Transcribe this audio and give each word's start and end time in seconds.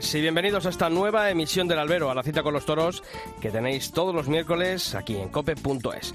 Y 0.00 0.20
bienvenidos 0.20 0.64
a 0.64 0.68
esta 0.68 0.88
nueva 0.88 1.28
emisión 1.28 1.66
del 1.66 1.80
Albero, 1.80 2.08
a 2.08 2.14
la 2.14 2.22
cita 2.22 2.44
con 2.44 2.54
los 2.54 2.64
toros 2.64 3.02
que 3.40 3.50
tenéis 3.50 3.90
todos 3.90 4.14
los 4.14 4.28
miércoles 4.28 4.94
aquí 4.94 5.16
en 5.16 5.28
cope.es. 5.28 6.14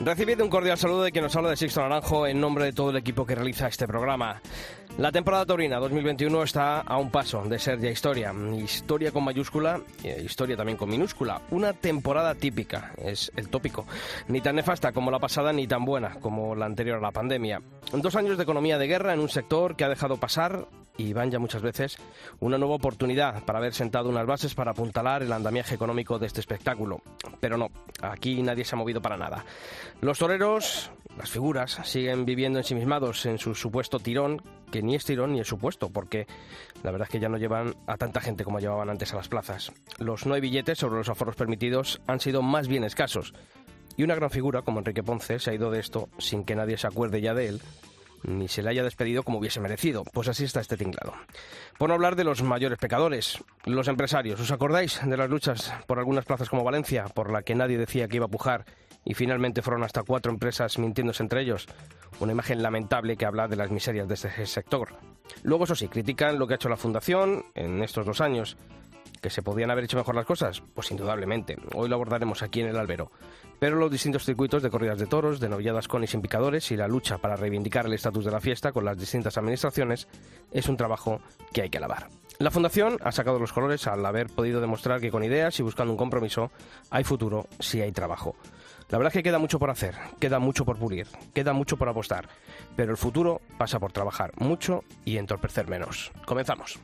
Recibid 0.00 0.42
un 0.42 0.50
cordial 0.50 0.76
saludo 0.76 1.04
de 1.04 1.12
quien 1.12 1.24
nos 1.24 1.34
habla 1.34 1.48
de 1.48 1.56
Sixto 1.56 1.80
Naranjo 1.80 2.26
en 2.26 2.38
nombre 2.38 2.66
de 2.66 2.72
todo 2.74 2.90
el 2.90 2.96
equipo 2.98 3.24
que 3.24 3.34
realiza 3.34 3.68
este 3.68 3.86
programa. 3.86 4.42
La 4.98 5.10
temporada 5.10 5.46
taurina 5.46 5.78
2021 5.78 6.42
está 6.42 6.80
a 6.80 6.98
un 6.98 7.10
paso 7.10 7.42
de 7.44 7.58
ser 7.58 7.80
ya 7.80 7.88
historia. 7.88 8.34
Historia 8.62 9.10
con 9.10 9.24
mayúscula, 9.24 9.80
historia 10.22 10.54
también 10.54 10.76
con 10.76 10.90
minúscula. 10.90 11.40
Una 11.50 11.72
temporada 11.72 12.34
típica, 12.34 12.92
es 12.98 13.32
el 13.34 13.48
tópico. 13.48 13.86
Ni 14.28 14.42
tan 14.42 14.56
nefasta 14.56 14.92
como 14.92 15.10
la 15.10 15.18
pasada, 15.18 15.50
ni 15.50 15.66
tan 15.66 15.86
buena 15.86 16.20
como 16.20 16.54
la 16.54 16.66
anterior 16.66 16.98
a 16.98 17.00
la 17.00 17.10
pandemia. 17.10 17.62
Dos 17.90 18.16
años 18.16 18.36
de 18.36 18.42
economía 18.42 18.76
de 18.76 18.86
guerra 18.86 19.14
en 19.14 19.20
un 19.20 19.30
sector 19.30 19.76
que 19.76 19.84
ha 19.84 19.88
dejado 19.88 20.18
pasar 20.18 20.68
y 20.98 21.14
van 21.14 21.30
ya 21.30 21.38
muchas 21.38 21.62
veces 21.62 21.96
una 22.40 22.58
nueva 22.58 22.74
oportunidad 22.74 23.42
para 23.44 23.60
haber 23.60 23.72
sentado 23.72 24.10
unas 24.10 24.26
bases 24.26 24.54
para 24.54 24.72
apuntalar 24.72 25.22
el 25.22 25.32
andamiaje 25.32 25.74
económico 25.74 26.18
de 26.18 26.26
este 26.26 26.40
espectáculo. 26.40 27.00
Pero 27.40 27.56
no, 27.56 27.70
aquí 28.02 28.42
nadie 28.42 28.66
se 28.66 28.74
ha 28.74 28.78
movido 28.78 29.00
para 29.00 29.16
nada. 29.16 29.42
Los 30.02 30.18
toreros, 30.18 30.90
las 31.16 31.30
figuras, 31.30 31.80
siguen 31.84 32.26
viviendo 32.26 32.58
ensimismados 32.58 33.24
en 33.24 33.38
su 33.38 33.54
supuesto 33.54 33.98
tirón, 33.98 34.42
que 34.72 34.82
ni 34.82 34.96
es 34.96 35.04
tirón 35.04 35.32
ni 35.32 35.40
es 35.40 35.46
supuesto, 35.46 35.90
porque 35.90 36.26
la 36.82 36.90
verdad 36.90 37.06
es 37.06 37.12
que 37.12 37.20
ya 37.20 37.28
no 37.28 37.36
llevan 37.36 37.76
a 37.86 37.96
tanta 37.96 38.20
gente 38.20 38.42
como 38.42 38.58
llevaban 38.58 38.90
antes 38.90 39.12
a 39.12 39.16
las 39.16 39.28
plazas. 39.28 39.70
Los 39.98 40.26
no 40.26 40.34
hay 40.34 40.40
billetes 40.40 40.78
sobre 40.78 40.96
los 40.96 41.08
aforos 41.08 41.36
permitidos 41.36 42.00
han 42.08 42.18
sido 42.18 42.42
más 42.42 42.66
bien 42.66 42.82
escasos. 42.82 43.34
Y 43.96 44.02
una 44.02 44.16
gran 44.16 44.30
figura 44.30 44.62
como 44.62 44.80
Enrique 44.80 45.04
Ponce 45.04 45.38
se 45.38 45.50
ha 45.50 45.54
ido 45.54 45.70
de 45.70 45.78
esto 45.78 46.08
sin 46.18 46.44
que 46.44 46.56
nadie 46.56 46.78
se 46.78 46.88
acuerde 46.88 47.20
ya 47.20 47.34
de 47.34 47.48
él 47.48 47.60
ni 48.24 48.48
se 48.48 48.62
le 48.62 48.70
haya 48.70 48.82
despedido 48.84 49.22
como 49.22 49.38
hubiese 49.38 49.60
merecido. 49.60 50.04
Pues 50.04 50.28
así 50.28 50.44
está 50.44 50.60
este 50.60 50.76
tinglado. 50.76 51.12
Por 51.78 51.88
no 51.88 51.94
hablar 51.94 52.16
de 52.16 52.24
los 52.24 52.42
mayores 52.42 52.78
pecadores, 52.78 53.42
los 53.64 53.88
empresarios. 53.88 54.40
¿Os 54.40 54.50
acordáis 54.50 55.00
de 55.04 55.16
las 55.16 55.28
luchas 55.28 55.72
por 55.86 55.98
algunas 55.98 56.24
plazas 56.24 56.48
como 56.48 56.64
Valencia, 56.64 57.06
por 57.06 57.32
la 57.32 57.42
que 57.42 57.54
nadie 57.54 57.78
decía 57.78 58.08
que 58.08 58.16
iba 58.16 58.26
a 58.26 58.30
pujar 58.30 58.64
y 59.04 59.14
finalmente 59.14 59.62
fueron 59.62 59.84
hasta 59.84 60.02
cuatro 60.02 60.32
empresas 60.32 60.78
mintiéndose 60.78 61.22
entre 61.22 61.42
ellos? 61.42 61.66
Una 62.20 62.32
imagen 62.32 62.62
lamentable 62.62 63.16
que 63.16 63.26
habla 63.26 63.48
de 63.48 63.56
las 63.56 63.70
miserias 63.70 64.08
de 64.08 64.14
este 64.14 64.46
sector. 64.46 64.90
Luego, 65.42 65.64
eso 65.64 65.74
sí, 65.74 65.88
critican 65.88 66.38
lo 66.38 66.46
que 66.46 66.54
ha 66.54 66.56
hecho 66.56 66.68
la 66.68 66.76
Fundación 66.76 67.44
en 67.54 67.82
estos 67.82 68.06
dos 68.06 68.20
años. 68.20 68.56
¿Que 69.20 69.30
se 69.30 69.42
podían 69.42 69.70
haber 69.70 69.84
hecho 69.84 69.96
mejor 69.96 70.16
las 70.16 70.26
cosas? 70.26 70.62
Pues 70.74 70.90
indudablemente. 70.90 71.56
Hoy 71.74 71.88
lo 71.88 71.94
abordaremos 71.94 72.42
aquí 72.42 72.60
en 72.60 72.66
el 72.66 72.76
albero. 72.76 73.12
Pero 73.60 73.76
los 73.76 73.92
distintos 73.92 74.24
circuitos 74.24 74.64
de 74.64 74.70
corridas 74.70 74.98
de 74.98 75.06
toros, 75.06 75.38
de 75.38 75.48
novilladas 75.48 75.86
con 75.86 76.02
y 76.02 76.08
sin 76.08 76.20
picadores 76.20 76.72
y 76.72 76.76
la 76.76 76.88
lucha 76.88 77.18
para 77.18 77.36
reivindicar 77.36 77.86
el 77.86 77.92
estatus 77.92 78.24
de 78.24 78.32
la 78.32 78.40
fiesta 78.40 78.72
con 78.72 78.84
las 78.84 78.98
distintas 78.98 79.38
administraciones 79.38 80.08
es 80.50 80.68
un 80.68 80.76
trabajo 80.76 81.20
que 81.52 81.62
hay 81.62 81.70
que 81.70 81.78
alabar. 81.78 82.08
La 82.40 82.50
Fundación 82.50 82.98
ha 83.04 83.12
sacado 83.12 83.38
los 83.38 83.52
colores 83.52 83.86
al 83.86 84.04
haber 84.04 84.26
podido 84.26 84.60
demostrar 84.60 85.00
que 85.00 85.12
con 85.12 85.22
ideas 85.22 85.60
y 85.60 85.62
buscando 85.62 85.92
un 85.92 85.96
compromiso 85.96 86.50
hay 86.90 87.04
futuro 87.04 87.46
si 87.60 87.80
hay 87.80 87.92
trabajo. 87.92 88.34
La 88.92 88.98
verdad 88.98 89.10
es 89.10 89.14
que 89.14 89.22
queda 89.22 89.38
mucho 89.38 89.58
por 89.58 89.70
hacer, 89.70 89.94
queda 90.20 90.38
mucho 90.38 90.66
por 90.66 90.76
pulir, 90.76 91.06
queda 91.32 91.54
mucho 91.54 91.78
por 91.78 91.88
apostar, 91.88 92.28
pero 92.76 92.90
el 92.90 92.98
futuro 92.98 93.40
pasa 93.56 93.80
por 93.80 93.90
trabajar 93.90 94.32
mucho 94.36 94.84
y 95.06 95.16
entorpecer 95.16 95.66
menos. 95.66 96.12
Comenzamos. 96.26 96.78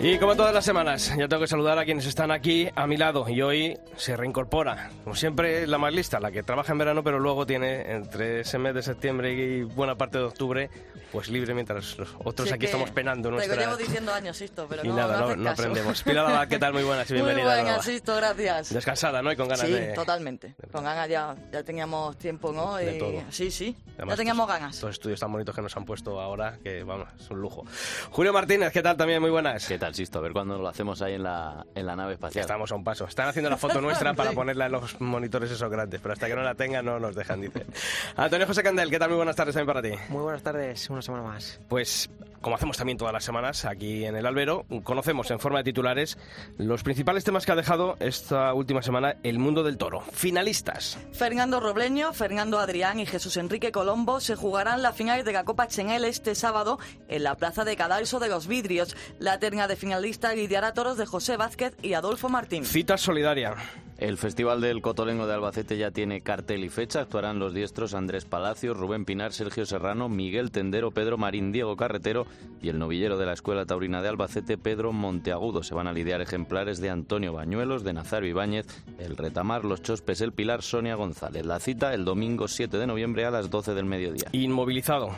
Y 0.00 0.16
como 0.18 0.36
todas 0.36 0.54
las 0.54 0.64
semanas, 0.64 1.12
ya 1.18 1.26
tengo 1.26 1.40
que 1.42 1.48
saludar 1.48 1.76
a 1.76 1.84
quienes 1.84 2.06
están 2.06 2.30
aquí 2.30 2.68
a 2.76 2.86
mi 2.86 2.96
lado 2.96 3.28
y 3.28 3.42
hoy 3.42 3.76
se 3.96 4.16
reincorpora, 4.16 4.90
como 5.02 5.16
siempre, 5.16 5.66
la 5.66 5.76
más 5.76 5.92
lista, 5.92 6.20
la 6.20 6.30
que 6.30 6.44
trabaja 6.44 6.70
en 6.70 6.78
verano, 6.78 7.02
pero 7.02 7.18
luego 7.18 7.44
tiene 7.44 7.90
entre 7.92 8.40
ese 8.42 8.58
mes 8.58 8.74
de 8.74 8.82
septiembre 8.84 9.32
y 9.32 9.62
buena 9.64 9.96
parte 9.96 10.18
de 10.18 10.24
octubre, 10.24 10.70
pues 11.10 11.28
libre 11.30 11.52
mientras 11.52 11.98
los 11.98 12.14
otros 12.22 12.46
Sí, 12.48 12.54
aquí 12.54 12.66
estamos 12.66 12.92
penando 12.92 13.32
nuestra... 13.32 13.56
Te 13.56 13.60
llevo 13.60 13.76
diciendo 13.76 14.14
años 14.14 14.40
esto, 14.40 14.66
pero 14.68 14.82
Y 14.84 14.88
no, 14.88 14.94
nada, 14.94 15.18
no, 15.20 15.28
no, 15.30 15.36
no 15.36 15.50
aprendemos. 15.50 16.00
Pilar 16.04 16.46
¿qué 16.48 16.60
tal? 16.60 16.74
Muy 16.74 16.84
buenas 16.84 17.10
y 17.10 17.12
Muy 17.14 17.22
bienvenida. 17.22 17.56
de 17.56 17.62
buenas. 17.62 17.84
Sisto, 17.84 18.14
gracias. 18.14 18.72
Descansada, 18.72 19.20
¿no? 19.20 19.32
Y 19.32 19.36
con 19.36 19.48
ganas 19.48 19.66
sí, 19.66 19.72
de... 19.72 19.94
totalmente. 19.94 20.54
Con 20.70 20.84
ganas 20.84 21.08
ya, 21.08 21.34
ya 21.50 21.64
teníamos 21.64 22.16
tiempo, 22.18 22.52
¿no? 22.52 22.76
De 22.76 22.94
Y- 22.94 22.98
todo. 23.00 23.22
Sí, 23.30 23.50
sí, 23.50 23.76
Además, 23.96 24.12
ya 24.12 24.16
teníamos 24.18 24.44
estos- 24.46 24.60
ganas. 24.60 24.74
Estos 24.76 24.90
estudios 24.90 25.18
tan 25.18 25.32
bonitos 25.32 25.56
que 25.56 25.62
nos 25.62 25.76
han 25.76 25.84
puesto 25.84 26.20
ahora, 26.20 26.56
que 26.62 26.84
vamos, 26.84 27.08
es 27.18 27.28
un 27.30 27.40
lujo. 27.40 27.64
Julio 28.12 28.32
Martínez, 28.32 28.72
¿qué 28.72 28.80
tal? 28.82 28.96
También 28.96 29.20
muy 29.20 29.30
buenas. 29.30 29.66
¿Qué 29.66 29.76
tal, 29.78 29.87
Sisto? 29.94 30.18
A 30.18 30.22
ver 30.22 30.32
cuándo 30.32 30.58
lo 30.58 30.68
hacemos 30.68 31.00
ahí 31.02 31.14
en 31.14 31.22
la, 31.22 31.64
en 31.74 31.86
la 31.86 31.96
nave 31.96 32.14
espacial. 32.14 32.42
Estamos 32.42 32.70
a 32.72 32.74
un 32.74 32.84
paso. 32.84 33.04
Están 33.06 33.28
haciendo 33.28 33.50
la 33.50 33.56
foto 33.56 33.80
nuestra 33.82 34.14
para 34.14 34.32
ponerla 34.32 34.66
en 34.66 34.72
los 34.72 35.00
monitores 35.00 35.50
esos 35.50 35.70
grandes, 35.70 36.00
pero 36.00 36.12
hasta 36.12 36.26
que 36.26 36.34
no 36.34 36.42
la 36.42 36.54
tengan 36.54 36.84
no 36.84 36.98
nos 36.98 37.14
dejan, 37.14 37.40
dice. 37.40 37.66
Antonio 38.16 38.46
José 38.46 38.62
Candel, 38.62 38.90
¿qué 38.90 38.98
tal? 38.98 39.08
Muy 39.08 39.16
buenas 39.16 39.36
tardes 39.36 39.54
también 39.54 39.74
para 39.74 39.82
ti. 39.82 40.12
Muy 40.12 40.22
buenas 40.22 40.42
tardes, 40.42 40.88
una 40.90 41.02
semana 41.02 41.24
más. 41.24 41.60
Pues, 41.68 42.08
como 42.40 42.56
hacemos 42.56 42.76
también 42.76 42.98
todas 42.98 43.12
las 43.12 43.24
semanas 43.24 43.64
aquí 43.64 44.04
en 44.04 44.16
el 44.16 44.26
Albero, 44.26 44.66
conocemos 44.84 45.30
en 45.30 45.40
forma 45.40 45.58
de 45.58 45.64
titulares 45.64 46.18
los 46.56 46.82
principales 46.82 47.24
temas 47.24 47.46
que 47.46 47.52
ha 47.52 47.56
dejado 47.56 47.96
esta 48.00 48.54
última 48.54 48.82
semana 48.82 49.16
el 49.22 49.38
mundo 49.38 49.62
del 49.62 49.78
toro. 49.78 50.02
Finalistas. 50.12 50.98
Fernando 51.12 51.60
Robleño, 51.60 52.12
Fernando 52.12 52.58
Adrián 52.58 53.00
y 53.00 53.06
Jesús 53.06 53.36
Enrique 53.36 53.72
Colombo 53.72 54.20
se 54.20 54.36
jugarán 54.36 54.82
las 54.82 54.96
finales 54.96 55.24
de 55.24 55.32
la 55.32 55.44
Copa 55.44 55.66
Chenel 55.68 56.04
este 56.04 56.34
sábado 56.34 56.78
en 57.08 57.24
la 57.24 57.36
Plaza 57.36 57.64
de 57.64 57.76
Cadalso 57.76 58.18
de 58.18 58.28
los 58.28 58.46
Vidrios. 58.46 58.96
La 59.18 59.38
terna 59.38 59.68
de 59.68 59.76
finalistas 59.76 60.34
lidiará 60.34 60.72
toros 60.72 60.98
de 60.98 61.06
José 61.06 61.36
Vázquez 61.36 61.74
y 61.82 61.94
Adolfo 61.94 62.28
Martín. 62.28 62.64
Cita 62.64 62.96
solidaria. 62.96 63.54
El 63.98 64.16
Festival 64.16 64.60
del 64.60 64.80
Cotolengo 64.80 65.26
de 65.26 65.34
Albacete 65.34 65.76
ya 65.76 65.90
tiene 65.90 66.20
cartel 66.20 66.62
y 66.62 66.68
fecha. 66.68 67.00
Actuarán 67.00 67.40
los 67.40 67.52
diestros 67.52 67.94
Andrés 67.94 68.24
Palacios, 68.24 68.76
Rubén 68.76 69.04
Pinar, 69.04 69.32
Sergio 69.32 69.66
Serrano, 69.66 70.08
Miguel 70.08 70.52
Tendero, 70.52 70.92
Pedro 70.92 71.18
Marín, 71.18 71.50
Diego 71.50 71.76
Carretero 71.76 72.24
y 72.62 72.68
el 72.68 72.78
novillero 72.78 73.18
de 73.18 73.26
la 73.26 73.32
Escuela 73.32 73.66
Taurina 73.66 74.00
de 74.00 74.08
Albacete, 74.08 74.56
Pedro 74.56 74.92
Monteagudo. 74.92 75.64
Se 75.64 75.74
van 75.74 75.88
a 75.88 75.92
lidiar 75.92 76.20
ejemplares 76.20 76.80
de 76.80 76.90
Antonio 76.90 77.32
Bañuelos, 77.32 77.82
de 77.82 77.92
Nazario 77.92 78.30
Ibáñez, 78.30 78.66
el 79.00 79.16
Retamar, 79.16 79.64
los 79.64 79.82
Chospes, 79.82 80.20
el 80.20 80.32
Pilar, 80.32 80.62
Sonia 80.62 80.94
González. 80.94 81.44
La 81.44 81.58
cita 81.58 81.92
el 81.92 82.04
domingo 82.04 82.46
7 82.46 82.78
de 82.78 82.86
noviembre 82.86 83.24
a 83.24 83.32
las 83.32 83.50
12 83.50 83.74
del 83.74 83.86
mediodía. 83.86 84.28
Inmovilizado. 84.30 85.10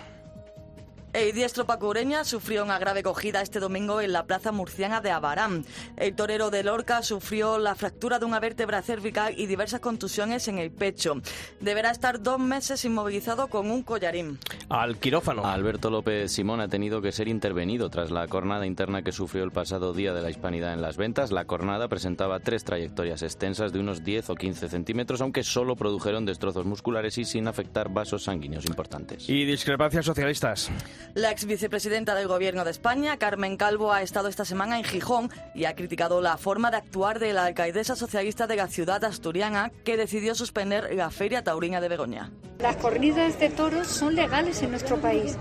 El 1.13 1.33
diestro 1.33 1.65
Paco 1.65 1.89
Ureña 1.89 2.25
sufrió 2.25 2.63
una 2.63 2.79
grave 2.79 3.03
cogida 3.03 3.43
este 3.43 3.59
domingo 3.59 4.01
en 4.01 4.13
la 4.13 4.27
plaza 4.27 4.53
murciana 4.53 5.01
de 5.01 5.11
Abarán. 5.11 5.65
El 5.97 6.15
torero 6.15 6.51
de 6.51 6.63
Lorca 6.63 7.03
sufrió 7.03 7.59
la 7.59 7.75
fractura 7.75 8.21
de 8.21 8.27
una 8.27 8.39
vértebra 8.39 8.81
cervical 8.81 9.35
y 9.37 9.47
diversas 9.47 9.81
contusiones 9.81 10.47
en 10.47 10.59
el 10.59 10.71
pecho. 10.71 11.21
Deberá 11.61 11.91
estar 11.91 12.23
dos 12.23 12.39
meses 12.39 12.85
inmovilizado 12.85 13.49
con 13.49 13.73
un 13.73 13.83
collarín. 13.83 14.39
Al 14.69 14.99
quirófano. 14.99 15.45
Alberto 15.45 15.91
López 15.91 16.31
Simón 16.31 16.61
ha 16.61 16.69
tenido 16.69 17.03
que 17.03 17.11
ser 17.11 17.27
intervenido 17.27 17.91
tras 17.91 18.13
la 18.13 18.29
cornada 18.29 18.65
interna 18.65 19.03
que 19.03 19.11
sufrió 19.11 19.43
el 19.43 19.51
pasado 19.51 19.93
día 19.93 20.15
de 20.15 20.23
la 20.23 20.31
Hispanidad 20.31 20.75
en 20.75 20.81
las 20.81 20.97
ventas. 20.97 21.33
La 21.33 21.45
cornada 21.45 21.89
presentaba 21.89 22.39
tres 22.39 22.63
trayectorias 22.63 23.23
extensas 23.23 23.73
de 23.73 23.81
unos 23.81 24.05
10 24.05 24.31
o 24.31 24.37
15 24.37 24.69
centímetros, 24.69 25.21
aunque 25.21 25.43
solo 25.43 25.75
produjeron 25.75 26.25
destrozos 26.25 26.67
musculares 26.67 27.19
y 27.19 27.25
sin 27.25 27.49
afectar 27.49 27.89
vasos 27.89 28.23
sanguíneos 28.23 28.65
importantes. 28.67 29.29
Y 29.29 29.45
discrepancias 29.45 30.07
socialistas. 30.07 30.71
La 31.15 31.31
ex 31.31 31.45
vicepresidenta 31.45 32.15
del 32.15 32.29
Gobierno 32.29 32.65
de 32.65 32.71
España, 32.71 33.17
Carmen 33.19 33.57
Calvo, 33.57 33.93
ha 33.93 34.03
estado 34.03 34.29
esta 34.29 34.45
semana 34.45 34.79
en 34.79 34.85
Gijón 34.85 35.31
y 35.55 35.65
ha 35.65 35.75
criticado 35.75 36.21
la 36.21 36.37
forma 36.37 36.71
de 36.71 36.79
actuar 36.79 37.19
de 37.19 37.33
la 37.33 37.47
alcaldesa 37.47 37.97
socialista 37.97 38.47
de 38.47 38.57
la 38.57 38.69
ciudad 38.69 39.05
asturiana, 39.05 39.73
que 39.85 39.97
decidió 39.97 40.35
suspender 40.35 40.95
la 40.95 41.11
Feria 41.11 41.43
Taurina 41.43 41.81
de 41.81 41.89
Begoña. 41.89 42.31
Las 42.61 42.77
corridas 42.77 43.41
de 43.41 43.49
toros 43.49 43.87
son 43.87 44.15
legales 44.15 44.63
en 44.63 44.71
nuestro 44.71 44.99
país. 44.99 45.37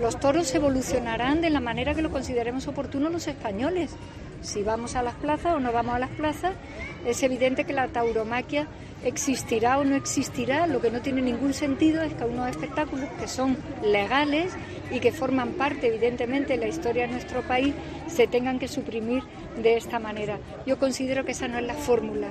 Los 0.00 0.20
toros 0.20 0.54
evolucionarán 0.54 1.40
de 1.40 1.50
la 1.50 1.60
manera 1.60 1.94
que 1.94 2.02
lo 2.02 2.10
consideremos 2.10 2.68
oportuno 2.68 3.08
los 3.08 3.26
españoles. 3.26 3.90
Si 4.42 4.62
vamos 4.62 4.94
a 4.94 5.02
las 5.02 5.14
plazas 5.14 5.54
o 5.54 5.60
no 5.60 5.72
vamos 5.72 5.94
a 5.94 5.98
las 5.98 6.10
plazas, 6.10 6.54
es 7.06 7.22
evidente 7.22 7.64
que 7.64 7.72
la 7.72 7.88
tauromaquia 7.88 8.66
existirá 9.04 9.78
o 9.78 9.84
no 9.84 9.96
existirá. 9.96 10.66
Lo 10.66 10.80
que 10.80 10.90
no 10.90 11.00
tiene 11.00 11.22
ningún 11.22 11.54
sentido 11.54 12.02
es 12.02 12.14
que 12.14 12.24
unos 12.24 12.48
espectáculos 12.48 13.08
que 13.20 13.28
son 13.28 13.56
legales 13.82 14.52
y 14.90 15.00
que 15.00 15.12
forman 15.12 15.50
parte, 15.52 15.88
evidentemente, 15.88 16.54
de 16.54 16.58
la 16.58 16.68
historia 16.68 17.06
de 17.06 17.12
nuestro 17.12 17.42
país, 17.42 17.74
se 18.08 18.26
tengan 18.26 18.58
que 18.58 18.68
suprimir 18.68 19.22
de 19.62 19.76
esta 19.76 19.98
manera. 19.98 20.38
Yo 20.66 20.78
considero 20.78 21.24
que 21.24 21.32
esa 21.32 21.48
no 21.48 21.58
es 21.58 21.66
la 21.66 21.74
fórmula. 21.74 22.28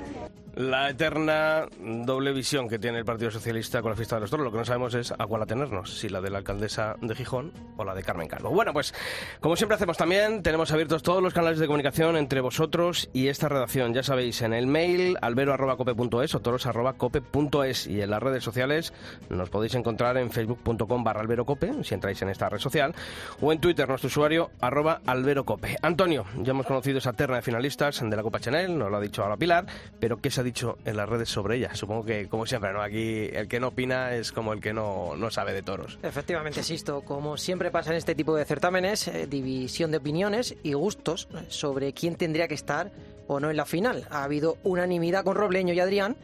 La 0.56 0.90
eterna 0.90 1.66
doble 1.80 2.32
visión 2.32 2.68
que 2.68 2.78
tiene 2.78 2.98
el 2.98 3.04
Partido 3.04 3.30
Socialista 3.30 3.80
con 3.80 3.90
la 3.90 3.96
fiesta 3.96 4.16
de 4.16 4.22
los 4.22 4.30
toros. 4.30 4.44
Lo 4.44 4.50
que 4.50 4.58
no 4.58 4.64
sabemos 4.64 4.94
es 4.94 5.12
a 5.12 5.26
cuál 5.26 5.42
atenernos, 5.42 5.98
si 5.98 6.08
la 6.08 6.20
de 6.20 6.30
la 6.30 6.38
alcaldesa 6.38 6.96
de 7.00 7.14
Gijón 7.14 7.52
o 7.76 7.84
la 7.84 7.94
de 7.94 8.02
Carmen 8.02 8.28
Calvo. 8.28 8.50
Bueno, 8.50 8.72
pues 8.72 8.92
como 9.40 9.56
siempre 9.56 9.76
hacemos 9.76 9.96
también, 9.96 10.42
tenemos 10.42 10.72
abiertos 10.72 11.02
todos 11.02 11.22
los 11.22 11.34
canales 11.34 11.58
de 11.58 11.66
comunicación 11.66 12.16
entre 12.16 12.40
vosotros 12.40 13.08
y 13.12 13.28
esta 13.28 13.48
redacción. 13.48 13.94
Ya 13.94 14.02
sabéis, 14.02 14.42
en 14.42 14.52
el 14.52 14.66
mail 14.66 15.16
albero.cope.es 15.20 16.34
o 16.34 16.40
toros.cope.es 16.40 17.86
y 17.86 18.02
en 18.02 18.10
las 18.10 18.22
redes 18.22 18.42
sociales 18.42 18.92
nos 19.28 19.50
podéis 19.50 19.74
encontrar 19.74 20.16
en 20.16 20.30
facebook.com 20.30 21.04
barra 21.04 21.20
alberocope, 21.20 21.84
si 21.84 21.94
entráis 21.94 22.20
en 22.22 22.30
esta 22.30 22.48
red 22.48 22.58
social, 22.58 22.94
o 23.40 23.52
en 23.52 23.60
Twitter, 23.60 23.88
nuestro 23.88 24.08
usuario 24.08 24.50
arroba 24.60 25.00
alberocope. 25.06 25.76
Antonio, 25.82 26.24
ya 26.38 26.50
hemos 26.50 26.66
conocido 26.66 26.98
esa 26.98 27.12
terna 27.12 27.36
de 27.36 27.42
finalistas 27.42 28.00
de 28.02 28.16
la 28.16 28.22
Copa 28.22 28.40
Chanel, 28.40 28.76
nos 28.76 28.90
lo 28.90 28.96
ha 28.96 29.00
dicho 29.00 29.22
ahora 29.22 29.36
Pilar, 29.36 29.66
pero 30.00 30.18
¿qué 30.18 30.30
ha 30.40 30.42
dicho 30.42 30.78
en 30.84 30.96
las 30.96 31.08
redes 31.08 31.28
sobre 31.28 31.56
ella? 31.56 31.74
Supongo 31.74 32.04
que, 32.04 32.28
como 32.28 32.46
siempre, 32.46 32.72
¿no? 32.72 32.82
Aquí 32.82 33.28
el 33.32 33.48
que 33.48 33.60
no 33.60 33.68
opina 33.68 34.14
es 34.14 34.32
como 34.32 34.52
el 34.52 34.60
que 34.60 34.72
no, 34.72 35.16
no 35.16 35.30
sabe 35.30 35.52
de 35.52 35.62
toros. 35.62 35.98
Efectivamente, 36.02 36.62
Sisto, 36.62 37.02
como 37.02 37.36
siempre 37.36 37.70
pasa 37.70 37.90
en 37.90 37.96
este 37.96 38.14
tipo 38.14 38.34
de 38.34 38.44
certámenes, 38.44 39.08
eh, 39.08 39.26
división 39.26 39.90
de 39.90 39.98
opiniones 39.98 40.54
y 40.62 40.72
gustos 40.72 41.28
eh, 41.32 41.44
sobre 41.48 41.92
quién 41.92 42.16
tendría 42.16 42.48
que 42.48 42.54
estar 42.54 42.90
o 43.26 43.40
no 43.40 43.50
en 43.50 43.56
la 43.56 43.64
final. 43.64 44.06
Ha 44.10 44.24
habido 44.24 44.58
unanimidad 44.64 45.24
con 45.24 45.36
Robleño 45.36 45.74
y 45.74 45.80
Adrián, 45.80 46.16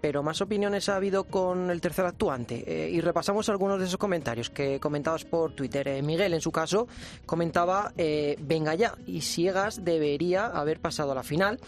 pero 0.00 0.22
más 0.22 0.40
opiniones 0.40 0.88
ha 0.88 0.96
habido 0.96 1.24
con 1.24 1.70
el 1.70 1.80
tercer 1.80 2.06
actuante. 2.06 2.64
Eh, 2.66 2.90
y 2.90 3.00
repasamos 3.00 3.48
algunos 3.48 3.78
de 3.78 3.86
esos 3.86 3.98
comentarios 3.98 4.50
que 4.50 4.80
comentabas 4.80 5.24
por 5.24 5.52
Twitter. 5.52 5.88
Eh, 5.88 6.02
Miguel, 6.02 6.34
en 6.34 6.40
su 6.40 6.52
caso, 6.52 6.88
comentaba, 7.26 7.92
eh, 7.96 8.36
venga 8.40 8.74
ya, 8.74 8.96
y 9.06 9.20
Siegas 9.20 9.84
debería 9.84 10.46
haber 10.46 10.80
pasado 10.80 11.12
a 11.12 11.14
la 11.14 11.22
final. 11.22 11.60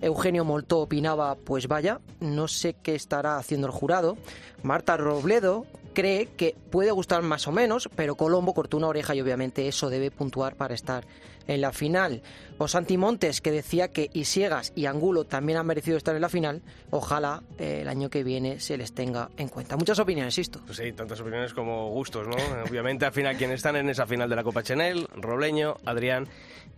Eugenio 0.00 0.44
Molto 0.44 0.78
opinaba, 0.80 1.34
pues 1.34 1.66
vaya, 1.66 2.00
no 2.20 2.46
sé 2.46 2.74
qué 2.74 2.94
estará 2.94 3.36
haciendo 3.36 3.66
el 3.66 3.72
jurado. 3.72 4.16
Marta 4.62 4.96
Robledo 4.96 5.66
cree 5.92 6.26
que 6.26 6.54
puede 6.70 6.92
gustar 6.92 7.22
más 7.22 7.48
o 7.48 7.52
menos, 7.52 7.88
pero 7.96 8.14
Colombo 8.14 8.54
cortó 8.54 8.76
una 8.76 8.86
oreja 8.86 9.16
y 9.16 9.20
obviamente 9.20 9.66
eso 9.66 9.90
debe 9.90 10.12
puntuar 10.12 10.54
para 10.54 10.74
estar 10.74 11.04
en 11.48 11.60
la 11.60 11.72
final. 11.72 12.22
O 12.58 12.68
Santi 12.68 12.96
Montes, 12.96 13.40
que 13.40 13.50
decía 13.50 13.88
que 13.88 14.10
Isiegas 14.12 14.72
y 14.76 14.86
Angulo 14.86 15.24
también 15.24 15.58
han 15.58 15.66
merecido 15.66 15.96
estar 15.96 16.14
en 16.14 16.22
la 16.22 16.28
final. 16.28 16.62
Ojalá 16.90 17.42
eh, 17.58 17.80
el 17.82 17.88
año 17.88 18.10
que 18.10 18.22
viene 18.22 18.60
se 18.60 18.76
les 18.76 18.92
tenga 18.92 19.30
en 19.36 19.48
cuenta. 19.48 19.76
Muchas 19.76 19.98
opiniones, 19.98 20.38
esto. 20.38 20.60
Pues 20.64 20.76
sí, 20.76 20.92
tantas 20.92 21.20
opiniones 21.20 21.52
como 21.52 21.88
gustos, 21.90 22.28
¿no? 22.28 22.36
Obviamente, 22.68 23.06
al 23.06 23.12
final, 23.12 23.36
quienes 23.36 23.56
están 23.56 23.76
en 23.76 23.88
esa 23.88 24.06
final 24.06 24.28
de 24.28 24.36
la 24.36 24.44
Copa 24.44 24.62
Chanel, 24.62 25.08
Robleño, 25.16 25.76
Adrián 25.84 26.28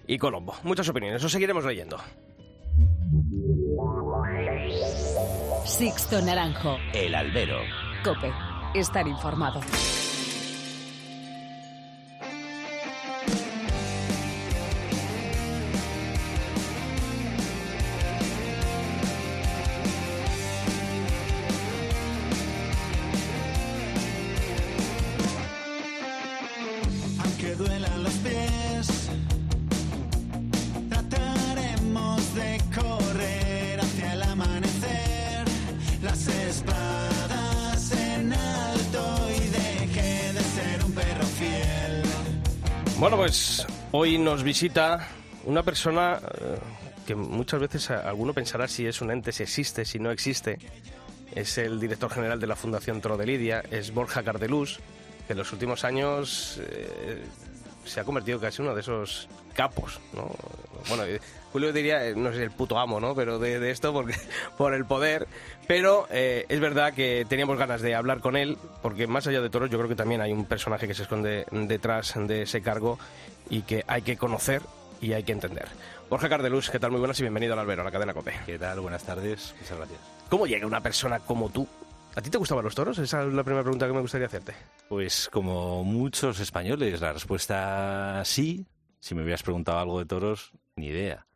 y 0.07 0.19
Colombo. 0.19 0.55
Muchas 0.63 0.89
opiniones, 0.89 1.23
os 1.23 1.33
seguiremos 1.33 1.65
leyendo. 1.65 1.99
Sixto 5.65 6.21
Naranjo. 6.23 6.79
El 6.93 7.15
albero. 7.15 7.59
Cope. 8.05 8.33
Estar 8.75 9.07
informado. 9.07 9.61
Bueno, 43.11 43.25
pues 43.25 43.67
hoy 43.91 44.19
nos 44.19 44.45
visita 44.45 45.09
una 45.45 45.65
persona 45.65 46.21
eh, 46.23 46.59
que 47.05 47.17
muchas 47.17 47.59
veces 47.59 47.91
alguno 47.91 48.33
pensará 48.33 48.69
si 48.69 48.87
es 48.87 49.01
un 49.01 49.11
ente, 49.11 49.33
si 49.33 49.43
existe, 49.43 49.85
si 49.85 49.99
no 49.99 50.13
existe. 50.13 50.61
Es 51.35 51.59
el 51.59 51.81
director 51.81 52.09
general 52.09 52.39
de 52.39 52.47
la 52.47 52.55
Fundación 52.55 53.01
Toro 53.01 53.17
de 53.17 53.27
Lidia, 53.27 53.65
es 53.69 53.93
Borja 53.93 54.23
Cardelús, 54.23 54.79
que 55.27 55.33
en 55.33 55.39
los 55.41 55.53
últimos 55.53 55.83
años 55.83 56.61
eh, 56.63 57.25
se 57.91 58.01
ha 58.01 58.05
convertido 58.05 58.41
casi 58.41 58.63
uno 58.63 58.75
de 58.75 58.81
esos 58.81 59.29
capos, 59.55 60.01
¿no? 60.13 60.31
Bueno, 60.89 61.05
Julio 61.53 61.73
diría, 61.73 62.07
eh, 62.07 62.15
no 62.15 62.33
sé, 62.33 62.45
el 62.45 62.51
puto 62.51 62.79
amo, 62.79 63.01
¿no? 63.01 63.15
Pero 63.15 63.39
de, 63.39 63.59
de 63.59 63.71
esto 63.71 63.93
porque, 63.93 64.15
por 64.57 64.75
el 64.75 64.85
poder. 64.85 65.27
Pero 65.67 66.07
eh, 66.11 66.47
es 66.49 66.61
verdad 66.61 66.95
que 66.95 67.27
teníamos 67.29 67.59
ganas 67.59 67.83
de 67.83 67.95
hablar 67.95 68.21
con 68.21 68.37
él, 68.37 68.57
porque 68.83 69.07
más 69.07 69.27
allá 69.27 69.41
de 69.41 69.51
toros, 69.51 69.71
yo 69.71 69.79
creo 69.79 69.89
que 69.89 69.97
también 69.97 70.21
hay 70.21 70.33
un 70.33 70.45
personaje 70.45 70.87
que 70.87 70.95
se 70.95 71.03
esconde 71.03 71.47
detrás 71.51 72.15
de 72.17 72.43
ese 72.43 72.63
cargo 72.63 72.99
y 73.49 73.63
que 73.63 73.85
hay 73.87 74.03
que 74.03 74.17
conocer 74.17 74.63
y 75.01 75.13
hay 75.13 75.25
que 75.25 75.33
entender. 75.33 75.67
Borja 76.09 76.29
Cardelús, 76.29 76.71
¿qué 76.71 76.79
tal? 76.79 76.91
Muy 76.91 77.01
buenas 77.01 77.19
y 77.21 77.23
bienvenido 77.23 77.53
al 77.53 77.61
Albero, 77.61 77.83
a 77.83 77.85
la 77.85 77.91
cadena 77.91 78.15
COPE. 78.15 78.33
¿Qué 78.47 78.59
tal? 78.59 78.81
Buenas 78.81 79.05
tardes. 79.05 79.55
Muchas 79.61 79.77
gracias. 79.77 80.01
¿Cómo 80.29 80.47
llega 80.47 80.67
una 80.67 80.81
persona 80.81 81.21
como 81.21 81.51
tú? 81.51 81.67
¿A 82.15 82.21
ti 82.21 82.29
te 82.29 82.39
gustaban 82.39 82.65
los 82.65 82.75
toros? 82.75 82.99
Esa 82.99 83.23
es 83.23 83.33
la 83.33 83.45
primera 83.45 83.63
pregunta 83.63 83.87
que 83.87 83.93
me 83.93 84.01
gustaría 84.01 84.27
hacerte. 84.27 84.55
Pues 84.89 85.29
como 85.31 85.85
muchos 85.85 86.41
españoles, 86.41 87.01
la 87.01 87.13
respuesta 87.13 88.23
sí. 88.25 88.67
Si 88.99 89.15
me 89.15 89.23
hubieras 89.23 89.43
preguntado 89.43 89.79
algo 89.79 89.99
de 89.99 90.07
toros, 90.07 90.53
ni 90.77 90.89
idea. 90.89 91.27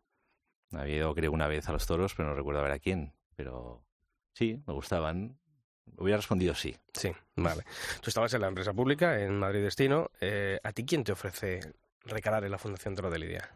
Había 0.73 0.97
ido, 0.97 1.15
creo, 1.15 1.33
una 1.33 1.47
vez 1.47 1.69
a 1.69 1.73
los 1.73 1.87
toros, 1.87 2.15
pero 2.15 2.29
no 2.29 2.35
recuerdo 2.35 2.61
a 2.61 2.65
ver 2.65 2.73
a 2.73 2.79
quién. 2.79 3.15
Pero 3.37 3.85
sí, 4.33 4.61
me 4.67 4.75
gustaban. 4.75 5.39
Hubiera 5.97 6.17
respondido 6.17 6.55
sí. 6.55 6.77
Sí, 6.93 7.13
vale. 7.37 7.63
Tú 8.01 8.11
estabas 8.11 8.35
en 8.35 8.41
la 8.41 8.49
empresa 8.49 8.73
pública, 8.73 9.21
en 9.21 9.39
Madrid 9.39 9.63
Destino. 9.63 10.11
Eh, 10.21 10.59
¿A 10.63 10.73
ti 10.73 10.85
quién 10.85 11.05
te 11.05 11.13
ofrece 11.13 11.61
recalar 12.05 12.45
en 12.45 12.51
la 12.51 12.59
Fundación 12.59 12.95
Toro 12.95 13.11
de 13.11 13.19
Lidia? 13.19 13.51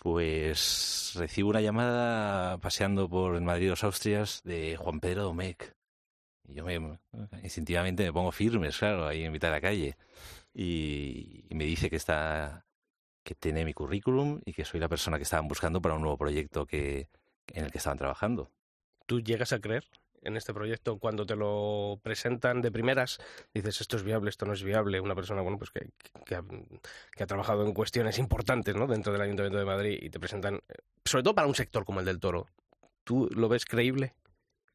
Pues 0.00 1.12
recibo 1.16 1.50
una 1.50 1.60
llamada 1.60 2.58
paseando 2.58 3.08
por 3.08 3.36
el 3.36 3.42
Madrid 3.42 3.68
los 3.68 3.84
Austrias 3.84 4.40
de 4.42 4.76
Juan 4.76 5.00
Pedro 5.00 5.24
Domecq. 5.24 5.74
Y 6.44 6.54
yo 6.54 6.64
me, 6.64 6.98
instintivamente 7.42 8.04
me 8.04 8.12
pongo 8.12 8.32
firmes, 8.32 8.76
claro, 8.78 9.06
ahí 9.06 9.24
en 9.24 9.32
mitad 9.32 9.48
de 9.48 9.52
la 9.54 9.60
calle. 9.60 9.96
Y, 10.54 11.44
y 11.48 11.54
me 11.54 11.64
dice 11.64 11.88
que 11.88 11.96
está 11.96 12.64
que 13.24 13.34
tiene 13.34 13.64
mi 13.64 13.72
currículum 13.72 14.40
y 14.44 14.52
que 14.52 14.64
soy 14.64 14.80
la 14.80 14.88
persona 14.88 15.16
que 15.16 15.22
estaban 15.22 15.46
buscando 15.48 15.80
para 15.80 15.94
un 15.94 16.02
nuevo 16.02 16.18
proyecto 16.18 16.66
que 16.66 17.08
en 17.48 17.64
el 17.64 17.70
que 17.70 17.78
estaban 17.78 17.98
trabajando. 17.98 18.50
¿Tú 19.06 19.20
llegas 19.20 19.52
a 19.52 19.60
creer 19.60 19.84
en 20.22 20.36
este 20.36 20.54
proyecto 20.54 20.98
cuando 20.98 21.26
te 21.26 21.36
lo 21.36 22.00
presentan 22.02 22.62
de 22.62 22.70
primeras? 22.70 23.20
Dices, 23.52 23.80
esto 23.80 23.96
es 23.96 24.02
viable, 24.02 24.30
esto 24.30 24.46
no 24.46 24.52
es 24.52 24.62
viable. 24.62 25.00
Una 25.00 25.14
persona, 25.14 25.42
bueno, 25.42 25.58
pues 25.58 25.70
que, 25.70 25.88
que 26.24 26.34
ha, 26.34 26.44
que 27.14 27.22
ha 27.22 27.26
trabajado 27.26 27.64
en 27.64 27.74
cuestiones 27.74 28.18
importantes, 28.18 28.74
¿no? 28.74 28.86
Dentro 28.86 29.12
del 29.12 29.22
Ayuntamiento 29.22 29.58
de 29.58 29.64
Madrid 29.64 29.98
y 30.00 30.10
te 30.10 30.20
presentan, 30.20 30.56
eh, 30.68 30.74
sobre 31.04 31.22
todo 31.22 31.34
para 31.34 31.48
un 31.48 31.54
sector 31.54 31.84
como 31.84 32.00
el 32.00 32.06
del 32.06 32.20
toro. 32.20 32.46
¿Tú 33.04 33.28
lo 33.34 33.48
ves 33.48 33.64
creíble? 33.64 34.14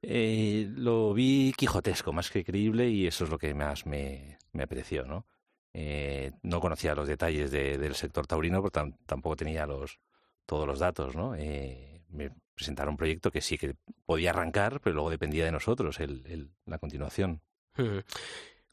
Eh, 0.02 0.68
lo 0.76 1.14
vi 1.14 1.54
quijotesco, 1.58 2.14
más 2.14 2.30
que 2.30 2.44
creíble, 2.44 2.90
y 2.90 3.08
eso 3.08 3.24
es 3.24 3.30
lo 3.30 3.38
que 3.38 3.54
más 3.54 3.86
me, 3.86 4.38
me 4.54 4.64
apreció, 4.64 5.06
¿no? 5.06 5.26
Eh, 5.74 6.32
no 6.44 6.60
conocía 6.60 6.96
los 6.96 7.08
detalles 7.08 7.52
de- 7.52 7.78
del 7.78 7.96
sector 7.96 8.26
taurino, 8.28 8.62
pero 8.62 8.72
tam- 8.72 8.98
tampoco 9.06 9.36
tenía 9.36 9.66
los, 9.66 10.00
todos 10.46 10.66
los 10.68 10.80
datos, 10.80 11.16
¿no? 11.16 11.36
Eh, 11.36 12.04
me 12.10 12.32
presentaron 12.56 12.94
un 12.94 12.98
proyecto 12.98 13.32
que 13.32 13.42
sí 13.42 13.58
que 13.58 13.76
podía 14.06 14.30
arrancar, 14.32 14.80
pero 14.82 14.94
luego 14.96 15.10
dependía 15.10 15.46
de 15.46 15.52
nosotros 15.52 16.00
el, 16.00 16.26
el- 16.28 16.52
la 16.66 16.78
continuación. 16.80 17.42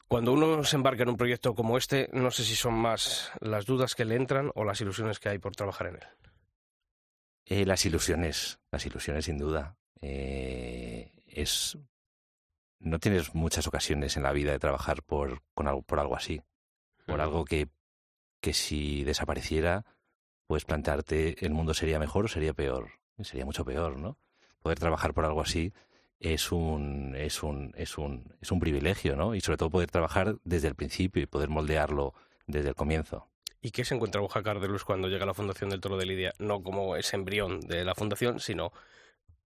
Cuando 0.07 0.33
uno 0.33 0.63
se 0.63 0.75
embarca 0.75 1.03
en 1.03 1.09
un 1.09 1.17
proyecto 1.17 1.53
como 1.55 1.77
este, 1.77 2.09
no 2.13 2.31
sé 2.31 2.43
si 2.43 2.55
son 2.55 2.73
más 2.75 3.31
las 3.41 3.65
dudas 3.65 3.93
que 3.95 4.05
le 4.05 4.15
entran 4.15 4.51
o 4.55 4.63
las 4.63 4.79
ilusiones 4.81 5.19
que 5.19 5.29
hay 5.29 5.39
por 5.39 5.55
trabajar 5.55 5.87
en 5.87 5.95
él. 5.95 6.03
Eh, 7.45 7.65
las 7.65 7.85
ilusiones, 7.85 8.59
las 8.71 8.85
ilusiones 8.85 9.25
sin 9.25 9.37
duda. 9.37 9.77
Eh, 10.01 11.11
es 11.35 11.77
no 12.79 12.99
tienes 12.99 13.33
muchas 13.33 13.67
ocasiones 13.67 14.17
en 14.17 14.23
la 14.23 14.31
vida 14.31 14.51
de 14.51 14.59
trabajar 14.59 15.03
por 15.03 15.41
con 15.53 15.67
algo 15.67 15.81
por 15.81 15.99
algo 15.99 16.15
así, 16.15 16.41
por 17.05 17.21
algo 17.21 17.45
que 17.45 17.69
que 18.41 18.53
si 18.53 19.03
desapareciera, 19.03 19.85
puedes 20.47 20.65
plantearte 20.65 21.45
el 21.45 21.53
mundo 21.53 21.73
sería 21.73 21.99
mejor 21.99 22.25
o 22.25 22.27
sería 22.27 22.53
peor. 22.53 22.91
Sería 23.21 23.45
mucho 23.45 23.65
peor, 23.65 23.97
¿no? 23.97 24.17
Poder 24.61 24.77
trabajar 24.77 25.13
por 25.13 25.25
algo 25.25 25.41
así 25.41 25.73
es 26.19 26.51
un 26.51 27.15
es 27.15 27.43
un 27.43 27.73
es 27.75 27.97
un 27.97 28.35
es 28.41 28.51
un 28.51 28.59
privilegio, 28.59 29.15
¿no? 29.15 29.35
Y 29.35 29.41
sobre 29.41 29.57
todo 29.57 29.69
poder 29.69 29.89
trabajar 29.89 30.35
desde 30.43 30.67
el 30.67 30.75
principio 30.75 31.23
y 31.23 31.25
poder 31.25 31.49
moldearlo 31.49 32.13
desde 32.47 32.69
el 32.69 32.75
comienzo. 32.75 33.27
¿Y 33.61 33.71
qué 33.71 33.83
se 33.83 33.95
encuentra 33.95 34.21
Borja 34.21 34.43
Cardelus 34.43 34.83
cuando 34.83 35.07
llega 35.07 35.23
a 35.23 35.27
la 35.27 35.33
Fundación 35.33 35.71
del 35.71 35.81
Toro 35.81 35.97
de 35.97 36.05
Lidia? 36.05 36.33
No 36.37 36.61
como 36.61 36.95
ese 36.95 37.15
embrión 37.15 37.61
de 37.61 37.83
la 37.83 37.95
Fundación, 37.95 38.39
sino 38.39 38.71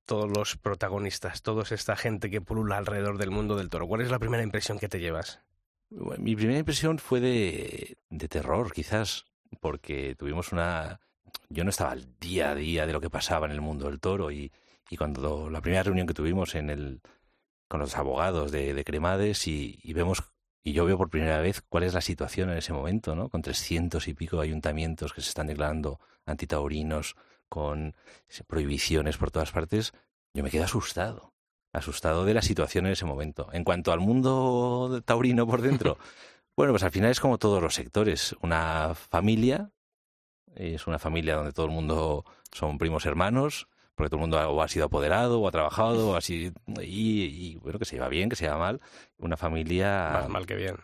todos 0.09 0.29
los 0.35 0.57
protagonistas, 0.57 1.43
toda 1.43 1.63
esta 1.71 1.95
gente 1.95 2.31
que 2.31 2.41
pulula 2.41 2.79
alrededor 2.79 3.19
del 3.19 3.31
mundo 3.31 3.57
del 3.57 3.69
toro. 3.69 3.87
¿Cuál 3.87 4.01
es 4.01 4.11
la 4.11 4.19
primera 4.19 4.43
impresión 4.43 4.79
que 4.79 4.89
te 4.89 5.01
llevas? 5.01 5.43
Mi 5.91 6.35
primera 6.35 6.59
impresión 6.59 6.99
fue 6.99 7.21
de, 7.21 7.99
de 8.09 8.29
terror, 8.29 8.73
quizás, 8.73 9.27
porque 9.61 10.17
tuvimos 10.19 10.51
una... 10.51 11.01
Yo 11.51 11.63
no 11.63 11.71
estaba 11.71 11.93
al 11.93 12.19
día 12.19 12.51
a 12.51 12.55
día 12.55 12.87
de 12.87 12.93
lo 12.95 13.03
que 13.03 13.11
pasaba 13.11 13.47
en 13.47 13.53
el 13.53 13.61
mundo 13.61 13.85
del 13.87 14.01
toro 14.01 14.31
y, 14.33 14.51
y 14.89 14.97
cuando 14.97 15.51
la 15.51 15.61
primera 15.61 15.83
reunión 15.83 16.07
que 16.07 16.15
tuvimos 16.15 16.55
en 16.55 16.71
el, 16.71 17.03
con 17.69 17.81
los 17.81 17.95
abogados 17.97 18.51
de, 18.51 18.73
de 18.73 18.85
Cremades 18.85 19.47
y, 19.47 19.79
y 19.83 19.93
vemos 19.93 20.23
y 20.65 20.73
yo 20.73 20.85
veo 20.87 20.99
por 20.99 21.11
primera 21.11 21.41
vez 21.41 21.63
cuál 21.69 21.85
es 21.85 21.95
la 21.95 22.01
situación 22.01 22.51
en 22.51 22.59
ese 22.59 22.73
momento, 22.73 23.15
¿no? 23.15 23.29
Con 23.29 23.43
trescientos 23.43 24.09
y 24.09 24.15
pico 24.15 24.41
ayuntamientos 24.41 25.13
que 25.13 25.21
se 25.21 25.29
están 25.29 25.47
declarando 25.47 26.01
antitaurinos, 26.27 27.15
con 27.49 27.95
prohibiciones 28.47 29.17
por 29.17 29.31
todas 29.31 29.53
partes, 29.53 29.93
yo 30.35 30.43
me 30.43 30.51
quedo 30.51 30.65
asustado, 30.65 31.33
asustado 31.73 32.25
de 32.25 32.35
la 32.35 32.43
situación 32.43 32.87
en 32.87 32.93
ese 32.93 33.05
momento. 33.05 33.49
En 33.53 33.65
cuanto 33.65 33.93
al 33.93 34.01
mundo 34.01 35.03
taurino 35.05 35.47
por 35.47 35.63
dentro, 35.63 35.99
bueno, 36.57 36.73
pues 36.73 36.83
al 36.83 36.91
final 36.91 37.11
es 37.11 37.21
como 37.21 37.39
todos 37.39 37.63
los 37.63 37.75
sectores, 37.75 38.37
una 38.43 38.95
familia, 38.95 39.71
es 40.55 40.87
una 40.87 40.99
familia 40.99 41.37
donde 41.37 41.53
todo 41.53 41.67
el 41.67 41.73
mundo 41.73 42.25
son 42.53 42.79
primos 42.79 43.07
hermanos, 43.07 43.69
porque 43.95 44.11
todo 44.11 44.19
el 44.19 44.29
mundo 44.29 44.39
o 44.51 44.63
ha 44.63 44.69
sido 44.69 44.87
apoderado 44.87 45.41
o 45.41 45.49
ha 45.49 45.51
trabajado 45.51 46.11
o 46.11 46.17
así 46.17 46.53
y, 46.81 47.25
y, 47.25 47.57
bueno 47.57 47.81
que 47.81 47.85
se 47.85 47.97
lleva 47.97 48.09
bien 48.09 48.29
que 48.29 48.37
se 48.37 48.45
lleva 48.45 48.57
mal 48.57 48.81
una 49.19 49.37
familia 49.37 50.11
Más 50.13 50.29
mal 50.29 50.47
que 50.47 50.55
bien. 50.55 50.77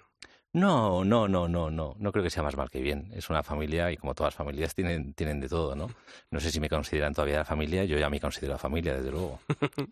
No 0.54 1.04
no 1.04 1.28
no 1.28 1.46
no 1.48 1.70
no 1.70 1.94
no 1.98 2.12
creo 2.12 2.24
que 2.24 2.30
sea 2.30 2.42
más 2.42 2.56
mal 2.56 2.70
que 2.70 2.80
bien 2.80 3.10
es 3.14 3.28
una 3.28 3.42
familia 3.42 3.92
y 3.92 3.96
como 3.98 4.14
todas 4.14 4.32
las 4.32 4.36
familias 4.38 4.74
tienen 4.74 5.12
tienen 5.14 5.38
de 5.40 5.48
todo 5.48 5.74
no 5.76 5.90
no 6.30 6.40
sé 6.40 6.50
si 6.50 6.58
me 6.60 6.68
consideran 6.70 7.12
todavía 7.12 7.36
la 7.38 7.44
familia 7.44 7.84
yo 7.84 7.98
ya 7.98 8.08
me 8.08 8.18
considero 8.20 8.54
la 8.54 8.58
familia 8.58 8.94
desde 8.96 9.10
luego 9.10 9.38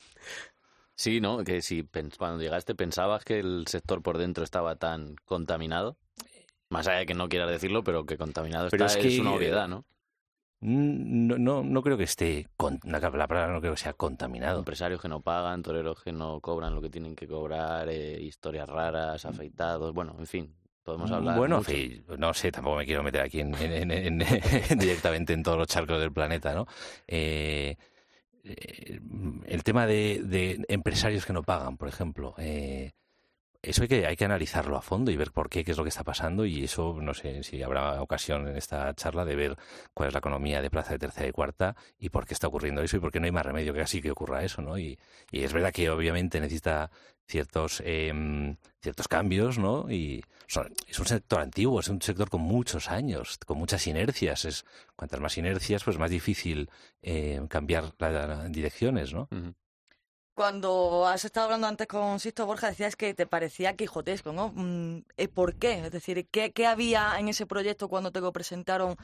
Sí, 0.94 1.20
¿no? 1.20 1.42
Que 1.42 1.62
si 1.62 1.88
cuando 2.18 2.42
llegaste 2.42 2.74
pensabas 2.74 3.24
que 3.24 3.40
el 3.40 3.64
sector 3.66 4.02
por 4.02 4.18
dentro 4.18 4.44
estaba 4.44 4.76
tan 4.76 5.16
contaminado. 5.24 5.96
Más 6.68 6.86
allá 6.86 6.98
de 6.98 7.06
que 7.06 7.14
no 7.14 7.28
quieras 7.28 7.50
decirlo, 7.50 7.82
pero 7.82 8.04
que 8.04 8.18
contaminado 8.18 8.68
Pero 8.70 8.84
está 8.84 8.98
es 8.98 9.04
es, 9.04 9.14
que- 9.14 9.20
una 9.20 9.32
obviedad, 9.32 9.68
¿no? 9.68 9.84
Mm, 10.64 11.26
no 11.26 11.38
no 11.38 11.62
no 11.64 11.82
creo 11.82 11.96
que 11.98 12.04
esté 12.04 12.46
con, 12.56 12.78
la 12.84 13.00
palabra 13.00 13.48
no 13.52 13.60
creo 13.60 13.72
que 13.74 13.80
sea 13.80 13.94
contaminado 13.94 14.60
Empresarios 14.60 15.00
que 15.02 15.08
no 15.08 15.20
pagan, 15.20 15.60
toreros 15.62 16.00
que 16.02 16.12
no 16.12 16.40
cobran 16.40 16.72
lo 16.74 16.80
que 16.80 16.88
tienen 16.88 17.16
que 17.16 17.26
cobrar, 17.26 17.88
eh, 17.88 18.20
historias 18.22 18.68
raras, 18.68 19.24
afeitados, 19.24 19.92
bueno, 19.92 20.14
en 20.20 20.26
fin, 20.26 20.54
podemos 20.84 21.10
hablar. 21.10 21.34
Mm, 21.34 21.38
Bueno, 21.38 21.56
mucho. 21.58 21.70
fe- 21.72 22.02
no 22.16 22.32
sé, 22.32 22.52
tampoco 22.52 22.76
me 22.76 22.86
quiero 22.86 23.02
meter 23.02 23.22
aquí 23.22 23.40
en, 23.40 23.54
en- 23.56 23.90
en- 23.90 24.22
en- 24.22 24.22
directamente 24.78 25.32
en 25.32 25.42
todos 25.42 25.58
los 25.58 25.66
charcos 25.66 25.98
del 26.00 26.12
planeta, 26.12 26.54
¿no? 26.54 26.66
Eh, 27.08 27.76
eh, 28.44 29.00
el 29.46 29.62
tema 29.64 29.86
de, 29.86 30.22
de 30.24 30.64
empresarios 30.68 31.26
que 31.26 31.32
no 31.32 31.42
pagan, 31.42 31.76
por 31.76 31.88
ejemplo, 31.88 32.34
eh, 32.38 32.92
eso 33.62 33.82
hay 33.82 33.88
que, 33.88 34.06
hay 34.06 34.16
que 34.16 34.24
analizarlo 34.24 34.76
a 34.76 34.82
fondo 34.82 35.10
y 35.10 35.16
ver 35.16 35.30
por 35.32 35.48
qué, 35.48 35.64
qué 35.64 35.70
es 35.72 35.76
lo 35.78 35.84
que 35.84 35.88
está 35.90 36.02
pasando 36.04 36.44
y 36.44 36.64
eso, 36.64 36.98
no 37.00 37.14
sé 37.14 37.42
si 37.44 37.62
habrá 37.62 38.02
ocasión 38.02 38.48
en 38.48 38.56
esta 38.56 38.92
charla 38.94 39.24
de 39.24 39.36
ver 39.36 39.56
cuál 39.94 40.08
es 40.08 40.12
la 40.14 40.18
economía 40.18 40.60
de 40.60 40.70
plaza 40.70 40.92
de 40.92 40.98
tercera 40.98 41.28
y 41.28 41.32
cuarta 41.32 41.76
y 41.98 42.08
por 42.10 42.26
qué 42.26 42.34
está 42.34 42.48
ocurriendo 42.48 42.82
eso 42.82 42.96
y 42.96 43.00
por 43.00 43.12
qué 43.12 43.20
no 43.20 43.26
hay 43.26 43.32
más 43.32 43.46
remedio 43.46 43.72
que 43.72 43.80
así 43.82 44.02
que 44.02 44.10
ocurra 44.10 44.42
eso, 44.44 44.62
¿no? 44.62 44.78
Y, 44.78 44.98
y 45.30 45.44
es 45.44 45.52
verdad 45.52 45.72
que 45.72 45.88
obviamente 45.90 46.40
necesita 46.40 46.90
ciertos 47.26 47.82
em, 47.84 48.56
ciertos 48.80 49.08
cambios, 49.08 49.58
¿no? 49.58 49.90
Y 49.90 50.22
son- 50.48 50.74
es 50.88 50.98
un 50.98 51.06
sector 51.06 51.40
antiguo, 51.40 51.80
es 51.80 51.88
un 51.88 52.02
sector 52.02 52.28
con 52.28 52.40
muchos 52.42 52.90
años, 52.90 53.38
con 53.46 53.58
muchas 53.58 53.86
inercias. 53.86 54.44
Es 54.44 54.64
cuantas 54.96 55.20
más 55.20 55.38
inercias, 55.38 55.84
pues 55.84 55.98
más 55.98 56.10
difícil 56.10 56.68
eh, 57.02 57.40
cambiar 57.48 57.94
las 57.98 58.12
las 58.28 58.52
direcciones, 58.52 59.14
¿no? 59.14 59.28
Cuando 60.34 61.06
has 61.06 61.24
estado 61.26 61.44
hablando 61.46 61.66
antes 61.66 61.86
con 61.86 62.18
Sisto 62.18 62.46
Borja, 62.46 62.68
decías 62.68 62.96
que 62.96 63.12
te 63.12 63.26
parecía 63.26 63.76
quijotesco, 63.76 64.32
¿no? 64.32 64.50
Mm, 64.54 65.02
¿eh, 65.18 65.28
¿Por 65.28 65.56
qué? 65.56 65.84
Es 65.84 65.90
decir, 65.92 66.26
¿qué, 66.30 66.66
había 66.66 67.18
en 67.18 67.28
ese 67.28 67.44
proyecto 67.46 67.88
cuando 67.88 68.10
te 68.12 68.20
lo 68.22 68.32
presentaron 68.32 68.96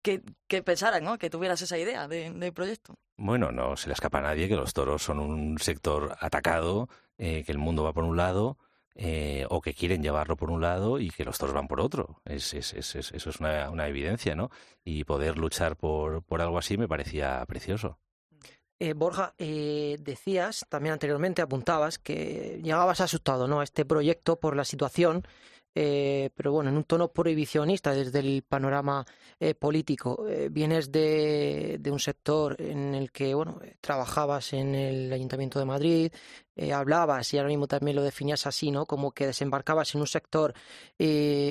que, 0.00 0.22
que 0.46 0.62
pensaran, 0.62 1.02
¿no? 1.02 1.18
Que 1.18 1.28
tuvieras 1.30 1.60
esa 1.62 1.76
idea 1.78 2.06
de- 2.06 2.30
del 2.30 2.52
proyecto. 2.52 2.94
Bueno, 3.16 3.50
no 3.50 3.76
se 3.76 3.88
le 3.88 3.94
escapa 3.94 4.18
a 4.18 4.22
nadie 4.22 4.48
que 4.48 4.54
los 4.56 4.72
toros 4.74 5.02
son 5.02 5.18
un 5.18 5.58
sector 5.58 6.16
atacado, 6.20 6.88
eh, 7.18 7.42
que 7.44 7.52
el 7.52 7.58
mundo 7.58 7.82
va 7.82 7.92
por 7.92 8.04
un 8.04 8.16
lado. 8.16 8.56
eh, 8.96 9.44
o 9.50 9.60
que 9.60 9.74
quieren 9.74 10.04
llevarlo 10.04 10.36
por 10.36 10.52
un 10.52 10.60
lado 10.60 11.00
y 11.00 11.10
que 11.10 11.24
los 11.24 11.36
toros 11.36 11.52
van 11.52 11.66
por 11.66 11.80
otro. 11.80 12.20
Es, 12.24 12.54
es- 12.54 12.72
es- 12.74 12.94
es- 12.94 13.10
eso 13.10 13.30
es 13.30 13.40
una, 13.40 13.88
evidencia, 13.88 14.36
¿no? 14.36 14.50
Y 14.84 15.02
poder 15.02 15.36
luchar 15.36 15.74
por 15.76 16.22
algo 16.40 16.58
así 16.58 16.78
me 16.78 16.86
parecía 16.86 17.44
precioso. 17.48 17.98
Eh, 18.84 18.92
Borja, 18.92 19.32
eh, 19.38 19.96
decías 20.00 20.66
también 20.68 20.92
anteriormente, 20.92 21.40
apuntabas 21.40 21.98
que 21.98 22.60
llegabas 22.62 23.00
asustado 23.00 23.48
¿no? 23.48 23.60
a 23.60 23.64
este 23.64 23.86
proyecto 23.86 24.38
por 24.38 24.56
la 24.56 24.64
situación, 24.66 25.26
eh, 25.74 26.28
pero 26.34 26.52
bueno, 26.52 26.68
en 26.68 26.76
un 26.76 26.84
tono 26.84 27.08
prohibicionista 27.08 27.94
desde 27.94 28.18
el 28.18 28.42
panorama 28.46 29.06
político. 29.58 30.24
Vienes 30.50 30.92
de, 30.92 31.78
de 31.80 31.90
un 31.90 31.98
sector 31.98 32.60
en 32.60 32.94
el 32.94 33.10
que 33.10 33.34
bueno, 33.34 33.58
trabajabas 33.80 34.52
en 34.52 34.74
el 34.74 35.12
Ayuntamiento 35.12 35.58
de 35.58 35.64
Madrid, 35.64 36.12
hablabas 36.72 37.32
y 37.32 37.38
ahora 37.38 37.48
mismo 37.48 37.66
también 37.66 37.96
lo 37.96 38.02
definías 38.02 38.46
así, 38.46 38.70
¿no? 38.70 38.86
Como 38.86 39.12
que 39.12 39.26
desembarcabas 39.26 39.94
en 39.94 40.02
un 40.02 40.06
sector 40.06 40.54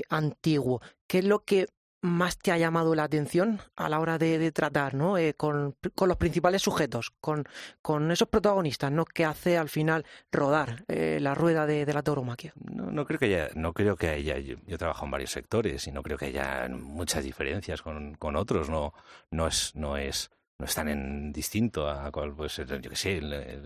antiguo. 0.10 0.82
¿Qué 1.08 1.20
es 1.20 1.26
lo 1.26 1.44
que 1.44 1.68
más 2.04 2.38
te 2.38 2.52
ha 2.52 2.58
llamado 2.58 2.94
la 2.96 3.06
atención 3.06 3.62
a 3.78 3.88
la 3.88 4.02
hora 4.02 4.18
de, 4.18 4.38
de 4.38 4.52
tratar, 4.52 4.94
¿no? 4.94 5.18
Eh, 5.18 5.36
con, 5.36 5.76
con 5.96 6.10
los 6.10 6.18
principales 6.18 6.62
sujetos, 6.62 7.14
con, 7.22 7.46
con 7.82 8.12
esos 8.12 8.28
protagonistas, 8.28 8.92
¿no? 8.92 9.06
Que 9.06 9.24
hace 9.24 9.58
al 9.58 9.70
final 9.70 10.06
rodar 10.30 10.84
eh, 10.90 11.20
la 11.22 11.34
rueda 11.34 11.66
de, 11.66 11.86
de 11.86 11.94
la 11.94 12.04
tauromaquia. 12.04 12.54
No, 12.62 12.92
no 12.92 13.06
creo 13.06 13.20
que 13.20 13.26
haya, 13.26 13.50
no 13.56 13.72
creo 13.72 13.96
que 13.96 14.10
haya, 14.10 14.38
yo, 14.38 14.58
yo 14.68 14.76
he 14.76 14.78
trabajado 14.78 15.06
en 15.06 15.12
varios 15.12 15.32
sectores 15.32 15.88
y 15.88 15.94
no 15.94 16.04
creo 16.04 16.18
que 16.18 16.26
haya 16.26 16.68
muchas 16.70 17.24
diferencias 17.24 17.82
con, 17.82 18.16
con 18.16 18.36
otros, 18.36 18.70
no, 18.70 18.94
no 19.32 19.48
es, 19.48 19.74
no 19.74 19.96
es, 19.96 20.30
no 20.60 20.66
es 20.66 20.76
tan 20.76 20.88
en 20.88 21.34
distinto 21.34 21.90
a 21.90 22.12
cual, 22.12 22.34
pues, 22.36 22.60
el- 22.60 22.82
yo 22.82 22.90
qué 22.90 22.96
sé, 22.96 23.18
el, 23.18 23.66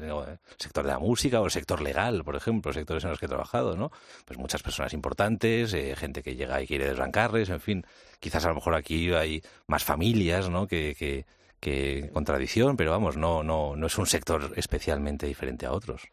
sector 0.57 0.85
de 0.85 0.91
la 0.91 0.99
música 0.99 1.41
o 1.41 1.45
el 1.45 1.51
sector 1.51 1.81
legal, 1.81 2.23
por 2.23 2.35
ejemplo, 2.35 2.71
sectores 2.73 3.03
en 3.03 3.09
los 3.11 3.19
que 3.19 3.25
he 3.25 3.29
trabajado, 3.29 3.75
¿no? 3.75 3.91
Pues 4.25 4.39
muchas 4.39 4.63
personas 4.63 4.93
importantes, 4.93 5.73
eh, 5.73 5.95
gente 5.95 6.23
que 6.23 6.35
llega 6.35 6.61
y 6.61 6.67
quiere 6.67 6.87
desbancarles, 6.87 7.49
en 7.49 7.59
fin, 7.59 7.85
quizás 8.19 8.45
a 8.45 8.49
lo 8.49 8.55
mejor 8.55 8.73
aquí 8.75 9.11
hay 9.13 9.41
más 9.67 9.83
familias, 9.83 10.49
¿no? 10.49 10.65
Que, 10.67 10.95
que, 10.97 11.25
que 11.59 12.09
con 12.13 12.23
tradición, 12.23 12.77
pero 12.77 12.91
vamos, 12.91 13.17
no, 13.17 13.43
no, 13.43 13.75
no 13.75 13.87
es 13.87 13.97
un 13.97 14.07
sector 14.07 14.53
especialmente 14.55 15.27
diferente 15.27 15.65
a 15.65 15.73
otros. 15.73 16.07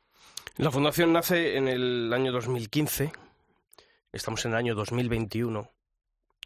La 0.57 0.71
fundación 0.71 1.13
nace 1.13 1.57
en 1.57 1.67
el 1.69 2.13
año 2.13 2.31
2015. 2.33 3.13
Estamos 4.13 4.45
en 4.45 4.53
el 4.53 4.59
año 4.59 4.75
2021. 4.75 5.71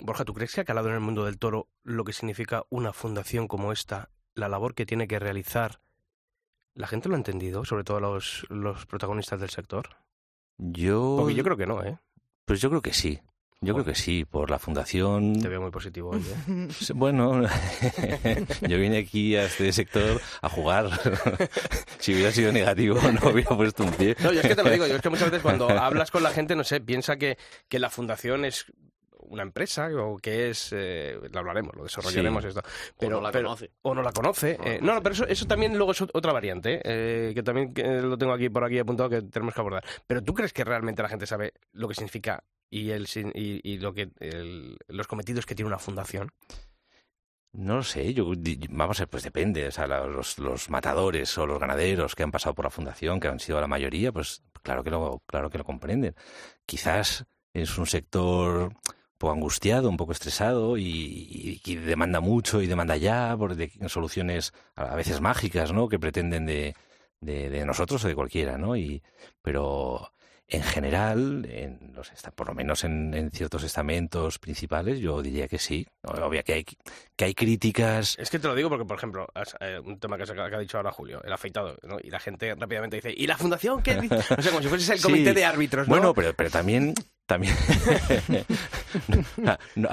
Borja, 0.00 0.24
¿tú 0.24 0.32
crees 0.32 0.54
que 0.54 0.60
ha 0.62 0.64
calado 0.64 0.88
en 0.88 0.94
el 0.94 1.00
mundo 1.00 1.24
del 1.24 1.38
toro 1.38 1.68
lo 1.82 2.04
que 2.04 2.12
significa 2.12 2.64
una 2.70 2.92
fundación 2.92 3.48
como 3.48 3.72
esta, 3.72 4.08
la 4.38 4.48
labor 4.48 4.74
que 4.74 4.86
tiene 4.86 5.08
que 5.08 5.18
realizar? 5.18 5.80
¿La 6.74 6.86
gente 6.86 7.08
lo 7.08 7.16
ha 7.16 7.18
entendido, 7.18 7.64
sobre 7.64 7.84
todo 7.84 8.00
los, 8.00 8.46
los 8.48 8.86
protagonistas 8.86 9.40
del 9.40 9.50
sector? 9.50 9.96
Yo, 10.56 11.16
Porque 11.18 11.34
yo 11.34 11.44
creo 11.44 11.56
que 11.56 11.66
no, 11.66 11.82
¿eh? 11.82 11.98
pues 12.44 12.60
yo 12.60 12.70
creo 12.70 12.82
que 12.82 12.92
sí. 12.92 13.20
Yo 13.60 13.74
creo 13.74 13.84
que 13.84 13.96
sí, 13.96 14.24
por 14.24 14.50
la 14.50 14.60
fundación. 14.60 15.40
Te 15.40 15.48
veo 15.48 15.60
muy 15.60 15.72
positivo 15.72 16.10
hoy, 16.10 16.20
¿eh? 16.22 16.68
Bueno, 16.94 17.42
yo 18.68 18.78
vine 18.78 18.98
aquí 18.98 19.34
a 19.34 19.46
este 19.46 19.72
sector 19.72 20.20
a 20.40 20.48
jugar. 20.48 20.88
si 21.98 22.14
hubiera 22.14 22.30
sido 22.30 22.52
negativo, 22.52 23.00
no 23.02 23.30
hubiera 23.30 23.56
puesto 23.56 23.82
un 23.82 23.90
pie. 23.92 24.14
No, 24.22 24.32
yo 24.32 24.40
es 24.40 24.46
que 24.46 24.54
te 24.54 24.62
lo 24.62 24.70
digo, 24.70 24.86
yo 24.86 24.94
es 24.94 25.02
que 25.02 25.10
muchas 25.10 25.32
veces 25.32 25.42
cuando 25.42 25.68
hablas 25.68 26.12
con 26.12 26.22
la 26.22 26.30
gente, 26.30 26.54
no 26.54 26.62
sé, 26.62 26.80
piensa 26.80 27.16
que, 27.16 27.36
que 27.68 27.80
la 27.80 27.90
fundación 27.90 28.44
es 28.44 28.66
una 29.30 29.42
empresa 29.42 29.88
o 29.96 30.16
que 30.18 30.50
es, 30.50 30.70
eh, 30.72 31.18
lo 31.32 31.38
hablaremos, 31.38 31.74
lo 31.76 31.84
desarrollaremos 31.84 32.42
Sí. 32.42 32.48
esto. 32.48 32.60
O 32.60 32.62
Pero, 32.98 33.16
no 33.16 33.22
la 33.22 33.32
pero- 33.32 33.44
conoce. 33.48 33.70
O 33.82 33.94
no 33.94 34.02
la 34.02 34.12
conoce. 34.12 34.54
O 34.54 34.58
no 34.58 34.64
la 34.64 34.70
eh, 34.74 34.78
no, 34.82 34.94
no, 34.94 35.02
pero 35.02 35.12
eso, 35.14 35.26
eso 35.26 35.46
también 35.46 35.76
luego 35.76 35.92
es 35.92 36.02
ot- 36.02 36.10
otra 36.14 36.32
variante, 36.32 36.80
eh, 36.84 37.32
que 37.34 37.42
también 37.42 37.72
lo 38.08 38.16
tengo 38.18 38.32
aquí 38.32 38.48
por 38.48 38.64
aquí 38.64 38.78
apuntado 38.78 39.08
que 39.10 39.22
tenemos 39.22 39.54
que 39.54 39.60
abordar. 39.60 39.84
Pero 40.06 40.22
¿tú 40.22 40.34
crees 40.34 40.52
que 40.52 40.64
realmente 40.64 41.02
la 41.02 41.08
gente 41.08 41.26
sabe 41.26 41.52
lo 41.72 41.88
que 41.88 41.94
significa 41.94 42.42
y, 42.70 42.90
el, 42.90 43.06
y, 43.34 43.60
y 43.62 43.78
lo 43.78 43.94
que 43.94 44.10
el- 44.20 44.76
los 44.88 45.06
cometidos 45.06 45.46
que 45.46 45.54
tiene 45.54 45.68
una 45.68 45.78
fundación? 45.78 46.30
No 47.52 47.76
lo 47.76 47.82
sé, 47.82 48.12
yo, 48.12 48.30
vamos 48.68 49.00
a 49.00 49.04
ver, 49.04 49.08
pues 49.08 49.22
depende. 49.24 49.66
O 49.66 49.70
sea, 49.72 49.86
los, 49.86 50.38
los 50.38 50.68
matadores 50.68 51.36
o 51.38 51.46
los 51.46 51.58
ganaderos 51.58 52.14
que 52.14 52.22
han 52.22 52.30
pasado 52.30 52.54
por 52.54 52.66
la 52.66 52.70
fundación, 52.70 53.18
que 53.20 53.28
han 53.28 53.40
sido 53.40 53.58
la 53.60 53.66
mayoría, 53.66 54.12
pues 54.12 54.42
claro 54.62 54.84
que 54.84 54.90
lo, 54.90 55.22
claro 55.26 55.48
que 55.48 55.56
lo 55.58 55.64
comprenden. 55.64 56.14
Quizás 56.66 57.24
es 57.54 57.78
un 57.78 57.86
sector 57.86 58.74
poco 59.18 59.32
angustiado, 59.32 59.88
un 59.88 59.96
poco 59.96 60.12
estresado 60.12 60.76
y, 60.78 60.84
y- 60.84 61.60
y 61.64 61.74
demanda 61.76 62.20
mucho 62.20 62.62
y 62.62 62.66
demanda 62.66 62.96
ya 62.96 63.36
por 63.36 63.56
de- 63.56 63.72
soluciones 63.88 64.52
a 64.76 64.94
veces 64.96 65.20
mágicas, 65.20 65.72
¿no? 65.72 65.88
Que 65.88 65.98
pretenden 65.98 66.46
de, 66.46 66.74
de, 67.20 67.50
de 67.50 67.64
nosotros 67.66 68.04
o 68.04 68.08
de 68.08 68.14
cualquiera, 68.14 68.58
¿no? 68.58 68.76
Y, 68.76 69.02
pero 69.42 70.12
en 70.50 70.62
general, 70.62 71.46
en 71.50 71.92
los 71.94 72.10
por 72.34 72.48
lo 72.48 72.54
menos 72.54 72.82
en, 72.84 73.12
en 73.12 73.30
ciertos 73.30 73.62
estamentos 73.64 74.38
principales, 74.38 74.98
yo 74.98 75.20
diría 75.20 75.46
que 75.46 75.58
sí. 75.58 75.86
Obvio 76.02 76.42
que 76.42 76.52
hay, 76.54 76.64
que 77.16 77.24
hay 77.26 77.34
críticas. 77.34 78.16
Es 78.18 78.30
que 78.30 78.38
te 78.38 78.48
lo 78.48 78.54
digo 78.54 78.70
porque, 78.70 78.86
por 78.86 78.96
ejemplo, 78.96 79.28
eh, 79.60 79.78
un 79.84 79.98
tema 80.00 80.16
que, 80.16 80.22
ha 80.24 80.58
dicho 80.58 80.78
ahora 80.78 80.90
Julio, 80.90 81.22
el 81.22 81.32
afeitado, 81.32 81.76
¿no? 81.82 81.98
Y 82.02 82.08
la 82.10 82.18
gente 82.18 82.54
rápidamente 82.54 82.96
dice, 82.96 83.12
¿y 83.14 83.26
la 83.26 83.36
fundación 83.36 83.82
qué 83.82 84.00
dice? 84.00 84.16
No 84.36 84.42
sé, 84.42 84.48
como 84.48 84.62
si 84.62 84.68
fueses 84.68 84.88
el 84.88 84.96
Sí. 84.98 85.02
comité 85.04 85.34
de 85.34 85.44
árbitros, 85.44 85.86
¿no? 85.86 85.94
Bueno, 85.94 86.14
pero, 86.14 86.32
pero 86.32 86.48
también, 86.48 86.94
también 87.26 87.54
no, 89.36 89.58
no- 89.76 89.88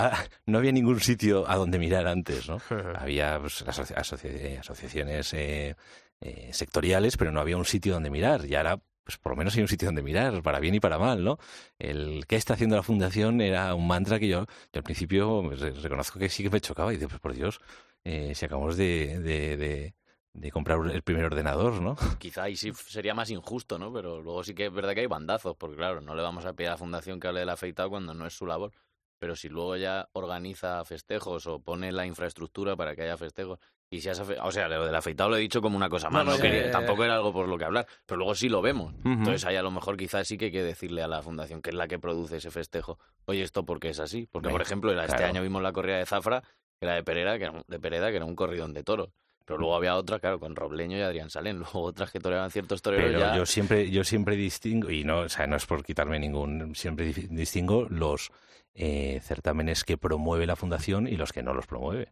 no 0.45 0.57
había 0.57 0.71
ningún 0.71 0.99
sitio 0.99 1.49
a 1.49 1.55
donde 1.55 1.79
mirar 1.79 2.07
antes, 2.07 2.47
¿no? 2.47 2.61
Había 2.95 3.39
pues, 3.39 3.61
las 3.65 3.79
asoci- 3.79 3.95
asoci- 3.95 4.59
asociaciones 4.59 5.33
eh, 5.33 5.75
eh, 6.21 6.49
sectoriales, 6.53 7.17
pero 7.17 7.31
no 7.31 7.39
había 7.41 7.57
un 7.57 7.65
sitio 7.65 7.93
donde 7.93 8.09
mirar. 8.09 8.45
Y 8.45 8.55
ahora, 8.55 8.79
pues 9.05 9.17
por 9.17 9.31
lo 9.31 9.37
menos 9.37 9.55
hay 9.55 9.61
un 9.61 9.67
sitio 9.69 9.87
donde 9.87 10.01
mirar, 10.03 10.41
para 10.43 10.59
bien 10.59 10.75
y 10.75 10.79
para 10.81 10.97
mal, 10.99 11.23
¿no? 11.23 11.37
El 11.79 12.25
qué 12.27 12.35
está 12.35 12.55
haciendo 12.55 12.75
la 12.75 12.83
fundación 12.83 13.39
era 13.41 13.73
un 13.75 13.87
mantra 13.87 14.19
que 14.19 14.27
yo, 14.27 14.41
yo 14.73 14.79
al 14.79 14.83
principio 14.83 15.49
re- 15.51 15.71
reconozco 15.71 16.19
que 16.19 16.29
sí 16.29 16.43
que 16.43 16.49
me 16.49 16.59
chocaba 16.61 16.93
y 16.93 16.97
digo, 16.97 17.09
pues 17.09 17.21
por 17.21 17.33
Dios, 17.33 17.61
eh, 18.03 18.33
si 18.35 18.45
acabamos 18.45 18.77
de, 18.77 19.19
de, 19.19 19.57
de- 19.57 19.95
de 20.33 20.51
comprar 20.51 20.79
el 20.91 21.01
primer 21.01 21.23
ordenador, 21.25 21.81
¿no? 21.81 21.95
Quizá 22.19 22.43
ahí 22.43 22.57
sí 22.57 22.73
sería 22.73 23.13
más 23.13 23.29
injusto, 23.29 23.79
¿no? 23.79 23.93
Pero 23.93 24.21
luego 24.21 24.43
sí 24.43 24.53
que 24.53 24.65
es 24.65 24.73
verdad 24.73 24.93
que 24.93 25.01
hay 25.01 25.07
bandazos, 25.07 25.55
porque 25.55 25.77
claro, 25.77 26.01
no 26.01 26.13
le 26.15 26.21
vamos 26.23 26.45
a 26.45 26.53
pedir 26.53 26.69
a 26.69 26.71
la 26.73 26.77
fundación 26.77 27.19
que 27.19 27.27
hable 27.27 27.39
del 27.41 27.49
afeitado 27.49 27.89
cuando 27.89 28.13
no 28.13 28.25
es 28.27 28.33
su 28.33 28.45
labor. 28.45 28.71
Pero 29.17 29.35
si 29.35 29.47
luego 29.47 29.77
ya 29.77 30.09
organiza 30.13 30.83
festejos 30.83 31.47
o 31.47 31.59
pone 31.61 31.91
la 31.93 32.05
infraestructura 32.05 32.75
para 32.75 32.95
que 32.95 33.03
haya 33.03 33.17
festejos, 33.17 33.59
y 33.89 34.01
si 34.01 34.09
has 34.09 34.19
afe- 34.19 34.37
O 34.41 34.51
sea, 34.51 34.67
lo 34.67 34.85
del 34.85 34.95
afeitado 34.95 35.29
lo 35.29 35.37
he 35.37 35.39
dicho 35.39 35.61
como 35.61 35.77
una 35.77 35.89
cosa 35.89 36.09
más, 36.09 36.25
No, 36.25 36.31
no, 36.31 36.37
no 36.37 36.41
quería- 36.41 36.71
tampoco 36.71 37.03
era 37.03 37.15
algo 37.15 37.31
por 37.31 37.47
lo 37.47 37.57
que 37.57 37.65
hablar, 37.65 37.87
pero 38.05 38.17
luego 38.17 38.35
sí 38.35 38.49
lo 38.49 38.61
vemos. 38.61 38.93
Entonces 39.05 39.45
ahí 39.45 39.55
a 39.55 39.61
lo 39.63 39.71
mejor 39.71 39.95
quizás 39.97 40.27
sí 40.27 40.37
que 40.37 40.45
hay 40.45 40.51
que 40.51 40.63
decirle 40.63 41.01
a 41.03 41.07
la 41.07 41.21
fundación, 41.21 41.61
que 41.61 41.69
es 41.69 41.75
la 41.75 41.87
que 41.87 41.99
produce 41.99 42.37
ese 42.37 42.51
festejo, 42.51 42.99
oye, 43.25 43.41
esto 43.43 43.65
porque 43.65 43.89
es 43.89 43.99
así. 43.99 44.27
Porque, 44.31 44.49
por 44.49 44.61
ejemplo, 44.61 44.91
era- 44.91 45.05
este 45.05 45.23
año 45.23 45.41
vimos 45.41 45.61
la 45.61 45.71
corrida 45.71 45.97
de 45.97 46.05
Zafra, 46.05 46.41
que 46.79 46.85
era 46.85 46.95
de 46.95 47.03
Pereda, 47.03 47.37
que 47.37 47.43
era 47.45 47.53
un, 47.53 47.63
de 47.67 47.79
Pereda, 47.79 48.09
que 48.09 48.17
era 48.17 48.25
un 48.25 48.35
corridón 48.35 48.73
de 48.73 48.83
toros. 48.83 49.09
Pero 49.45 49.59
luego 49.59 49.75
había 49.75 49.95
otra, 49.95 50.19
claro, 50.19 50.39
con 50.39 50.55
Robleño 50.55 50.97
y 50.97 51.01
Adrián 51.01 51.29
Salén. 51.29 51.59
Luego 51.59 51.81
otras 51.83 52.09
que 52.11 52.19
toreaban 52.19 52.49
ciertos 52.49 52.81
toreros 52.81 53.05
Pero 53.05 53.19
ya... 53.19 53.35
yo 53.37 53.45
siempre, 53.45 53.91
yo 53.91 54.03
siempre 54.03 54.35
distingo, 54.35 54.89
y 54.89 55.03
no, 55.03 55.19
o 55.19 55.29
sea, 55.29 55.45
no 55.45 55.55
es 55.55 55.67
por 55.67 55.83
quitarme 55.85 56.19
ningún, 56.19 56.73
siempre 56.73 57.05
di- 57.13 57.27
distingo 57.29 57.85
los 57.87 58.31
eh, 58.73 59.19
certámenes 59.21 59.83
que 59.83 59.97
promueve 59.97 60.47
la 60.47 60.55
fundación 60.55 61.07
y 61.07 61.15
los 61.15 61.31
que 61.31 61.43
no 61.43 61.53
los 61.53 61.67
promueve. 61.67 62.11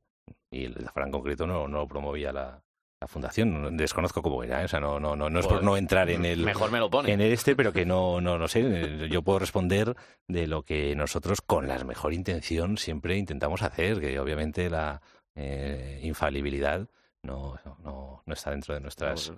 Y 0.51 0.65
el 0.65 0.87
en 0.95 1.11
concreto 1.11 1.47
no, 1.47 1.67
no 1.67 1.79
lo 1.79 1.87
promovía 1.87 2.31
la, 2.31 2.61
la 3.01 3.07
fundación. 3.07 3.75
Desconozco 3.75 4.21
cómo 4.21 4.43
era, 4.43 4.61
¿eh? 4.61 4.65
o 4.65 4.67
sea, 4.67 4.79
no, 4.79 4.99
no, 4.99 5.15
no, 5.15 5.29
no 5.29 5.39
es 5.39 5.45
por 5.45 5.55
Pues, 5.57 5.65
no 5.65 5.77
entrar 5.77 6.09
en 6.09 6.25
el, 6.25 6.39
Mejor 6.43 6.71
me 6.71 6.79
lo 6.79 6.89
pone. 6.89 7.11
en 7.11 7.21
el 7.21 7.31
este, 7.33 7.55
pero 7.55 7.73
que 7.73 7.85
no, 7.85 8.21
no, 8.21 8.37
no 8.37 8.47
sé. 8.47 9.07
Yo 9.09 9.21
puedo 9.23 9.39
responder 9.39 9.95
de 10.27 10.47
lo 10.47 10.63
que 10.63 10.95
nosotros, 10.95 11.41
con 11.41 11.67
la 11.67 11.83
mejor 11.83 12.13
intención, 12.13 12.77
siempre 12.77 13.17
intentamos 13.17 13.61
hacer, 13.61 13.99
que 13.99 14.19
obviamente 14.19 14.69
la 14.69 15.01
eh, 15.35 15.99
infalibilidad 16.03 16.87
no, 17.23 17.59
no, 17.83 18.23
no 18.25 18.33
está 18.33 18.51
dentro 18.51 18.73
de 18.73 18.79
nuestras. 18.79 19.33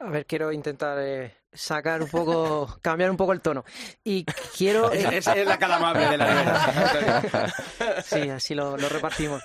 A 0.00 0.10
ver, 0.10 0.26
quiero 0.26 0.50
intentar 0.50 0.98
eh, 1.00 1.32
sacar 1.52 2.02
un 2.02 2.08
poco, 2.08 2.78
cambiar 2.82 3.10
un 3.10 3.16
poco 3.16 3.32
el 3.32 3.40
tono. 3.40 3.64
Y 4.04 4.24
quiero... 4.56 4.92
eh, 4.92 5.08
Esa 5.18 5.34
es 5.34 5.46
la 5.46 5.58
cara 5.58 5.76
amable 5.76 6.06
de 6.08 6.16
la 6.18 6.24
albero. 7.20 8.02
Sí, 8.04 8.28
así 8.30 8.54
lo, 8.54 8.76
lo 8.76 8.88
repartimos. 8.88 9.42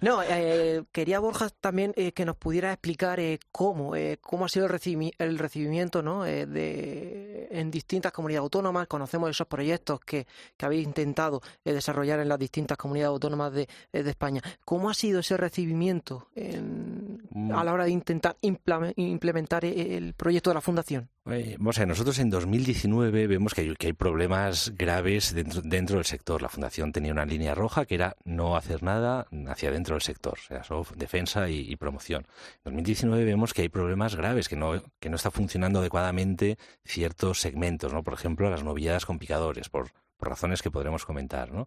No, 0.00 0.22
eh, 0.22 0.84
quería 0.92 1.18
Borja 1.20 1.48
también 1.60 1.92
eh, 1.96 2.12
que 2.12 2.24
nos 2.24 2.36
pudiera 2.36 2.72
explicar 2.72 3.20
eh, 3.20 3.38
cómo, 3.52 3.96
eh, 3.96 4.18
cómo 4.20 4.44
ha 4.44 4.48
sido 4.48 4.66
el, 4.66 4.72
recibimi- 4.72 5.12
el 5.18 5.38
recibimiento 5.38 6.02
¿no? 6.02 6.24
Eh, 6.26 6.46
de, 6.46 7.48
en 7.50 7.70
distintas 7.70 8.12
comunidades 8.12 8.42
autónomas. 8.44 8.86
Conocemos 8.86 9.30
esos 9.30 9.46
proyectos 9.46 10.00
que, 10.00 10.26
que 10.56 10.66
habéis 10.66 10.84
intentado 10.86 11.40
eh, 11.64 11.72
desarrollar 11.72 12.20
en 12.20 12.28
las 12.28 12.38
distintas 12.38 12.76
comunidades 12.78 13.10
autónomas 13.12 13.52
de, 13.52 13.68
eh, 13.92 14.02
de 14.02 14.10
España. 14.10 14.40
¿Cómo 14.64 14.90
ha 14.90 14.94
sido 14.94 15.20
ese 15.20 15.36
recibimiento 15.36 16.28
en- 16.34 17.22
a 17.54 17.62
la 17.64 17.72
hora 17.72 17.84
de 17.84 17.90
intentar 17.90 18.36
implementar 18.40 19.64
el 19.64 20.14
proyecto 20.14 20.50
de 20.50 20.54
la 20.54 20.60
Fundación? 20.60 21.08
O 21.26 21.72
sea, 21.72 21.86
nosotros 21.86 22.20
en 22.20 22.30
2019 22.30 23.26
vemos 23.26 23.52
que 23.52 23.62
hay, 23.62 23.74
que 23.74 23.88
hay 23.88 23.92
problemas 23.92 24.72
graves 24.76 25.34
dentro, 25.34 25.60
dentro 25.60 25.96
del 25.96 26.04
sector. 26.04 26.40
La 26.40 26.48
Fundación 26.48 26.92
tenía 26.92 27.10
una 27.10 27.26
línea 27.26 27.52
roja 27.52 27.84
que 27.84 27.96
era 27.96 28.16
no 28.24 28.56
hacer 28.56 28.84
nada 28.84 29.26
hacia 29.48 29.72
dentro 29.72 29.96
del 29.96 30.02
sector, 30.02 30.34
o 30.34 30.46
sea, 30.46 30.62
solo 30.62 30.86
defensa 30.94 31.50
y, 31.50 31.74
promoción. 31.74 32.28
En 32.58 32.74
2019 32.74 33.24
vemos 33.24 33.54
que 33.54 33.62
hay 33.62 33.68
problemas 33.68 34.14
graves, 34.14 34.48
que 34.48 34.54
no, 34.54 34.80
que 35.00 35.10
no 35.10 35.16
está 35.16 35.32
funcionando 35.32 35.80
adecuadamente 35.80 36.58
ciertos 36.84 37.40
segmentos, 37.40 37.92
¿no? 37.92 38.04
Por 38.04 38.14
ejemplo, 38.14 38.48
las 38.48 38.62
novilladas 38.62 39.04
con 39.04 39.18
picadores, 39.18 39.68
por, 39.68 39.90
por 40.16 40.28
razones 40.28 40.62
que 40.62 40.70
podremos 40.70 41.04
comentar, 41.04 41.50
¿no? 41.50 41.66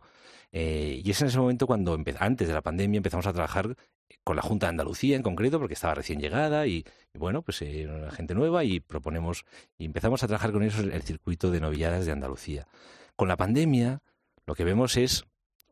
Eh, 0.53 1.01
y 1.03 1.11
es 1.11 1.21
en 1.21 1.27
ese 1.27 1.37
momento 1.37 1.67
cuando, 1.67 1.97
antes 2.19 2.47
de 2.47 2.53
la 2.53 2.61
pandemia, 2.61 2.97
empezamos 2.97 3.27
a 3.27 3.33
trabajar 3.33 3.75
con 4.23 4.35
la 4.35 4.41
Junta 4.41 4.67
de 4.67 4.71
Andalucía 4.71 5.15
en 5.15 5.23
concreto, 5.23 5.59
porque 5.59 5.73
estaba 5.73 5.95
recién 5.95 6.19
llegada 6.19 6.67
y, 6.67 6.85
y 7.13 7.17
bueno, 7.17 7.41
pues 7.41 7.61
eh, 7.61 7.87
gente 8.11 8.35
nueva 8.35 8.63
y 8.63 8.79
proponemos 8.79 9.45
y 9.77 9.85
empezamos 9.85 10.23
a 10.23 10.27
trabajar 10.27 10.51
con 10.51 10.63
ellos 10.63 10.79
el, 10.79 10.91
el 10.91 11.03
circuito 11.03 11.51
de 11.51 11.59
novilladas 11.59 12.05
de 12.05 12.11
Andalucía. 12.11 12.67
Con 13.15 13.27
la 13.27 13.37
pandemia, 13.37 14.01
lo 14.45 14.55
que 14.55 14.63
vemos 14.63 14.97
es, 14.97 15.25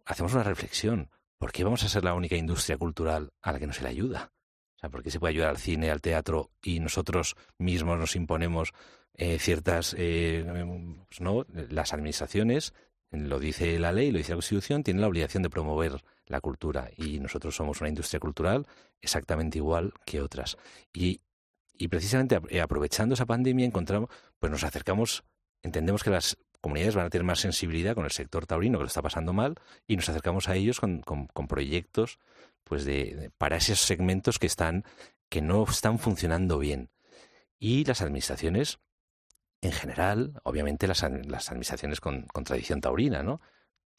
hacemos 0.05 0.33
una 0.33 0.43
reflexión. 0.43 1.09
¿Por 1.37 1.51
qué 1.51 1.63
vamos 1.63 1.83
a 1.83 1.89
ser 1.89 2.03
la 2.03 2.13
única 2.13 2.35
industria 2.35 2.77
cultural 2.77 3.31
a 3.41 3.51
la 3.51 3.59
que 3.59 3.67
no 3.67 3.73
se 3.73 3.83
le 3.83 3.89
ayuda? 3.89 4.31
O 4.75 4.79
sea, 4.79 4.89
¿por 4.89 5.03
qué 5.03 5.11
se 5.11 5.19
puede 5.19 5.31
ayudar 5.31 5.49
al 5.49 5.57
cine, 5.57 5.89
al 5.89 6.01
teatro 6.01 6.51
y 6.61 6.79
nosotros 6.79 7.35
mismos 7.57 7.97
nos 7.97 8.15
imponemos 8.15 8.73
eh, 9.13 9.39
ciertas, 9.39 9.95
eh, 9.97 10.45
pues 11.07 11.21
no, 11.21 11.45
las 11.69 11.93
administraciones, 11.93 12.73
lo 13.11 13.39
dice 13.39 13.79
la 13.79 13.91
ley, 13.91 14.11
lo 14.11 14.17
dice 14.17 14.31
la 14.31 14.37
Constitución, 14.37 14.83
tienen 14.83 15.01
la 15.01 15.07
obligación 15.07 15.43
de 15.43 15.49
promover 15.49 16.03
la 16.25 16.41
cultura 16.41 16.89
y 16.97 17.19
nosotros 17.19 17.55
somos 17.55 17.79
una 17.81 17.89
industria 17.89 18.19
cultural 18.19 18.67
exactamente 19.01 19.57
igual 19.59 19.93
que 20.05 20.21
otras. 20.21 20.57
Y, 20.93 21.21
y 21.73 21.87
precisamente 21.87 22.39
eh, 22.49 22.61
aprovechando 22.61 23.13
esa 23.15 23.25
pandemia 23.25 23.65
encontramos, 23.65 24.09
pues 24.39 24.51
nos 24.51 24.63
acercamos, 24.63 25.23
entendemos 25.63 26.03
que 26.03 26.09
las 26.09 26.37
comunidades 26.59 26.95
van 26.95 27.05
a 27.05 27.09
tener 27.09 27.23
más 27.23 27.39
sensibilidad 27.39 27.95
con 27.95 28.03
el 28.05 28.11
sector 28.11 28.45
taurino 28.45 28.77
que 28.77 28.83
lo 28.83 28.87
está 28.87 29.01
pasando 29.01 29.31
mal 29.31 29.55
y 29.87 29.95
nos 29.95 30.09
acercamos 30.09 30.49
a 30.49 30.55
ellos 30.55 30.79
con, 30.79 31.01
con- 31.01 31.27
con 31.27 31.47
proyectos 31.47 32.19
pues 32.63 32.83
de, 32.83 33.15
de- 33.15 33.29
para 33.29 33.57
esos 33.57 33.79
segmentos 33.79 34.39
que 34.39 34.47
están 34.47 34.83
que 35.29 35.41
no 35.41 35.63
están 35.63 35.99
funcionando 35.99 36.57
bien 36.59 36.89
y 37.59 37.85
las 37.85 38.01
administraciones 38.01 38.79
en 39.61 39.71
general 39.71 40.39
obviamente 40.43 40.87
las, 40.87 41.01
las 41.25 41.49
administraciones 41.49 41.99
con, 42.01 42.23
con 42.27 42.43
tradición 42.43 42.81
taurina 42.81 43.23
no 43.23 43.41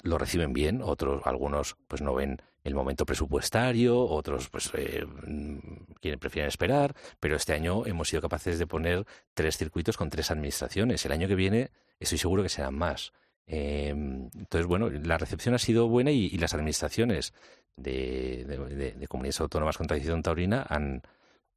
lo 0.05 0.17
reciben 0.17 0.53
bien, 0.53 0.81
otros, 0.81 1.23
algunos 1.27 1.77
pues 1.89 2.03
no 2.03 2.15
ven 2.15 2.41
el 2.63 2.75
momento 2.75 3.05
presupuestario, 3.05 3.99
otros 4.01 4.49
pues 4.49 4.71
eh, 4.75 5.05
mm, 5.05 6.19
prefieren 6.21 6.47
esperar, 6.49 6.95
pero 7.19 7.35
este 7.35 7.53
año 7.53 7.85
hemos 7.85 8.09
sido 8.09 8.23
capaces 8.23 8.61
de 8.61 8.67
poner 8.69 9.05
tres 9.35 9.57
circuitos 9.57 9.97
con 9.97 10.09
tres 10.09 10.31
administraciones. 10.31 11.05
El 11.05 11.13
año 11.13 11.27
que 11.27 11.35
viene 11.35 11.71
estoy 11.99 12.19
seguro 12.19 12.45
que 12.45 12.49
serán 12.49 12.77
más. 12.77 13.13
Eh, 13.47 13.89
entonces, 13.89 14.67
bueno, 14.67 14.89
la 14.91 15.19
recepción 15.19 15.55
ha 15.55 15.59
sido 15.59 15.89
buena 15.89 16.13
y, 16.13 16.27
y 16.27 16.39
las 16.39 16.55
administraciones 16.55 17.33
de, 17.77 18.45
de- 18.47 18.75
de- 18.77 18.93
de 18.93 19.09
comunidades 19.09 19.41
autónomas 19.41 19.79
con 19.79 19.87
tradición 19.89 20.23
taurina 20.23 20.65
han, 20.69 21.03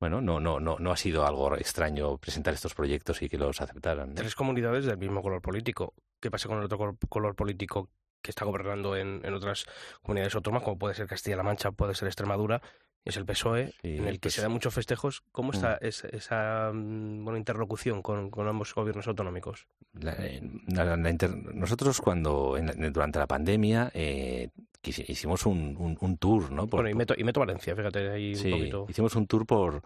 bueno, 0.01 0.19
no, 0.19 0.39
no, 0.41 0.59
no, 0.59 0.77
no 0.79 0.91
ha 0.91 0.97
sido 0.97 1.25
algo 1.25 1.55
extraño 1.55 2.17
presentar 2.17 2.53
estos 2.53 2.73
proyectos 2.73 3.21
y 3.21 3.29
que 3.29 3.37
los 3.37 3.61
aceptaran. 3.61 4.15
Tres 4.15 4.35
comunidades 4.35 4.83
del 4.85 4.97
mismo 4.97 5.21
color 5.21 5.41
político. 5.41 5.93
¿Qué 6.19 6.29
pasa 6.29 6.49
con 6.49 6.57
el 6.57 6.65
otro 6.65 6.77
col- 6.77 6.97
color 7.07 7.35
político 7.35 7.89
que 8.21 8.31
está 8.31 8.43
gobernando 8.43 8.95
en, 8.97 9.21
en 9.23 9.33
otras 9.33 9.65
comunidades 10.01 10.35
autónomas, 10.35 10.63
como 10.63 10.77
puede 10.77 10.95
ser 10.95 11.07
Castilla-La 11.07 11.43
Mancha, 11.43 11.71
puede 11.71 11.95
ser 11.95 12.07
Extremadura? 12.07 12.61
Es 13.03 13.17
el 13.17 13.25
PSOE, 13.25 13.73
Sí, 13.81 13.97
en 13.97 14.07
el 14.07 14.15
que 14.15 14.19
pues- 14.27 14.35
se 14.35 14.41
dan 14.43 14.51
muchos 14.51 14.73
festejos. 14.73 15.23
¿Cómo 15.31 15.53
está 15.53 15.75
es- 15.81 16.03
esa 16.03 16.71
mm, 16.73 17.23
bueno, 17.23 17.37
interlocución 17.37 18.01
con, 18.03 18.29
con 18.29 18.47
ambos 18.47 18.73
gobiernos 18.75 19.07
autonómicos? 19.07 19.65
La- 19.93 20.13
eh, 20.19 20.39
la- 20.67 20.95
la 20.95 21.09
inter- 21.09 21.35
nosotros 21.55 21.99
cuando 21.99 22.57
en 22.57 22.93
durante 22.93 23.17
la 23.17 23.25
pandemia 23.27 23.89
eh, 23.95 24.49
hicimos 24.83 25.45
un, 25.47 25.75
un- 25.79 25.97
un 25.99 26.17
tour, 26.17 26.51
¿no? 26.51 26.67
Por- 26.67 26.81
bueno, 26.81 26.89
y 26.89 26.93
meto, 26.93 27.15
y 27.17 27.23
meto 27.23 27.39
Valencia, 27.39 27.75
fíjate 27.75 28.09
ahí 28.11 28.35
sí, 28.35 28.51
un 28.51 28.59
poquito. 28.59 28.85
hicimos 28.89 29.15
un 29.15 29.25
tour 29.27 29.45
por 29.47 29.81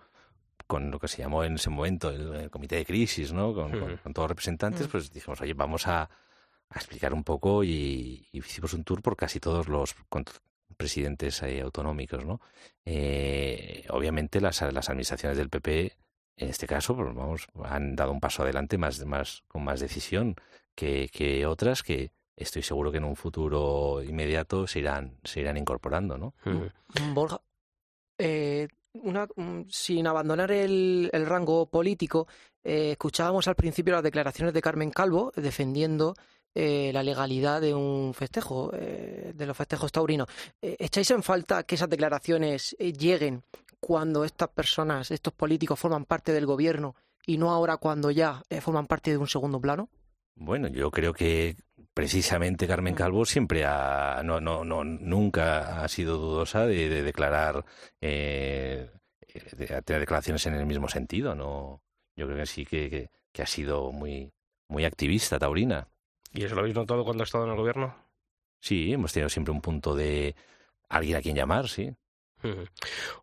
con 0.67 0.89
lo 0.91 0.99
que 0.99 1.07
se 1.07 1.19
llamó 1.21 1.43
en 1.43 1.55
ese 1.55 1.69
momento 1.69 2.09
el, 2.09 2.33
el 2.35 2.49
comité 2.49 2.75
de 2.77 2.85
crisis, 2.85 3.31
¿no? 3.31 3.53
Con, 3.53 3.71
con- 3.71 3.83
Ujú. 3.93 3.97
con 4.03 4.13
todos 4.13 4.25
los 4.25 4.29
representantes, 4.31 4.87
Mm. 4.87 4.91
pues 4.91 5.11
dijimos, 5.13 5.39
oye, 5.41 5.53
vamos 5.53 5.85
a, 5.87 6.01
a 6.03 6.75
explicar 6.75 7.13
un 7.13 7.23
poco 7.23 7.63
y, 7.63 8.27
y 8.31 8.39
hicimos 8.39 8.73
un 8.73 8.83
tour 8.83 9.01
por 9.01 9.15
casi 9.15 9.39
todos 9.39 9.67
los 9.69 9.93
con- 10.09 10.25
presidentes 10.77 11.41
eh, 11.43 11.61
autonómicos, 11.61 12.25
¿no? 12.25 12.41
Eh, 12.85 13.85
obviamente 13.89 14.41
las, 14.41 14.61
las 14.61 14.89
administraciones 14.89 15.37
del 15.37 15.49
PP 15.49 15.95
en 16.37 16.49
este 16.49 16.67
caso, 16.67 16.95
pues, 16.95 17.13
vamos, 17.13 17.47
han 17.63 17.95
dado 17.95 18.11
un 18.11 18.19
paso 18.19 18.43
adelante 18.43 18.77
más, 18.77 19.03
más, 19.05 19.43
con 19.47 19.63
más 19.63 19.79
decisión 19.79 20.35
que, 20.75 21.09
que 21.11 21.45
otras 21.45 21.81
que 21.81 22.11
estoy 22.35 22.61
seguro 22.61 22.91
que 22.91 22.97
en 22.97 23.05
un 23.05 23.15
futuro 23.15 24.03
inmediato 24.03 24.67
se 24.67 24.79
irán, 24.79 25.17
se 25.23 25.39
irán 25.39 25.55
incorporando, 25.55 26.17
¿no? 26.17 26.33
Ujú. 26.45 26.69
Borja, 27.13 27.39
eh, 28.17 28.67
una, 28.93 29.27
mm, 29.35 29.61
sin 29.69 30.07
abandonar 30.07 30.51
el, 30.51 31.09
el 31.13 31.25
rango 31.25 31.67
político, 31.67 32.27
eh, 32.63 32.91
escuchábamos 32.91 33.47
al 33.47 33.55
principio 33.55 33.93
las 33.93 34.03
declaraciones 34.03 34.53
de 34.53 34.61
Carmen 34.61 34.91
Calvo 34.91 35.31
defendiendo 35.35 36.15
eh, 36.55 36.91
la 36.93 37.03
legalidad 37.03 37.61
de 37.61 37.73
un 37.73 38.13
festejo, 38.13 38.71
eh, 38.73 39.33
de 39.35 39.45
los 39.45 39.55
festejos 39.55 39.91
taurinos. 39.91 40.27
Eh, 40.61 40.77
¿Echáis 40.79 41.11
en 41.11 41.21
falta 41.21 41.63
que 41.63 41.75
esas 41.75 41.89
declaraciones 41.89 42.75
eh, 42.79 42.93
lleguen 42.93 43.43
cuando 43.79 44.23
estas 44.23 44.49
personas, 44.49 45.11
estos 45.11 45.33
políticos 45.33 45.79
forman 45.79 46.05
parte 46.05 46.31
del 46.31 46.45
gobierno 46.45 46.95
y 47.27 47.37
no 47.37 47.51
ahora 47.51 47.77
cuando 47.77 48.09
ya 48.09 48.41
eh, 48.49 48.61
forman 48.61 48.87
parte 48.87 49.11
de 49.11 49.17
un 49.17 49.27
segundo 49.27 49.59
plano? 49.59 49.89
Bueno, 50.35 50.67
yo 50.67 50.89
creo 50.91 51.13
que 51.13 51.55
precisamente 51.93 52.67
Carmen 52.67 52.93
Mm. 52.93 52.97
Calvo 52.97 53.25
siempre 53.25 53.63
ha, 53.65 54.21
no, 54.23 54.41
no, 54.41 54.63
no, 54.63 54.83
nunca 54.83 55.83
ha 55.83 55.87
sido 55.87 56.17
dudosa 56.17 56.65
de, 56.65 56.89
de 56.89 57.03
declarar 57.03 57.63
eh, 58.01 58.89
de 59.57 59.81
tener 59.81 59.99
declaraciones 59.99 60.45
en 60.45 60.55
el 60.55 60.65
mismo 60.65 60.87
sentido, 60.87 61.35
¿no? 61.35 61.81
Yo 62.15 62.25
creo 62.27 62.37
que 62.37 62.45
sí 62.45 62.65
que, 62.65 62.89
que, 62.89 63.09
que 63.31 63.41
ha 63.41 63.45
sido 63.47 63.91
muy, 63.91 64.31
muy 64.69 64.85
activista, 64.85 65.37
Taurina. 65.39 65.87
¿Y 66.35 66.43
eso 66.43 66.55
lo 66.55 66.61
habéis 66.61 66.75
notado 66.75 67.03
cuando 67.03 67.23
ha 67.23 67.25
estado 67.25 67.45
en 67.45 67.51
el 67.51 67.57
gobierno? 67.57 67.95
Sí, 68.59 68.93
hemos 68.93 69.13
tenido 69.13 69.29
siempre 69.29 69.51
un 69.53 69.61
punto 69.61 69.95
de 69.95 70.35
alguien 70.89 71.17
a 71.17 71.21
quien 71.21 71.35
llamar, 71.35 71.67
sí. 71.69 71.93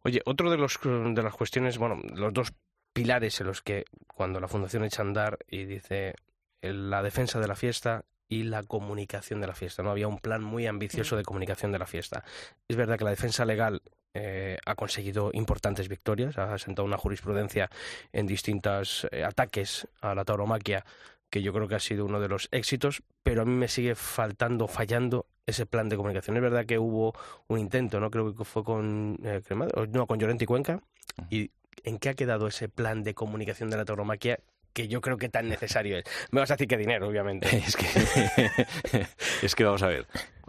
Oye, 0.02 0.20
otro 0.24 0.50
de 0.50 0.56
los 0.56 0.80
de 0.82 1.22
las 1.22 1.34
cuestiones, 1.34 1.78
bueno, 1.78 2.00
los 2.14 2.32
dos 2.32 2.52
pilares 2.92 3.40
en 3.40 3.46
los 3.46 3.62
que 3.62 3.84
cuando 4.08 4.40
la 4.40 4.48
fundación 4.48 4.84
echa 4.84 5.02
a 5.02 5.06
andar 5.06 5.38
y 5.48 5.64
dice 5.64 6.14
el- 6.60 6.90
la 6.90 7.02
defensa 7.02 7.38
de 7.38 7.46
la 7.46 7.54
fiesta 7.54 8.04
y 8.28 8.44
la 8.44 8.62
comunicación 8.62 9.40
de 9.40 9.46
la 9.46 9.54
fiesta, 9.54 9.82
¿no? 9.82 9.90
Había 9.90 10.08
un 10.08 10.18
plan 10.18 10.42
muy 10.42 10.66
ambicioso 10.66 11.16
de 11.16 11.22
comunicación 11.22 11.70
de 11.70 11.78
la 11.78 11.86
fiesta. 11.86 12.24
Es 12.66 12.76
verdad 12.76 12.98
que 12.98 13.04
la 13.04 13.10
defensa 13.10 13.44
legal 13.44 13.82
eh, 14.14 14.58
ha 14.66 14.74
conseguido 14.74 15.30
importantes 15.32 15.88
victorias, 15.88 16.36
ha 16.36 16.58
sentado 16.58 16.84
una 16.84 16.98
jurisprudencia 16.98 17.70
en 18.12 18.26
distintos 18.26 19.06
eh, 19.10 19.24
ataques 19.24 19.88
a 20.02 20.14
la 20.14 20.24
tauromaquia 20.24 20.84
que 21.32 21.40
yo 21.42 21.54
creo 21.54 21.66
que 21.66 21.74
ha 21.74 21.80
sido 21.80 22.04
uno 22.04 22.20
de 22.20 22.28
los 22.28 22.48
éxitos, 22.52 23.02
pero 23.22 23.40
a 23.42 23.44
mí 23.46 23.52
me 23.54 23.66
sigue 23.68 23.94
faltando, 23.94 24.68
fallando 24.68 25.24
ese 25.46 25.64
plan 25.64 25.88
de 25.88 25.96
comunicación. 25.96 26.36
Es 26.36 26.42
verdad 26.42 26.66
que 26.66 26.78
hubo 26.78 27.14
un 27.48 27.58
intento, 27.58 28.00
¿no? 28.00 28.10
Creo 28.10 28.34
que 28.36 28.44
fue 28.44 28.62
con 28.62 29.18
eh, 29.24 29.40
Cremades, 29.42 29.72
o 29.76 29.86
no, 29.86 30.06
con 30.06 30.18
Llorente 30.18 30.44
y 30.44 30.46
Cuenca. 30.46 30.82
¿Y 31.30 31.50
en 31.84 31.98
qué 31.98 32.10
ha 32.10 32.14
quedado 32.14 32.46
ese 32.48 32.68
plan 32.68 33.02
de 33.02 33.14
comunicación 33.14 33.70
de 33.70 33.78
la 33.78 33.86
tauromaquia 33.86 34.40
que 34.74 34.88
yo 34.88 35.00
creo 35.00 35.16
que 35.16 35.30
tan 35.30 35.48
necesario 35.48 35.96
es? 35.96 36.04
Me 36.32 36.40
vas 36.40 36.50
a 36.50 36.54
decir 36.54 36.68
que 36.68 36.76
dinero, 36.76 37.08
obviamente. 37.08 37.48
Es 37.66 37.76
que, 37.76 37.86
es 39.42 39.54
que 39.54 39.64
vamos 39.64 39.82
a 39.82 39.88
ver. 39.88 40.06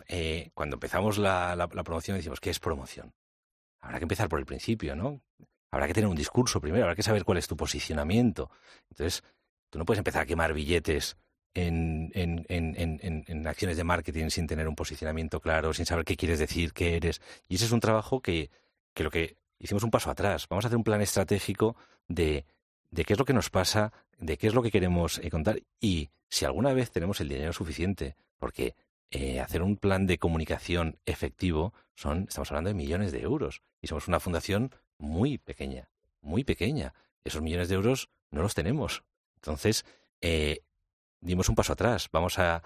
eh, 0.09 0.51
cuando 0.53 0.75
empezamos 0.75 1.17
la, 1.17 1.55
la- 1.55 1.69
la 1.71 1.83
promoción 1.83 2.17
decimos, 2.17 2.39
¿qué 2.41 2.49
es 2.49 2.59
promoción? 2.59 3.13
Habrá 3.81 3.99
que 3.99 4.03
empezar 4.05 4.27
por 4.29 4.39
el 4.39 4.45
principio, 4.45 4.95
¿no? 4.97 5.21
Habrá 5.71 5.87
que 5.87 5.93
tener 5.93 6.09
un 6.09 6.15
discurso 6.15 6.59
primero, 6.61 6.83
habrá 6.83 6.95
que 6.95 7.03
saber 7.03 7.23
cuál 7.23 7.37
es 7.37 7.47
tu 7.47 7.55
posicionamiento. 7.57 8.51
Entonces, 8.91 9.23
tú 9.73 9.79
no 9.79 9.85
puedes 9.85 9.97
empezar 9.97 10.21
a 10.21 10.25
quemar 10.27 10.53
billetes 10.53 11.17
en, 11.55 12.11
en, 12.13 12.45
en, 12.47 13.23
en, 13.27 13.47
acciones 13.47 13.75
de 13.75 13.83
marketing 13.83 14.29
sin 14.29 14.45
tener 14.45 14.67
un 14.67 14.75
posicionamiento 14.75 15.39
claro, 15.39 15.73
sin 15.73 15.87
saber 15.87 16.05
qué 16.05 16.15
quieres 16.15 16.37
decir, 16.37 16.73
qué 16.73 16.95
eres. 16.95 17.21
Y 17.49 17.55
ese 17.55 17.65
es 17.65 17.71
un 17.71 17.79
trabajo 17.79 18.21
que, 18.21 18.51
que 18.93 19.03
lo 19.03 19.09
que 19.09 19.35
hicimos 19.57 19.81
un 19.81 19.89
paso 19.89 20.11
atrás. 20.11 20.47
Vamos 20.47 20.63
a 20.63 20.67
hacer 20.67 20.77
un 20.77 20.83
plan 20.83 21.01
estratégico 21.01 21.75
de, 22.07 22.45
de 22.91 23.03
qué 23.03 23.13
es 23.13 23.19
lo 23.19 23.25
que 23.25 23.33
nos 23.33 23.49
pasa, 23.49 23.91
de 24.19 24.37
qué 24.37 24.45
es 24.45 24.53
lo 24.53 24.61
que 24.61 24.69
queremos 24.69 25.17
eh, 25.17 25.31
contar 25.31 25.59
y 25.81 26.11
si 26.29 26.45
alguna 26.45 26.71
vez 26.73 26.91
tenemos 26.91 27.19
el 27.19 27.29
dinero 27.29 27.51
suficiente, 27.51 28.15
porque 28.37 28.75
eh, 29.09 29.39
hacer 29.39 29.63
un 29.63 29.77
plan 29.77 30.05
de 30.05 30.19
comunicación 30.19 30.99
efectivo 31.07 31.73
son, 31.95 32.27
estamos 32.29 32.51
hablando 32.51 32.67
de 32.67 32.75
millones 32.75 33.11
de 33.11 33.21
euros 33.21 33.63
y 33.81 33.87
somos 33.87 34.07
una 34.07 34.19
fundación 34.19 34.69
muy 34.99 35.39
pequeña, 35.39 35.89
muy 36.21 36.43
pequeña. 36.43 36.93
Esos 37.23 37.41
millones 37.41 37.69
de 37.69 37.75
euros 37.75 38.09
no 38.29 38.43
los 38.43 38.53
tenemos. 38.53 39.03
Entonces, 39.43 39.85
eh, 40.21 40.61
dimos 41.19 41.49
un 41.49 41.55
paso 41.55 41.73
atrás. 41.73 42.07
Vamos 42.13 42.39
a 42.39 42.63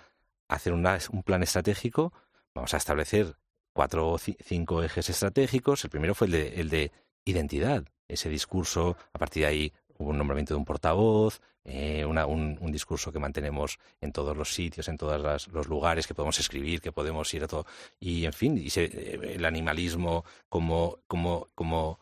hacer 0.48 0.74
una- 0.74 1.00
un 1.12 1.24
plan 1.24 1.42
estratégico, 1.44 2.14
vamos 2.54 2.74
a 2.74 2.78
establecer 2.78 3.36
cuatro 3.74 4.10
o 4.12 4.18
ci- 4.20 4.38
cinco 4.44 4.84
ejes 4.84 5.10
estratégicos. 5.10 5.84
El 5.84 5.90
primero 5.90 6.14
fue 6.16 6.28
el 6.28 6.34
de, 6.34 6.48
el 6.62 6.70
de 6.70 6.92
identidad, 7.26 7.84
ese 8.08 8.30
discurso. 8.30 8.96
A 9.14 9.18
partir 9.20 9.42
de 9.44 9.48
ahí 9.50 9.74
hubo 9.98 10.12
un 10.12 10.18
nombramiento 10.18 10.54
de 10.54 10.60
un 10.60 10.66
portavoz, 10.66 11.42
eh, 11.66 12.06
un, 12.06 12.18
un 12.62 12.72
discurso 12.72 13.12
que 13.12 13.20
mantenemos 13.20 13.78
en 14.00 14.12
todos 14.14 14.38
los 14.38 14.54
sitios, 14.54 14.88
en 14.88 14.98
todos 14.98 15.48
los 15.48 15.68
lugares 15.68 16.08
que 16.08 16.14
podemos 16.14 16.40
escribir, 16.40 16.80
que 16.80 16.92
podemos 16.94 17.34
ir 17.34 17.44
a 17.44 17.48
todo. 17.48 17.66
Y, 18.00 18.26
en 18.26 18.34
fin, 18.34 18.58
y 18.58 18.70
se- 18.70 18.86
eh, 18.86 19.34
el 19.36 19.44
animalismo 19.46 20.24
como, 20.48 21.00
como, 21.08 21.50
como, 21.56 22.00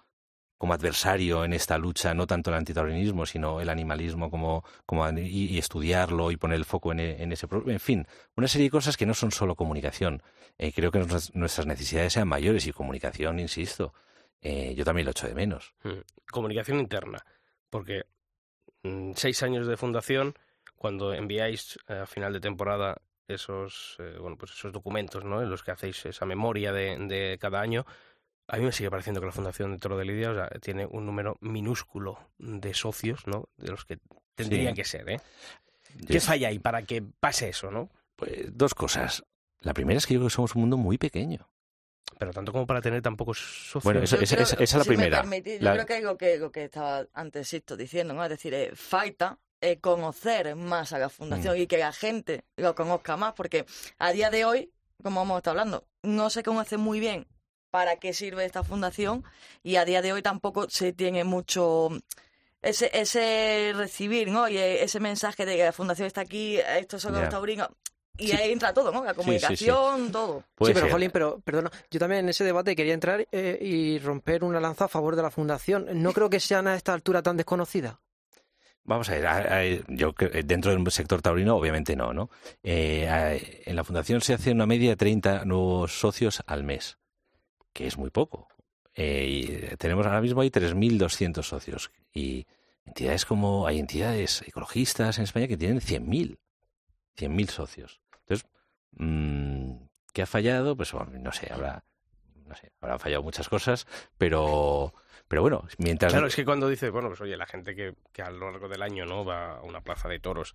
como 0.58 0.74
adversario 0.74 1.44
en 1.44 1.54
esta 1.54 1.78
lucha, 1.78 2.14
no 2.14 2.28
tanto 2.28 2.50
el 2.50 2.58
antitaurinismo, 2.58 3.26
sino 3.26 3.60
el 3.60 3.70
animalismo 3.70 4.32
como, 4.32 4.64
como 4.86 5.08
y, 5.10 5.58
estudiarlo 5.58 6.32
y 6.32 6.38
poner 6.38 6.58
el 6.58 6.66
foco 6.66 6.92
en, 6.92 7.00
e- 7.00 7.34
ese 7.34 7.48
problema. 7.48 7.74
En 7.74 7.80
fin, 7.80 8.08
una 8.36 8.48
serie 8.48 8.68
de 8.68 8.72
cosas 8.72 8.96
que 8.96 9.06
no 9.06 9.14
son 9.14 9.32
solo 9.32 9.56
comunicación. 9.56 10.24
Eh, 10.58 10.72
creo 10.72 10.92
que 10.92 11.00
nuestras, 11.00 11.66
necesidades 11.66 12.14
sean 12.14 12.28
mayores 12.28 12.66
y 12.68 12.72
comunicación, 12.72 13.40
insisto, 13.40 13.94
eh, 14.42 14.74
yo 14.76 14.86
también 14.86 15.06
lo 15.06 15.12
echo 15.12 15.28
de 15.28 15.36
menos. 15.36 15.74
Mm. 15.84 16.00
Comunicación 16.32 16.80
interna, 16.80 17.26
porque 17.70 18.04
mm, 18.84 19.12
seis 19.16 19.44
años 19.44 19.68
de 19.68 19.76
fundación, 19.76 20.36
cuando 20.78 21.14
enviáis 21.14 21.78
eh, 21.90 22.00
a 22.00 22.06
final 22.06 22.32
de 22.32 22.40
temporada 22.40 23.02
esos, 23.28 23.98
eh, 24.00 24.18
bueno, 24.20 24.38
pues 24.38 24.52
esos 24.52 24.72
documentos, 24.72 25.26
¿no? 25.26 25.42
En 25.42 25.50
los 25.50 25.64
que 25.64 25.72
hacéis 25.72 26.06
esa 26.06 26.26
memoria 26.26 26.72
de 26.72 27.38
cada 27.42 27.60
año, 27.60 27.86
a 28.48 28.58
mí 28.58 28.64
me 28.66 28.72
sigue 28.72 28.90
pareciendo 28.92 29.20
que 29.20 29.26
la 29.28 29.32
Fundación 29.32 29.72
de 29.72 29.78
Toro 29.80 29.98
de 29.98 30.06
Lidia 30.06 30.32
o 30.32 30.36
sea, 30.36 30.50
tiene 30.62 30.86
un 30.86 31.06
número 31.06 31.38
minúsculo 31.42 32.20
de 32.38 32.74
socios, 32.74 33.26
¿no? 33.28 33.50
De 33.58 33.72
los 33.72 33.86
que 33.86 33.98
tendrían 34.36 34.76
Sí. 34.76 34.82
que 34.82 34.86
ser, 34.86 35.10
¿eh? 35.10 35.20
¿Qué 36.08 36.20
falla 36.20 36.50
ahí 36.50 36.60
para 36.60 36.82
que 36.84 37.02
pase 37.02 37.50
eso, 37.50 37.72
no? 37.72 37.90
Pues, 38.16 38.56
dos 38.56 38.74
cosas. 38.76 39.24
La 39.62 39.74
primera 39.74 39.98
es 39.98 40.06
que 40.06 40.14
yo 40.14 40.20
creo 40.20 40.28
que 40.30 40.34
somos 40.36 40.56
un 40.56 40.62
mundo 40.62 40.78
muy 40.78 40.98
pequeño. 40.98 41.50
Pero 42.20 42.32
tanto 42.32 42.52
como 42.52 42.66
para 42.68 42.82
tener 42.82 43.02
tan 43.02 43.18
pocos 43.18 43.40
socios. 43.40 43.84
Bueno, 43.84 44.02
esa- 44.02 44.16
creo- 44.18 44.24
esa- 44.24 44.38
esa 44.56 44.64
es 44.64 44.74
la 44.76 44.84
si 44.84 44.88
primera. 44.88 45.24
yo 45.24 45.58
La- 45.60 45.74
creo 45.74 45.86
que 45.86 45.98
es 45.98 46.04
lo 46.04 46.18
que, 46.18 46.38
lo 46.38 46.52
que 46.52 46.64
estaba 46.66 47.06
antes 47.14 47.48
Sisto 47.48 47.76
diciendo, 47.76 48.14
¿no? 48.14 48.24
Es 48.24 48.30
decir, 48.30 48.54
eh, 48.54 48.72
falta 48.76 49.40
eh, 49.62 49.80
conocer 49.80 50.56
más 50.56 50.94
a 50.94 51.00
la 51.00 51.08
Mm. 51.08 51.12
fundación 51.12 51.58
y 51.58 51.66
que 51.66 51.78
la 51.78 51.92
gente 51.92 52.44
lo 52.58 52.76
conozca 52.76 53.18
más, 53.18 53.34
porque 53.34 53.66
a 53.98 54.12
día 54.12 54.30
de 54.30 54.46
hoy, 54.46 54.72
como 55.02 55.24
hemos 55.24 55.38
estado 55.38 55.60
hablando, 55.60 55.88
no 56.04 56.30
se 56.30 56.44
conoce 56.44 56.78
muy 56.78 57.00
bien 57.00 57.26
para 57.72 57.98
qué 57.98 58.14
sirve 58.14 58.46
esta 58.46 58.64
fundación 58.64 59.24
y 59.64 59.76
a 59.76 59.86
día 59.86 60.02
de 60.02 60.14
hoy 60.14 60.22
tampoco 60.22 60.70
se 60.70 60.94
tiene 60.94 61.24
mucho 61.24 61.90
ese, 62.62 62.90
ese 62.94 63.74
recibir, 63.76 64.30
¿no? 64.30 64.48
Y 64.48 64.58
eh, 64.58 64.84
ese 64.84 65.00
mensaje 65.00 65.46
de 65.46 65.56
que 65.58 65.64
la 65.66 65.72
fundación 65.74 66.08
está 66.08 66.22
aquí, 66.22 66.58
estos 66.58 67.02
son 67.02 67.14
los 67.14 67.30
taurinos. 67.30 67.70
Y 68.18 68.28
Sí. 68.30 68.32
ahí 68.38 68.52
entra 68.54 68.74
todo, 68.74 68.94
¿no? 68.94 69.04
La 69.04 69.12
sí, 69.12 69.18
sí. 69.20 69.26
comunicación, 69.26 70.12
todo. 70.12 70.44
Puede 70.56 70.72
sí, 70.72 70.74
pero 70.74 70.86
ser. 70.86 70.94
Jolín, 70.94 71.12
pero 71.12 71.42
perdona, 71.42 71.70
yo 71.92 72.00
también 72.00 72.22
en 72.22 72.30
ese 72.30 72.46
debate 72.46 72.74
quería 72.74 72.94
entrar 72.94 73.28
eh, 73.30 73.58
y 73.62 74.00
romper 74.00 74.46
una 74.46 74.62
lanza 74.62 74.86
a 74.86 74.88
favor 74.88 75.18
de 75.18 75.22
la 75.22 75.32
fundación. 75.32 75.88
No 76.02 76.14
creo 76.14 76.30
que 76.30 76.40
sean 76.40 76.66
a 76.68 76.76
esta 76.76 76.94
altura 76.94 77.22
tan 77.22 77.36
desconocida. 77.36 78.00
Vamos 78.86 79.10
a 79.10 79.14
ver, 79.16 79.28
a- 79.28 79.58
a- 79.60 79.64
yo 79.90 80.14
creo- 80.14 80.32
eh, 80.34 80.44
dentro 80.44 80.72
del 80.72 80.90
sector 80.92 81.22
taurino 81.22 81.58
obviamente 81.58 81.96
no, 81.98 82.14
¿no? 82.14 82.30
Eh, 82.64 83.10
a- 83.10 83.34
en 83.36 83.76
la 83.76 83.84
fundación 83.84 84.22
se 84.22 84.34
hace 84.34 84.52
una 84.52 84.66
media 84.66 84.92
de 84.92 84.96
30 84.96 85.44
nuevos 85.44 86.00
socios 86.00 86.42
al 86.48 86.64
mes, 86.64 86.98
que 87.76 87.86
es 87.86 87.98
muy 87.98 88.10
poco. 88.10 88.48
Eh, 88.96 89.28
y 89.28 89.76
tenemos 89.76 90.06
ahora 90.06 90.22
mismo 90.22 90.40
hay 90.40 90.50
3.200 90.50 91.44
socios 91.44 91.92
y 92.14 92.48
entidades 92.86 93.26
como 93.26 93.68
hay 93.68 93.80
entidades 93.80 94.42
ecologistas 94.48 95.18
en 95.18 95.26
España 95.26 95.50
que 95.50 95.58
tienen 95.58 95.82
100.000, 95.82 96.38
100.000 97.18 97.50
socios. 97.50 98.00
Entonces, 98.22 98.48
mm, 98.92 99.74
¿qué 100.14 100.22
ha 100.22 100.26
fallado? 100.26 100.78
Pues 100.78 100.94
no 100.94 101.32
sé, 101.34 101.52
habrá 101.52 101.84
no 102.46 102.56
sé, 102.56 102.72
habrán 102.80 103.00
fallado 103.00 103.24
muchas 103.24 103.50
cosas, 103.50 103.86
pero 104.18 104.94
pero 105.28 105.42
bueno, 105.42 105.68
mientras 105.80 106.14
Claro, 106.14 106.28
es 106.28 106.36
que 106.36 106.46
cuando 106.46 106.70
dices, 106.70 106.92
bueno, 106.92 107.10
pues 107.10 107.20
oye, 107.20 107.36
la 107.36 107.48
gente 107.48 107.76
que, 107.76 107.96
que 108.14 108.22
a 108.22 108.30
lo 108.30 108.52
largo 108.52 108.70
del 108.70 108.84
año 108.84 109.06
no 109.06 109.26
va 109.26 109.58
a 109.58 109.62
una 109.64 109.82
plaza 109.82 110.08
de 110.08 110.20
toros 110.20 110.54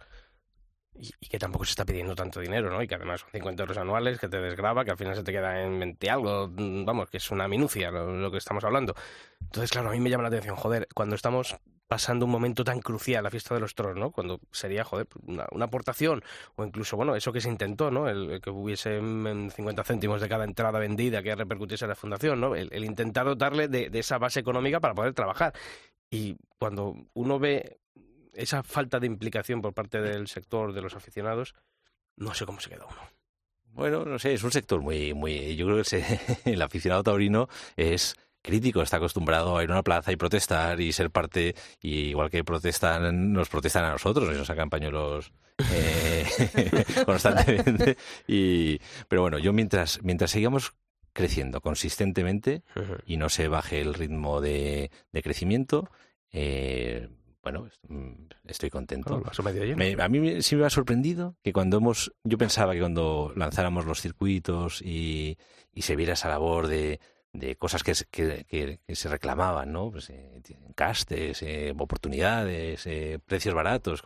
y, 0.94 1.12
que 1.28 1.38
tampoco 1.38 1.64
se 1.64 1.70
está 1.70 1.84
pidiendo 1.84 2.14
tanto 2.14 2.40
dinero, 2.40 2.70
¿no? 2.70 2.82
Y 2.82 2.88
que 2.88 2.94
además 2.94 3.20
son 3.20 3.30
50 3.30 3.62
euros 3.62 3.76
anuales, 3.78 4.18
que 4.18 4.28
te 4.28 4.40
desgraba, 4.40 4.84
que 4.84 4.90
al 4.90 4.96
final 4.96 5.14
se 5.14 5.22
te 5.22 5.32
queda 5.32 5.62
en 5.62 5.78
20 5.78 6.10
algo, 6.10 6.48
mm, 6.48 6.84
vamos, 6.84 7.10
que 7.10 7.18
es 7.18 7.30
una 7.30 7.48
minucia 7.48 7.90
lo, 7.90 8.30
que 8.30 8.38
estamos 8.38 8.64
hablando. 8.64 8.94
Entonces, 9.40 9.70
claro, 9.70 9.90
a 9.90 9.92
mí 9.92 10.00
me 10.00 10.10
llama 10.10 10.24
la 10.24 10.28
atención, 10.28 10.56
joder, 10.56 10.88
cuando 10.94 11.14
estamos 11.14 11.56
pasando 11.88 12.24
un 12.24 12.30
momento 12.30 12.62
tan 12.62 12.80
crucial, 12.80 13.24
la 13.24 13.30
fiesta 13.30 13.54
de 13.54 13.60
los 13.60 13.74
toros, 13.74 13.96
¿no? 13.96 14.12
Cuando 14.12 14.40
sería, 14.52 14.84
joder, 14.84 15.08
una, 15.26 15.46
una 15.50 15.64
aportación, 15.64 16.22
o 16.54 16.64
incluso, 16.64 16.96
bueno, 16.96 17.16
eso 17.16 17.32
que 17.32 17.40
se 17.40 17.48
intentó, 17.48 17.90
¿no? 17.90 18.08
El, 18.08 18.40
que 18.40 18.50
hubiese 18.50 19.00
mm, 19.00 19.50
50 19.50 19.84
céntimos 19.84 20.20
de 20.20 20.28
cada 20.28 20.44
entrada 20.44 20.78
vendida 20.78 21.22
que 21.22 21.34
repercutiese 21.34 21.86
en 21.86 21.90
la 21.90 21.96
fundación, 21.96 22.40
¿no? 22.40 22.54
El, 22.54 22.84
intentar 22.84 23.26
dotarle 23.26 23.68
de 23.68 23.98
esa 23.98 24.18
base 24.18 24.40
económica 24.40 24.80
para 24.80 24.94
poder 24.94 25.14
trabajar. 25.14 25.52
Y 26.10 26.36
cuando 26.58 26.96
uno 27.14 27.38
ve 27.38 27.79
esa 28.34 28.62
falta 28.62 29.00
de 29.00 29.06
implicación 29.06 29.60
por 29.62 29.72
parte 29.74 30.00
del 30.00 30.28
sector, 30.28 30.72
de 30.72 30.82
los 30.82 30.94
aficionados, 30.94 31.54
no 32.16 32.34
sé 32.34 32.46
cómo 32.46 32.60
se 32.60 32.70
queda 32.70 32.86
uno. 32.86 33.00
Bueno, 33.72 34.04
no 34.04 34.18
sé, 34.18 34.34
es 34.34 34.42
un 34.42 34.50
sector 34.52 34.80
muy, 34.80 35.14
muy. 35.14 35.54
Yo 35.56 35.66
creo 35.66 35.78
que 35.78 35.84
se- 35.84 36.20
el 36.44 36.60
aficionado 36.62 37.02
taurino 37.04 37.48
es 37.76 38.14
crítico, 38.42 38.82
está 38.82 38.96
acostumbrado 38.96 39.56
a 39.56 39.62
ir 39.62 39.70
a 39.70 39.74
una 39.74 39.82
plaza 39.82 40.10
y 40.12 40.16
protestar 40.16 40.80
y 40.80 40.92
ser 40.92 41.10
parte, 41.10 41.54
y 41.80 42.08
igual 42.08 42.30
que 42.30 42.42
protestan, 42.42 43.32
nos 43.32 43.48
protestan 43.48 43.84
a 43.84 43.90
nosotros 43.92 44.34
y 44.34 44.38
nos 44.38 44.46
sacan 44.46 44.70
pañuelos 44.70 45.30
eh, 45.72 46.24
constantemente. 47.06 47.96
Y, 48.26 48.78
pero 49.08 49.22
bueno, 49.22 49.38
yo 49.38 49.52
mientras, 49.52 50.02
mientras 50.02 50.30
sigamos 50.30 50.72
creciendo 51.12 51.60
consistentemente 51.60 52.62
y 53.04 53.16
no 53.18 53.28
se 53.28 53.48
baje 53.48 53.80
el 53.80 53.94
ritmo 53.94 54.40
de, 54.40 54.90
de 55.12 55.22
crecimiento, 55.22 55.90
eh, 56.32 57.08
bueno, 57.42 57.66
est- 57.66 57.82
mm, 57.88 58.28
estoy 58.46 58.70
contento. 58.70 59.08
Claro, 59.08 59.24
vaso 59.24 59.42
medio 59.42 59.64
lleno. 59.64 59.76
Me- 59.76 59.96
a 60.02 60.08
mí 60.08 60.20
me- 60.20 60.42
sí 60.42 60.56
me 60.56 60.64
ha 60.66 60.70
sorprendido 60.70 61.36
que 61.42 61.52
cuando 61.52 61.78
hemos, 61.78 62.12
yo 62.24 62.36
pensaba 62.38 62.72
que 62.74 62.80
cuando 62.80 63.32
lanzáramos 63.36 63.86
los 63.86 64.00
circuitos 64.00 64.82
y, 64.82 65.38
y 65.72 65.82
se 65.82 65.96
viera 65.96 66.12
esa 66.14 66.28
labor 66.28 66.66
de, 66.66 67.00
de 67.32 67.56
cosas 67.56 67.82
que, 67.82 67.94
se- 67.94 68.06
que, 68.06 68.44
que- 68.48 68.80
que 68.86 68.94
se 68.96 69.08
reclamaban, 69.08 69.72
¿no? 69.72 69.90
Pues, 69.90 70.10
eh, 70.10 70.42
castes, 70.74 71.42
eh, 71.42 71.72
oportunidades, 71.78 72.86
eh, 72.86 73.18
precios 73.24 73.54
baratos, 73.54 74.02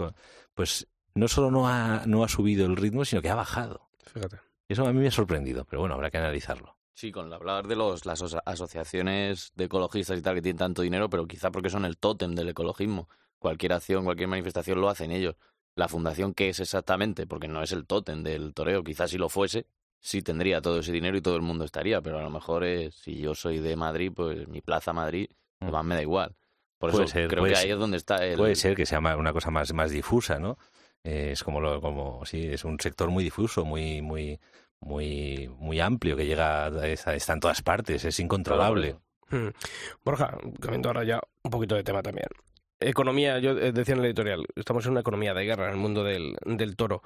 pues 0.55 0.87
no 1.15 1.29
solo 1.29 1.51
no 1.51 1.69
ha, 1.69 2.03
no 2.07 2.25
ha 2.25 2.29
subido 2.29 2.67
el 2.67 2.77
ritmo, 2.77 3.05
sino 3.05 3.23
que 3.23 3.31
ha 3.31 3.35
bajado. 3.35 3.89
Fíjate. 4.13 4.39
Eso 4.69 4.87
a 4.87 4.93
mí 4.93 5.01
me 5.01 5.09
ha 5.09 5.11
sorprendido, 5.11 5.65
pero 5.65 5.81
bueno, 5.81 5.95
habrá 5.95 6.11
que 6.11 6.19
analizarlo. 6.19 6.77
Sí, 6.97 7.11
con 7.13 7.33
hablar 7.33 7.67
de 7.67 7.77
los, 7.77 8.07
las 8.07 8.23
aso- 8.23 8.41
asociaciones 8.47 9.53
de 9.57 9.65
ecologistas 9.65 10.19
y 10.19 10.23
tal 10.23 10.35
que 10.37 10.43
tienen 10.43 10.59
tanto 10.59 10.83
dinero, 10.83 11.11
pero 11.11 11.27
quizá 11.27 11.51
porque 11.51 11.71
son 11.71 11.85
el 11.85 11.97
tótem 11.99 12.35
del 12.35 12.49
ecologismo. 12.51 13.09
Cualquier 13.45 13.75
acción, 13.75 14.05
cualquier 14.05 14.29
manifestación 14.29 14.81
lo 14.81 14.89
hacen 14.89 15.11
ellos. 15.13 15.37
La 15.77 15.87
fundación, 15.87 16.33
¿qué 16.33 16.49
es 16.49 16.61
exactamente? 16.61 17.27
Porque 17.27 17.47
no 17.47 17.63
es 17.63 17.73
el 17.73 17.85
tótem 17.87 18.23
del 18.23 18.55
toreo. 18.55 18.83
Quizás 18.83 19.11
si 19.11 19.19
lo 19.19 19.29
fuese, 19.29 19.67
sí 20.01 20.23
tendría 20.23 20.63
todo 20.63 20.79
ese 20.79 20.93
dinero 20.93 21.19
y 21.19 21.21
todo 21.21 21.37
el 21.37 21.43
mundo 21.43 21.67
estaría, 21.67 22.01
pero 22.01 22.19
a 22.19 22.23
lo 22.23 22.31
mejor 22.31 22.65
es, 22.65 22.95
si 22.95 23.19
yo 23.19 23.35
soy 23.35 23.59
de 23.59 23.77
Madrid, 23.77 24.11
pues 24.17 24.49
mi 24.49 24.63
plaza 24.63 24.95
Madrid, 24.95 25.29
lo 25.61 25.67
Mm. 25.69 25.73
más 25.73 25.85
me 25.85 25.95
da 25.95 26.01
igual. 26.01 26.35
Por 26.79 26.93
Puede 26.93 27.05
eso 27.05 27.13
ser, 27.13 27.29
creo 27.29 27.43
puede 27.43 27.53
que 27.53 27.59
ahí 27.59 27.65
ser. 27.65 27.73
es 27.73 27.79
donde 27.79 27.97
está 27.99 28.25
el... 28.25 28.39
Puede 28.39 28.55
ser 28.55 28.75
que 28.75 28.87
sea 28.87 29.01
una 29.01 29.33
cosa 29.35 29.51
más, 29.51 29.75
más 29.75 29.91
difusa, 29.91 30.39
¿no? 30.39 30.57
Eh, 31.03 31.33
es 31.33 31.45
como 31.45 31.61
lo, 31.61 31.83
como 31.83 32.25
sí, 32.25 32.47
es 32.47 32.65
un 32.65 32.81
sector 32.81 33.11
muy 33.11 33.25
difuso, 33.25 33.67
muy, 33.67 34.01
muy, 34.01 34.41
muy, 34.81 35.49
muy 35.59 35.81
amplio 35.81 36.17
que 36.17 36.25
llega, 36.25 36.65
a- 36.65 36.87
está, 36.89 37.15
en 37.35 37.41
todas 37.41 37.61
partes, 37.61 38.07
es 38.07 38.19
incontrolable. 38.21 38.97
Mm. 39.29 39.49
Borja, 40.03 40.39
cambiando 40.61 40.89
ahora 40.89 41.05
ya 41.05 41.21
un 41.43 41.51
poquito 41.51 41.75
de 41.75 41.85
tema 41.85 42.03
también. 42.03 42.29
Economía, 42.81 43.39
yo 43.39 43.53
eh, 43.53 43.73
decía 43.73 43.95
en 43.95 44.01
el 44.01 44.07
editorial, 44.07 44.47
estamos 44.57 44.85
en 44.85 44.93
una 44.93 45.01
economía 45.01 45.35
de 45.35 45.45
guerra 45.45 45.67
en 45.67 45.73
el 45.73 45.77
mundo 45.79 46.05
del, 46.05 46.37
del 46.45 46.77
toro. 46.77 47.03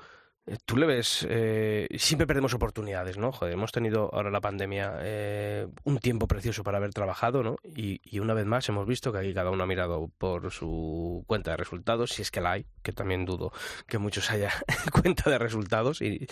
Eh, 0.46 0.56
Tú 0.64 0.76
le 0.76 0.86
ves, 0.86 1.26
eh, 1.28 1.86
siempre 1.98 2.26
perdemos 2.26 2.54
oportunidades, 2.54 3.18
¿no? 3.18 3.32
Joder, 3.32 3.52
hemos 3.52 3.70
tenido 3.70 4.10
ahora 4.12 4.30
la 4.30 4.40
pandemia 4.40 4.94
eh, 5.00 5.68
un 5.84 5.98
tiempo 5.98 6.26
precioso 6.26 6.64
para 6.64 6.78
haber 6.78 6.92
trabajado, 6.94 7.42
¿no? 7.42 7.56
Y, 7.64 8.00
y 8.02 8.18
una 8.18 8.34
vez 8.34 8.46
más 8.46 8.68
hemos 8.68 8.86
visto 8.86 9.12
que 9.12 9.18
aquí 9.18 9.34
cada 9.34 9.50
uno 9.50 9.64
ha 9.64 9.66
mirado 9.66 10.10
por 10.18 10.50
su 10.50 11.22
cuenta 11.26 11.50
de 11.50 11.58
resultados, 11.58 12.10
si 12.12 12.22
es 12.22 12.30
que 12.30 12.40
la 12.40 12.52
hay, 12.52 12.66
que 12.82 12.92
también 12.92 13.26
dudo 13.26 13.52
que 13.86 13.98
muchos 13.98 14.30
haya 14.32 14.50
cuenta 15.02 15.30
de 15.30 15.38
resultados. 15.38 16.00
Y, 16.00 16.26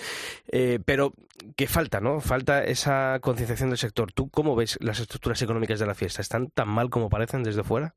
eh, 0.48 0.80
pero 0.84 1.12
que 1.56 1.66
falta, 1.66 2.00
¿no? 2.00 2.20
Falta 2.20 2.64
esa 2.64 3.18
concienciación 3.20 3.68
del 3.68 3.78
sector. 3.78 4.12
¿Tú 4.12 4.30
cómo 4.30 4.56
ves 4.56 4.78
las 4.80 4.98
estructuras 4.98 5.40
económicas 5.42 5.78
de 5.78 5.86
la 5.86 5.94
fiesta? 5.94 6.22
¿Están 6.22 6.48
tan 6.50 6.68
mal 6.68 6.88
como 6.90 7.10
parecen 7.10 7.42
desde 7.42 7.62
fuera? 7.62 7.94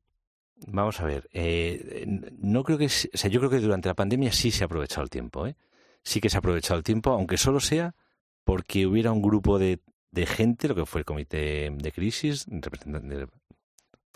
Vamos 0.66 1.00
a 1.00 1.04
ver, 1.06 1.28
eh, 1.32 2.04
no 2.38 2.64
creo 2.64 2.76
que, 2.76 2.86
o 2.86 2.88
sea, 2.88 3.30
yo 3.30 3.40
creo 3.40 3.50
que 3.50 3.60
durante 3.60 3.88
la 3.88 3.94
pandemia 3.94 4.30
sí 4.32 4.50
se 4.50 4.62
ha 4.62 4.66
aprovechado 4.66 5.02
el 5.02 5.10
tiempo, 5.10 5.46
¿eh? 5.46 5.56
Sí 6.04 6.20
que 6.20 6.28
se 6.28 6.36
ha 6.36 6.40
aprovechado 6.40 6.76
el 6.78 6.84
tiempo, 6.84 7.10
aunque 7.12 7.38
solo 7.38 7.60
sea 7.60 7.94
porque 8.44 8.86
hubiera 8.86 9.12
un 9.12 9.22
grupo 9.22 9.58
de, 9.58 9.80
de 10.10 10.26
gente, 10.26 10.68
lo 10.68 10.74
que 10.74 10.86
fue 10.86 11.00
el 11.00 11.04
comité 11.06 11.70
de 11.70 11.92
crisis, 11.92 12.44
de- 12.48 13.28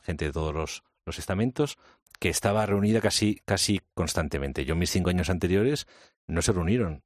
gente 0.02 0.26
de 0.26 0.33
todos 0.33 0.54
los, 0.54 0.83
los 1.07 1.18
estamentos, 1.18 1.78
que 2.20 2.28
estaba 2.28 2.66
reunida 2.66 3.00
casi, 3.00 3.40
casi 3.44 3.80
constantemente. 3.94 4.64
Yo 4.64 4.74
en 4.74 4.80
mis 4.80 4.90
cinco 4.90 5.11
años 5.11 5.30
anteriores 5.30 5.87
no 6.26 6.42
se 6.42 6.52
reunieron. 6.52 7.02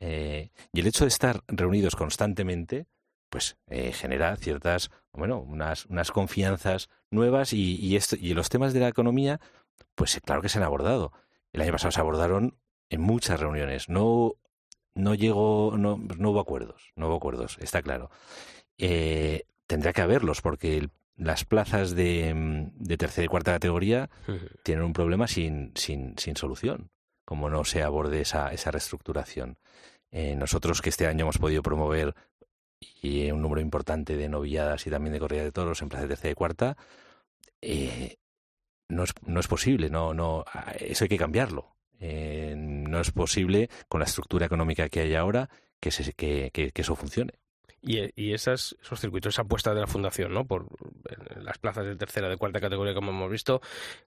Eh, 0.00 0.50
y 0.72 0.80
el 0.80 0.86
hecho 0.86 1.04
de 1.04 1.08
estar 1.08 1.42
reunidos 1.48 1.96
constantemente, 1.96 2.86
pues 3.28 3.56
eh, 3.68 3.92
genera 3.92 4.36
ciertas, 4.36 4.90
bueno, 5.12 5.38
unas, 5.40 5.86
unas 5.86 6.10
confianzas 6.10 6.88
nuevas 7.10 7.52
y, 7.52 7.76
y, 7.76 7.96
esto, 7.96 8.16
y 8.18 8.34
los 8.34 8.48
temas 8.48 8.72
de 8.72 8.80
la 8.80 8.88
economía, 8.88 9.40
pues 9.94 10.16
eh, 10.16 10.20
claro 10.20 10.42
que 10.42 10.48
se 10.48 10.58
han 10.58 10.64
abordado. 10.64 11.12
El 11.52 11.62
año 11.62 11.72
pasado 11.72 11.90
se 11.92 12.00
abordaron 12.00 12.56
en 12.90 13.00
muchas 13.00 13.40
reuniones. 13.40 13.88
No, 13.88 14.34
no 14.94 15.14
llegó, 15.14 15.74
no, 15.76 15.96
no 16.18 16.30
hubo 16.30 16.40
acuerdos, 16.40 16.92
no 16.96 17.08
hubo 17.08 17.16
acuerdos, 17.16 17.58
está 17.60 17.82
claro. 17.82 18.10
Eh, 18.78 19.44
tendrá 19.66 19.92
que 19.92 20.02
haberlos 20.02 20.40
porque 20.40 20.76
el- 20.78 20.90
las 21.16 21.44
plazas 21.44 21.94
de, 21.94 22.32
mm, 22.34 22.70
de 22.82 22.96
tercera 22.96 23.24
y 23.26 23.28
cuarta 23.28 23.52
categoría 23.52 24.08
tienen 24.64 24.84
un 24.84 24.92
problema 24.92 25.26
sin, 25.28 25.72
sin, 25.74 26.16
sin 26.18 26.36
solución, 26.36 26.90
como 27.26 27.50
no 27.50 27.64
se 27.64 27.82
aborde 27.82 28.20
esa, 28.22 28.52
esa 28.52 28.70
reestructuración. 28.70 29.58
Eh, 30.12 30.34
nosotros 30.34 30.80
que 30.82 30.88
este 30.88 31.06
año 31.06 31.22
hemos 31.24 31.38
podido 31.38 31.62
promover 31.62 32.14
y 33.02 33.30
un 33.30 33.42
número 33.42 33.60
importante 33.60 34.16
de 34.16 34.28
novilladas 34.28 34.86
y 34.86 34.90
también 34.90 35.12
de 35.12 35.20
corrida 35.20 35.44
de 35.44 35.52
toros 35.52 35.82
en 35.82 35.88
plaza 35.88 36.04
de 36.04 36.08
tercera 36.08 36.32
y 36.32 36.34
cuarta, 36.34 36.76
eh, 37.60 38.16
no, 38.88 39.04
es, 39.04 39.12
no 39.26 39.40
es 39.40 39.48
posible, 39.48 39.90
no, 39.90 40.14
no, 40.14 40.44
eso 40.78 41.04
hay 41.04 41.08
que 41.08 41.18
cambiarlo. 41.18 41.76
Eh, 41.98 42.54
no 42.56 43.00
es 43.00 43.10
posible 43.10 43.68
con 43.88 44.00
la 44.00 44.06
estructura 44.06 44.46
económica 44.46 44.88
que 44.88 45.00
hay 45.00 45.14
ahora 45.14 45.50
que, 45.80 45.90
se, 45.90 46.14
que, 46.14 46.50
que, 46.52 46.72
que 46.72 46.82
eso 46.82 46.96
funcione. 46.96 47.34
Y, 47.82 48.10
y 48.14 48.34
esos 48.34 48.76
circuitos, 48.96 49.34
esa 49.34 49.42
apuesta 49.42 49.72
de 49.74 49.80
la 49.80 49.86
Fundación, 49.86 50.34
¿no? 50.34 50.44
Por 50.44 50.66
las 51.42 51.58
plazas 51.58 51.86
de 51.86 51.96
tercera, 51.96 52.28
de 52.28 52.36
cuarta 52.36 52.60
categoría, 52.60 52.94
como 52.94 53.10
hemos 53.10 53.30
visto, 53.30 53.60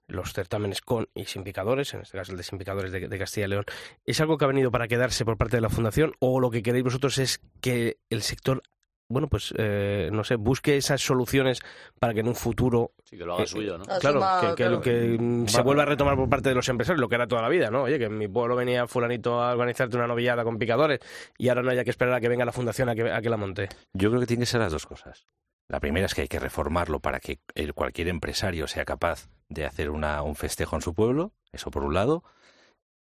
los 0.06 0.32
certámenes 0.32 0.80
con 0.80 1.08
y 1.14 1.24
sin 1.24 1.42
picadores, 1.42 1.92
en 1.94 2.00
este 2.02 2.16
caso 2.16 2.32
el 2.32 2.38
de 2.38 2.44
sin 2.44 2.58
picadores 2.58 2.92
de, 2.92 3.08
de 3.08 3.18
Castilla 3.18 3.46
y 3.46 3.50
León, 3.50 3.64
¿es 4.04 4.20
algo 4.20 4.38
que 4.38 4.44
ha 4.44 4.48
venido 4.48 4.70
para 4.70 4.86
quedarse 4.86 5.24
por 5.24 5.36
parte 5.36 5.56
de 5.56 5.60
la 5.60 5.70
Fundación 5.70 6.14
o 6.20 6.40
lo 6.40 6.50
que 6.50 6.62
queréis 6.62 6.84
vosotros 6.84 7.18
es 7.18 7.40
que 7.60 7.98
el 8.10 8.22
sector, 8.22 8.62
bueno, 9.08 9.28
pues, 9.28 9.52
eh, 9.58 10.08
no 10.12 10.24
sé, 10.24 10.36
busque 10.36 10.76
esas 10.76 11.00
soluciones 11.02 11.60
para 12.00 12.14
que 12.14 12.20
en 12.20 12.28
un 12.28 12.34
futuro 12.34 12.92
Sí, 13.04 13.18
que 13.18 13.24
lo 13.24 13.34
haga 13.34 13.44
Eh, 13.44 13.46
suyo, 13.46 13.78
¿no? 13.78 13.84
Claro, 13.84 14.24
Asuma, 14.24 14.40
que, 14.40 14.46
que- 14.48 14.54
claro. 14.54 14.80
que, 14.80 15.16
mm, 15.20 15.46
se 15.46 15.62
vuelva 15.62 15.82
a 15.82 15.86
retomar 15.86 16.16
por 16.16 16.28
parte 16.28 16.48
de 16.48 16.54
los 16.54 16.68
empresarios 16.68 17.00
lo 17.00 17.08
que 17.08 17.14
era 17.16 17.26
toda 17.26 17.42
la 17.42 17.48
vida, 17.48 17.70
¿no? 17.70 17.82
Oye, 17.82 17.98
que 17.98 18.06
en 18.06 18.16
mi 18.18 18.28
pueblo 18.28 18.56
venía 18.56 18.86
fulanito 18.86 19.42
a 19.42 19.52
organizarte 19.52 19.96
una 19.96 20.06
novillada 20.06 20.42
con 20.44 20.58
picadores 20.58 21.00
y 21.38 21.48
ahora 21.48 21.62
no 21.62 21.70
haya 21.70 21.84
que 21.84 21.90
esperar 21.90 22.14
a 22.14 22.20
que 22.20 22.28
venga 22.28 22.44
la 22.44 22.52
fundación 22.52 22.88
a 22.88 22.94
que, 22.94 23.10
a 23.12 23.20
que 23.20 23.28
la 23.30 23.36
monte. 23.36 23.68
Yo 23.92 24.08
creo 24.10 24.20
que 24.20 24.26
tienen 24.26 24.42
que 24.42 24.46
ser 24.46 24.60
las 24.60 24.72
dos 24.72 24.86
cosas. 24.86 25.26
La 25.68 25.80
primera 25.80 26.06
es 26.06 26.14
que 26.14 26.22
hay 26.22 26.28
que 26.28 26.38
reformarlo 26.38 27.00
para 27.00 27.20
que 27.20 27.38
el- 27.54 27.74
cualquier 27.74 28.08
empresario 28.08 28.66
sea 28.66 28.84
capaz 28.84 29.28
de 29.48 29.64
hacer 29.66 29.90
una, 29.90 30.22
un 30.22 30.34
festejo 30.34 30.76
en 30.76 30.82
su 30.82 30.94
pueblo, 30.94 31.32
eso 31.52 31.70
por 31.70 31.84
un 31.84 31.94
lado, 31.94 32.22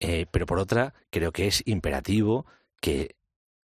Eh, 0.05 0.27
pero 0.33 0.47
por 0.47 0.59
otra 0.59 0.95
creo 1.11 1.31
que 1.31 1.47
es 1.47 1.63
imperativo 1.65 2.45
que, 2.81 3.15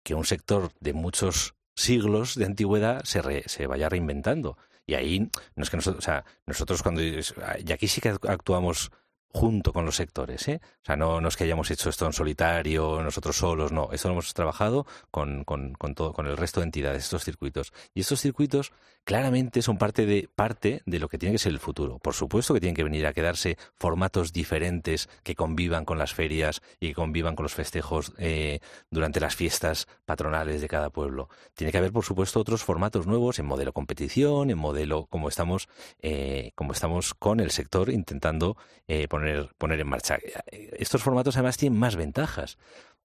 que 0.03 0.15
un 0.15 0.25
sector 0.25 0.71
de 0.79 0.93
muchos 0.93 1.53
siglos 1.75 2.35
de 2.35 2.45
antigüedad 2.45 3.03
se, 3.03 3.21
re- 3.21 3.43
se 3.47 3.67
vaya 3.67 3.89
reinventando. 3.89 4.57
Y 4.87 4.93
ahí 4.93 5.29
no 5.55 5.63
es 5.63 5.69
que 5.69 5.77
nosotros, 5.77 6.03
o 6.03 6.05
sea, 6.05 6.25
nosotros 6.45 6.83
cuando 6.83 7.01
y 7.01 7.71
aquí 7.71 7.87
sí 7.87 8.01
que 8.01 8.09
actuamos 8.09 8.91
junto 9.29 9.73
con 9.73 9.83
los 9.83 9.97
sectores, 9.97 10.47
¿eh? 10.47 10.61
O 10.63 10.85
sea, 10.85 10.95
no, 10.95 11.19
no 11.19 11.27
es 11.27 11.35
que 11.35 11.43
hayamos 11.43 11.69
hecho 11.69 11.89
esto 11.89 12.05
en 12.05 12.13
solitario, 12.13 13.01
nosotros 13.01 13.35
solos, 13.35 13.71
no. 13.73 13.89
Esto 13.91 14.07
lo 14.07 14.13
hemos 14.13 14.33
trabajado 14.33 14.85
con, 15.11 15.43
con, 15.43 15.73
todo, 15.95 16.13
con 16.13 16.27
el 16.27 16.37
resto 16.37 16.61
de 16.61 16.67
entidades, 16.67 17.03
estos 17.03 17.25
circuitos. 17.25 17.73
Y 17.93 17.99
estos 18.01 18.21
circuitos 18.21 18.71
claramente 19.05 19.61
son 19.61 19.77
parte 19.77 20.05
de, 20.05 20.27
parte 20.35 20.81
de 20.85 20.99
lo 20.99 21.07
que 21.07 21.17
tiene 21.17 21.33
que 21.33 21.39
ser 21.39 21.53
el 21.53 21.59
futuro. 21.59 21.99
Por 21.99 22.15
supuesto 22.15 22.53
que 22.53 22.59
tienen 22.59 22.75
que 22.75 22.83
venir 22.83 23.05
a 23.05 23.13
quedarse 23.13 23.57
formatos 23.75 24.33
diferentes 24.33 25.07
que 25.23 25.35
convivan 25.35 25.85
con 25.85 25.97
las 25.97 26.13
ferias 26.13 26.61
y 26.79 26.89
que 26.89 26.95
convivan 26.95 27.35
con 27.35 27.43
los 27.43 27.53
festejos 27.53 28.13
eh, 28.17 28.59
durante 28.89 29.19
las 29.19 29.35
fiestas 29.35 29.87
patronales 30.05 30.59
de 30.59 30.67
cada 30.67 30.89
pueblo. 30.89 31.29
Tiene 31.53 31.71
que 31.71 31.77
haber, 31.77 31.93
por 31.93 32.03
supuesto, 32.03 32.39
otros 32.39 32.63
formatos 32.63 33.05
nuevos 33.05 33.37
en 33.39 33.45
modelo 33.45 33.73
competición, 33.73 34.49
en 34.49 34.57
modelo 34.57 35.05
como 35.05 35.29
estamos, 35.29 35.69
eh, 36.01 36.51
como 36.55 36.73
estamos 36.73 37.13
con 37.13 37.39
el 37.39 37.51
sector 37.51 37.91
intentando 37.91 38.57
eh, 38.87 39.07
poner, 39.07 39.49
poner 39.59 39.79
en 39.79 39.87
marcha. 39.87 40.17
Estos 40.51 41.03
formatos 41.03 41.37
además 41.37 41.57
tienen 41.57 41.79
más 41.79 41.95
ventajas. 41.95 42.57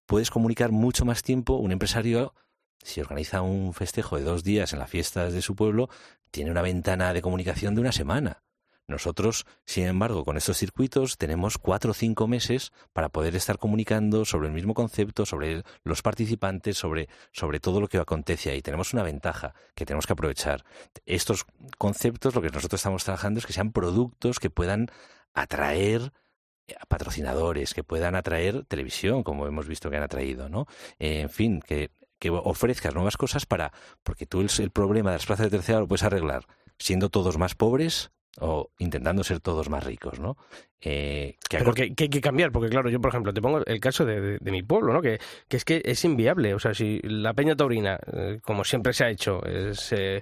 Puedes 0.07 0.31
comunicar 0.31 0.71
mucho 0.71 1.05
más 1.05 1.21
tiempo. 1.21 1.57
Un 1.57 1.71
empresario, 1.71 2.33
si 2.83 3.01
organiza 3.01 3.41
un 3.41 3.73
festejo 3.73 4.17
de 4.17 4.23
dos 4.23 4.43
días 4.43 4.73
en 4.73 4.79
las 4.79 4.89
fiestas 4.89 5.33
de 5.33 5.41
su 5.41 5.55
pueblo, 5.55 5.89
tiene 6.31 6.51
una 6.51 6.61
ventana 6.61 7.13
de 7.13 7.21
comunicación 7.21 7.75
de 7.75 7.81
una 7.81 7.91
semana. 7.91 8.43
Nosotros, 8.87 9.45
sin 9.65 9.85
embargo, 9.85 10.25
con 10.25 10.35
estos 10.35 10.57
circuitos 10.57 11.17
tenemos 11.17 11.57
cuatro 11.57 11.91
o 11.91 11.93
cinco 11.93 12.27
meses 12.27 12.73
para 12.91 13.09
poder 13.09 13.35
estar 13.35 13.57
comunicando 13.57 14.25
sobre 14.25 14.49
el 14.49 14.53
mismo 14.53 14.73
concepto, 14.73 15.25
sobre 15.25 15.63
los 15.83 16.01
participantes, 16.01 16.77
sobre, 16.77 17.07
sobre 17.31 17.59
todo 17.59 17.79
lo 17.79 17.87
que 17.87 17.99
acontece 17.99 18.51
ahí. 18.51 18.61
Tenemos 18.61 18.93
una 18.93 19.03
ventaja 19.03 19.53
que 19.75 19.85
tenemos 19.85 20.05
que 20.05 20.13
aprovechar. 20.13 20.65
Estos 21.05 21.45
conceptos, 21.77 22.35
lo 22.35 22.41
que 22.41 22.49
nosotros 22.49 22.79
estamos 22.79 23.05
trabajando 23.05 23.39
es 23.39 23.45
que 23.45 23.53
sean 23.53 23.71
productos 23.71 24.39
que 24.39 24.49
puedan 24.49 24.87
atraer 25.33 26.11
a 26.79 26.85
patrocinadores, 26.85 27.73
que 27.73 27.83
puedan 27.83 28.15
atraer 28.15 28.65
televisión, 28.65 29.23
como 29.23 29.47
hemos 29.47 29.67
visto 29.67 29.89
que 29.89 29.97
han 29.97 30.03
atraído, 30.03 30.49
¿no? 30.49 30.67
En 30.99 31.29
fin, 31.29 31.61
que, 31.61 31.91
que 32.21 32.29
ofrezcas 32.29 32.93
nuevas 32.93 33.17
cosas 33.17 33.45
para, 33.45 33.73
porque 34.03 34.25
tú 34.27 34.39
el, 34.41 34.49
el 34.59 34.69
problema 34.69 35.09
de 35.09 35.15
las 35.17 35.25
plazas 35.25 35.47
de 35.47 35.57
tercera 35.57 35.79
lo 35.79 35.87
puedes 35.87 36.03
arreglar 36.03 36.45
siendo 36.77 37.09
todos 37.09 37.37
más 37.37 37.55
pobres 37.55 38.11
o 38.39 38.69
intentando 38.77 39.23
ser 39.25 39.39
todos 39.41 39.69
más 39.69 39.83
ricos, 39.83 40.19
¿no? 40.19 40.37
Eh, 40.79 41.35
que 41.49 41.57
Pero 41.57 41.71
acor- 41.71 41.75
que, 41.75 41.93
que 41.95 42.03
hay 42.05 42.09
que 42.09 42.21
cambiar, 42.21 42.51
porque 42.51 42.69
claro, 42.69 42.89
yo 42.89 43.01
por 43.01 43.09
ejemplo, 43.09 43.33
te 43.33 43.41
pongo 43.41 43.65
el 43.65 43.79
caso 43.79 44.05
de, 44.05 44.21
de- 44.21 44.37
de 44.39 44.51
mi 44.51 44.63
pueblo, 44.63 44.93
¿no? 44.93 45.01
Que, 45.01 45.19
que 45.49 45.57
es 45.57 45.65
que 45.65 45.81
es 45.83 46.05
inviable. 46.05 46.53
O 46.53 46.59
sea, 46.59 46.73
si 46.73 46.99
la 47.03 47.33
Peña 47.33 47.55
Taurina, 47.55 47.99
eh, 48.13 48.39
como 48.41 48.63
siempre 48.63 48.93
se 48.93 49.03
ha 49.03 49.09
hecho, 49.09 49.41
eh, 49.45 49.73
se, 49.75 50.21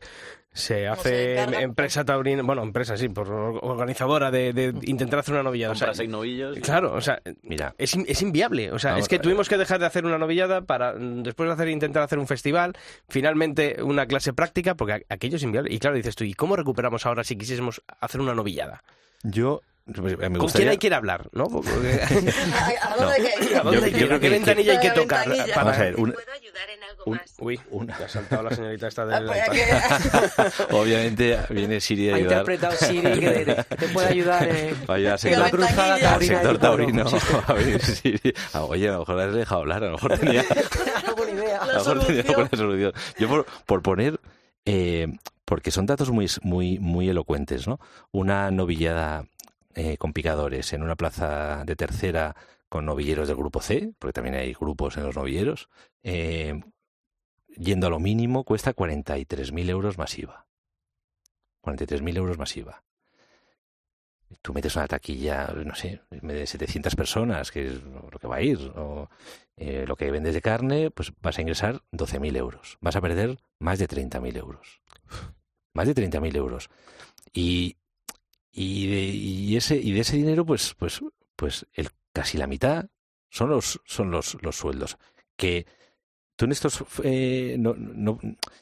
se 0.59 0.85
¿Cómo 0.87 0.95
se 1.01 1.09
hace 1.09 1.33
encarga? 1.33 1.61
empresa 1.61 2.05
taurina, 2.05 2.43
bueno, 2.43 2.61
empresa 2.61 2.95
sí, 2.97 3.09
por 3.09 3.31
or- 3.31 3.59
organizadora 3.63 4.29
de, 4.29 4.53
de 4.53 4.73
intentar 4.83 5.19
hacer 5.19 5.33
una 5.33 5.43
novillada. 5.43 5.71
O 5.73 5.75
sea, 5.75 5.87
Compras 5.87 5.97
seis 5.97 6.09
novillos. 6.09 6.57
y- 6.57 6.61
claro, 6.61 6.93
o 6.93 7.01
sea, 7.01 7.21
Mira, 7.41 7.73
es, 7.77 7.95
in- 7.95 8.05
es 8.07 8.21
inviable. 8.21 8.71
O 8.71 8.77
sea, 8.77 8.91
Vamos 8.91 9.05
es 9.05 9.09
que 9.09 9.17
tuvimos 9.19 9.49
que 9.49 9.57
dejar 9.57 9.79
de 9.79 9.85
hacer 9.87 10.05
una 10.05 10.17
novillada 10.19 10.61
para 10.61 10.93
mm, 10.93 11.23
después 11.23 11.47
de 11.49 11.53
hacer 11.53 11.69
intentar 11.69 12.03
hacer 12.03 12.19
un 12.19 12.27
festival, 12.27 12.73
finalmente 13.07 13.81
una 13.81 14.05
clase 14.05 14.33
práctica, 14.33 14.75
porque 14.75 15.05
aquello 15.09 15.37
es 15.37 15.43
inviable. 15.43 15.73
Y 15.73 15.79
claro, 15.79 15.95
dices 15.95 16.15
tú, 16.15 16.23
¿y 16.23 16.33
cómo 16.33 16.55
recuperamos 16.55 17.05
ahora 17.05 17.23
si 17.23 17.35
quisiésemos 17.37 17.81
hacer 17.99 18.21
una 18.21 18.35
novillada? 18.35 18.83
yo 19.23 19.61
pues, 19.85 20.17
me 20.17 20.37
¿Con 20.39 20.49
quién 20.49 20.69
hay 20.69 20.77
que 20.77 20.87
ir 20.87 20.93
a 20.93 20.97
hablar? 20.97 21.29
¿no? 21.33 21.45
Porque- 21.49 22.01
¿A 22.81 22.95
dónde 22.95 23.13
hay 23.15 23.23
que 23.23 23.45
ir? 23.45 23.57
¿A 23.57 23.61
dónde 23.63 23.79
Yo- 23.79 23.85
hay 23.85 23.91
que 23.91 23.99
yo 23.99 24.05
ir? 24.05 24.05
creo 24.05 24.17
¿A 24.17 24.19
qué 24.19 24.27
que- 24.27 24.29
ventanilla 24.29 24.71
hay 24.73 24.79
que 24.79 24.89
tocar? 24.91 25.27
ventanilla. 25.27 25.53
para- 25.55 25.65
Vamos 25.65 25.77
a 25.79 25.83
ver, 25.83 25.95
un- 25.95 26.11
¿Puedo 26.11 26.31
ayudar 26.31 26.69
en 26.69 26.83
algo 26.83 27.03
un- 27.05 27.17
más? 27.17 27.33
Uy, 27.39 27.59
Una- 27.71 27.95
ha 27.95 28.07
saltado 28.09 28.43
la 28.43 28.55
señorita 28.55 28.87
esta 28.87 29.01
Ah, 29.03 29.05
del... 29.19 29.25
pues 29.25 29.41
aquí- 29.41 30.63
obviamente 30.71 31.37
viene 31.49 31.79
Siri 31.81 32.09
a 32.09 32.13
Ha 32.13 32.15
ayudar 32.17 32.31
interpretado 32.39 32.75
Siri 32.77 33.19
que 33.19 33.29
te, 33.29 33.75
te 33.77 33.87
puede 33.89 34.07
ayudar 34.09 34.47
eh, 34.47 34.75
al 34.87 34.97
en 34.97 35.03
la 35.05 35.17
sector, 35.17 35.49
cruzada 35.49 35.99
taurina. 35.99 36.33
sector 36.35 36.57
taurino. 36.57 37.05
A 37.47 37.53
venir 37.53 37.81
Siri. 37.81 38.33
Ah, 38.53 38.63
Oye, 38.63 38.89
a 38.89 38.93
lo 38.93 38.99
mejor 38.99 39.15
la 39.15 39.23
has 39.25 39.33
dejado 39.33 39.61
hablar, 39.61 39.83
a 39.83 39.87
lo 39.87 39.93
mejor 39.93 40.17
tenía... 40.19 40.45
Buena 41.17 41.31
idea. 41.33 41.57
A 41.59 41.65
lo 41.67 41.73
mejor 41.73 42.05
tenía 42.05 42.49
solución. 42.55 42.93
Yo 43.17 43.27
por, 43.27 43.45
por 43.65 43.81
poner, 43.81 44.19
eh, 44.65 45.07
porque 45.45 45.71
son 45.71 45.85
datos 45.85 46.09
muy, 46.11 46.27
muy, 46.43 46.79
muy 46.79 47.09
elocuentes, 47.09 47.67
¿no? 47.67 47.79
Una 48.11 48.51
novillada 48.51 49.25
eh, 49.75 49.97
con 49.97 50.13
picadores 50.13 50.73
en 50.73 50.83
una 50.83 50.95
plaza 50.95 51.63
de 51.65 51.75
tercera 51.75 52.35
con 52.69 52.85
novilleros 52.85 53.27
del 53.27 53.37
grupo 53.37 53.61
C, 53.61 53.93
porque 53.97 54.13
también 54.13 54.35
hay 54.35 54.53
grupos 54.53 54.97
en 54.97 55.03
los 55.03 55.15
novilleros, 55.15 55.69
eh, 56.03 56.61
yendo 57.55 57.87
a 57.87 57.89
lo 57.89 57.99
mínimo 57.99 58.43
cuesta 58.43 58.75
43.000 58.75 59.69
euros 59.69 59.97
masiva. 59.97 60.47
43.000 61.63 62.17
euros 62.17 62.37
masiva. 62.37 62.83
Tú 64.41 64.53
metes 64.53 64.75
una 64.75 64.87
taquilla, 64.87 65.47
no 65.65 65.73
sé, 65.73 66.01
de 66.11 66.45
700 66.45 66.95
personas, 66.95 67.51
que 67.51 67.67
es 67.67 67.83
lo 67.83 68.19
que 68.19 68.27
va 68.27 68.37
a 68.37 68.41
ir, 68.41 68.59
o 68.75 69.09
eh, 69.57 69.85
lo 69.87 69.95
que 69.95 70.11
vendes 70.11 70.35
de 70.35 70.41
carne, 70.41 70.91
pues 70.91 71.11
vas 71.21 71.37
a 71.37 71.41
ingresar 71.41 71.81
12.000 71.91 72.37
euros. 72.37 72.77
Vas 72.79 72.95
a 72.95 73.01
perder 73.01 73.39
más 73.57 73.79
de 73.79 73.87
30.000 73.87 74.37
euros. 74.37 74.81
Más 75.73 75.87
de 75.87 75.95
30.000 75.95 76.35
euros. 76.35 76.69
Y, 77.33 77.77
y, 78.51 78.87
de, 78.87 79.01
y 79.05 79.55
ese, 79.57 79.77
y 79.77 79.91
de 79.91 80.01
ese 80.01 80.17
dinero, 80.17 80.45
pues, 80.45 80.75
pues, 80.77 81.01
pues 81.35 81.65
el, 81.73 81.89
casi 82.13 82.37
la 82.37 82.47
mitad 82.47 82.87
son 83.29 83.49
los, 83.49 83.81
son 83.85 84.11
los, 84.11 84.37
los 84.41 84.55
sueldos. 84.57 84.97
Que 85.35 85.65
tú 86.35 86.45
en 86.45 86.51
estos... 86.51 86.83
eh, 87.03 87.55
no, 87.59 87.75
no- 87.75 88.19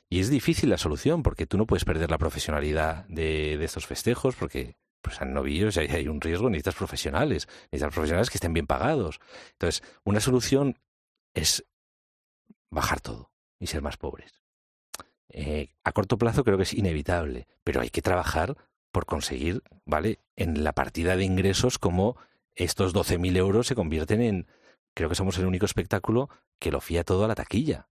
y 0.10 0.20
es 0.20 0.30
difícil 0.30 0.70
la 0.70 0.78
solución, 0.78 1.24
porque 1.24 1.46
tú 1.48 1.58
no 1.58 1.66
puedes 1.68 1.86
perder 1.86 2.10
la 2.12 2.18
profesionalidad 2.18 3.06
de, 3.08 3.58
de 3.58 3.66
estos 3.66 3.86
festejos, 3.88 4.36
porque 4.36 4.76
pues 5.02 5.22
en 5.22 5.34
novillos 5.34 5.78
hay, 5.78 5.88
hay 5.88 6.08
un 6.08 6.20
riesgo, 6.22 6.50
necesitas 6.50 6.76
profesionales, 6.76 7.48
necesitas 7.72 7.94
profesionales 7.94 8.30
que 8.30 8.38
estén 8.38 8.54
bien 8.54 8.68
pagados. 8.68 9.20
Entonces, 9.54 9.84
una 10.04 10.20
solución 10.20 10.80
es 11.34 11.66
bajar 12.70 13.00
todo 13.00 13.32
y 13.60 13.68
ser 13.68 13.82
más 13.82 13.98
pobres. 13.98 14.42
Eh, 15.30 15.70
a 15.84 15.92
corto 15.92 16.18
plazo 16.18 16.44
creo 16.44 16.58
que 16.58 16.64
es 16.64 16.74
inevitable, 16.74 17.48
pero 17.64 17.82
hay 17.82 17.90
que 17.90 18.02
trabajar 18.02 18.58
por 18.98 19.06
conseguir, 19.06 19.62
¿vale? 19.86 20.18
En 20.36 20.64
la 20.64 20.74
partida 20.74 21.16
de 21.16 21.24
ingresos 21.24 21.78
como 21.78 22.18
estos 22.56 22.96
12.000 22.96 23.38
euros 23.38 23.68
se 23.68 23.76
convierten 23.76 24.22
en, 24.24 24.48
creo 24.96 25.08
que 25.08 25.14
somos 25.14 25.38
el 25.38 25.46
único 25.46 25.68
espectáculo 25.68 26.32
que 26.58 26.72
lo 26.72 26.82
fía 26.82 27.04
todo 27.04 27.24
a 27.24 27.28
la 27.28 27.36
taquilla. 27.36 27.90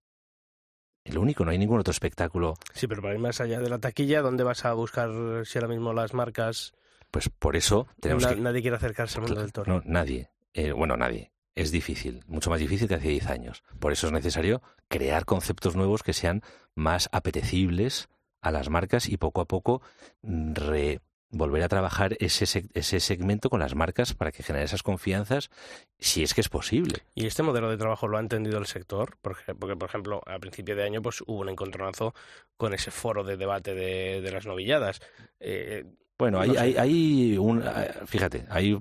El 1.05 1.19
único, 1.19 1.45
no 1.45 1.53
hay 1.53 1.59
ningún 1.59 1.79
otro 1.79 1.93
espectáculo. 1.93 2.55
Sí, 2.75 2.89
pero 2.89 3.03
para 3.03 3.15
ir 3.15 3.21
más 3.21 3.41
allá 3.41 3.61
de 3.61 3.69
la 3.71 3.79
taquilla, 3.79 4.21
¿dónde 4.21 4.43
vas 4.43 4.65
a 4.65 4.73
buscar 4.73 5.09
si 5.47 5.59
ahora 5.59 5.69
mismo 5.69 5.93
las 5.93 6.13
marcas? 6.13 6.75
Pues 7.13 7.29
por 7.29 7.55
eso 7.55 7.87
tenemos 8.01 8.25
Na- 8.25 8.35
que... 8.35 8.41
Nadie 8.41 8.63
quiere 8.63 8.77
acercarse 8.77 9.19
al 9.21 9.27
mundo 9.27 9.41
del 9.43 9.53
toro. 9.53 9.73
No, 9.73 9.83
nadie. 9.87 10.31
Eh, 10.55 10.73
bueno, 10.73 10.97
nadie. 10.97 11.31
Es 11.55 11.71
difícil, 11.71 12.25
mucho 12.27 12.51
más 12.51 12.59
difícil 12.59 12.89
que 12.89 12.97
hace 12.97 13.11
10 13.11 13.29
años. 13.29 13.63
Por 13.79 13.93
eso 13.93 14.09
es 14.09 14.13
necesario 14.13 14.61
crear 14.89 15.25
conceptos 15.25 15.77
nuevos 15.77 16.03
que 16.03 16.15
sean 16.15 16.43
más 16.75 17.09
apetecibles 17.13 18.09
a 18.47 18.51
las 18.53 18.69
marcas 18.71 19.09
y 19.09 19.17
poco 19.17 19.41
a 19.41 19.45
poco 19.47 19.83
mm, 20.23 20.55
re- 20.55 21.01
volver 21.31 21.63
a 21.65 21.69
trabajar 21.69 22.17
ese, 22.21 22.45
ese 22.73 23.01
segmento 23.01 23.51
con 23.51 23.59
las 23.61 23.75
marcas 23.75 24.15
para 24.15 24.31
que 24.33 24.43
genere 24.45 24.65
esas 24.65 24.83
confianzas, 24.85 25.51
si 25.99 26.23
es 26.23 26.33
que 26.35 26.41
es 26.41 26.49
posible. 26.49 27.01
¿Y 27.15 27.27
este 27.27 27.43
modelo 27.43 27.69
de 27.69 27.77
trabajo 27.77 28.07
lo 28.09 28.17
ha 28.17 28.21
entendido 28.21 28.59
el 28.59 28.67
sector? 28.67 29.19
Porque, 29.21 29.55
porque, 29.55 29.77
por 29.77 29.89
ejemplo, 29.89 30.23
a 30.27 30.39
principio 30.39 30.77
de 30.77 30.85
año 30.85 31.03
pues 31.03 31.23
hubo 31.27 31.41
un 31.41 31.49
encontronazo 31.49 32.15
con 32.57 32.73
ese 32.75 32.91
foro 32.93 33.25
de 33.25 33.37
debate 33.37 33.75
de, 33.75 34.21
de 34.23 34.31
las 34.31 34.47
novilladas. 34.47 35.01
Eh, 35.41 35.85
Bueno, 36.17 36.43
No 36.45 36.59
hay, 36.59 36.77
hay 36.79 37.37
un, 37.37 37.63
eh, 37.63 37.93
fíjate, 38.07 38.47
hay 38.49 38.79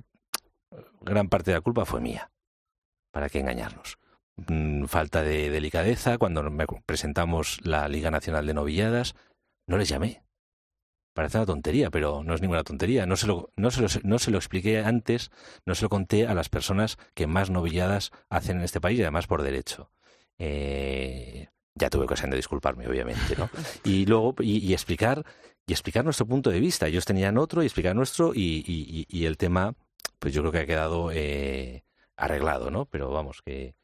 gran 1.02 1.28
parte 1.30 1.52
de 1.52 1.58
la 1.58 1.62
culpa 1.62 1.84
fue 1.84 2.00
mía. 2.00 2.30
¿Para 3.12 3.28
qué 3.30 3.40
engañarnos? 3.40 3.98
Mm, 4.38 4.86
Falta 4.86 5.24
de 5.24 5.50
delicadeza. 5.50 6.18
Cuando 6.20 6.44
me 6.44 6.66
presentamos 6.86 7.60
la 7.64 7.88
Liga 7.90 8.12
Nacional 8.12 8.46
de 8.46 8.54
Novilladas, 8.54 9.16
no 9.68 9.78
les 9.78 9.90
llamé. 9.90 10.24
Parece 11.14 11.38
una 11.38 11.46
tontería, 11.46 11.90
pero 11.92 12.24
no 12.24 12.34
es 12.34 12.42
ninguna 12.42 12.64
tontería. 12.66 13.06
No 13.06 13.16
se 13.16 13.26
lo, 13.28 13.50
no 13.56 13.72
se 13.72 13.82
lo, 13.82 13.88
no 14.04 14.20
se 14.20 14.32
lo 14.32 14.38
expliqué 14.38 14.80
antes, 14.80 15.32
no 15.66 15.74
se 15.74 15.84
lo 15.84 15.90
conté 15.90 16.28
a 16.28 16.34
las 16.34 16.50
personas 16.50 16.98
que 17.14 17.26
más 17.26 17.50
novilladas 17.50 18.12
hacen 18.30 18.58
en 18.58 18.64
este 18.64 18.82
país 18.82 19.00
y 19.00 19.04
además 19.04 19.26
por 19.28 19.42
derecho. 19.42 19.92
Eh, 20.38 21.48
ya 21.76 21.90
tuve 21.90 22.04
ocasión 22.06 22.30
de 22.32 22.36
disculparme, 22.38 22.88
obviamente, 22.88 23.36
¿no? 23.38 23.50
Y 23.86 24.06
luego, 24.06 24.36
y, 24.40 24.58
y 24.58 24.74
explicar 24.74 25.26
y 25.68 25.72
explicar 25.74 26.04
nuestro 26.04 26.26
punto 26.28 26.50
de 26.52 26.60
vista. 26.60 26.88
Ellos 26.88 27.06
tenían 27.06 27.38
otro 27.38 27.64
y 27.64 27.66
explicar 27.66 27.96
nuestro 27.96 28.34
y, 28.36 28.64
y- 28.68 29.08
y- 29.10 29.20
y 29.22 29.26
el 29.26 29.38
tema, 29.38 29.74
pues 30.20 30.34
yo 30.34 30.42
creo 30.42 30.52
que 30.52 30.60
ha 30.60 30.66
quedado 30.66 31.12
eh, 31.14 31.84
arreglado, 32.18 32.70
¿no? 32.72 32.86
Pero 32.86 33.10
vamos, 33.12 33.42
que, 33.42 33.76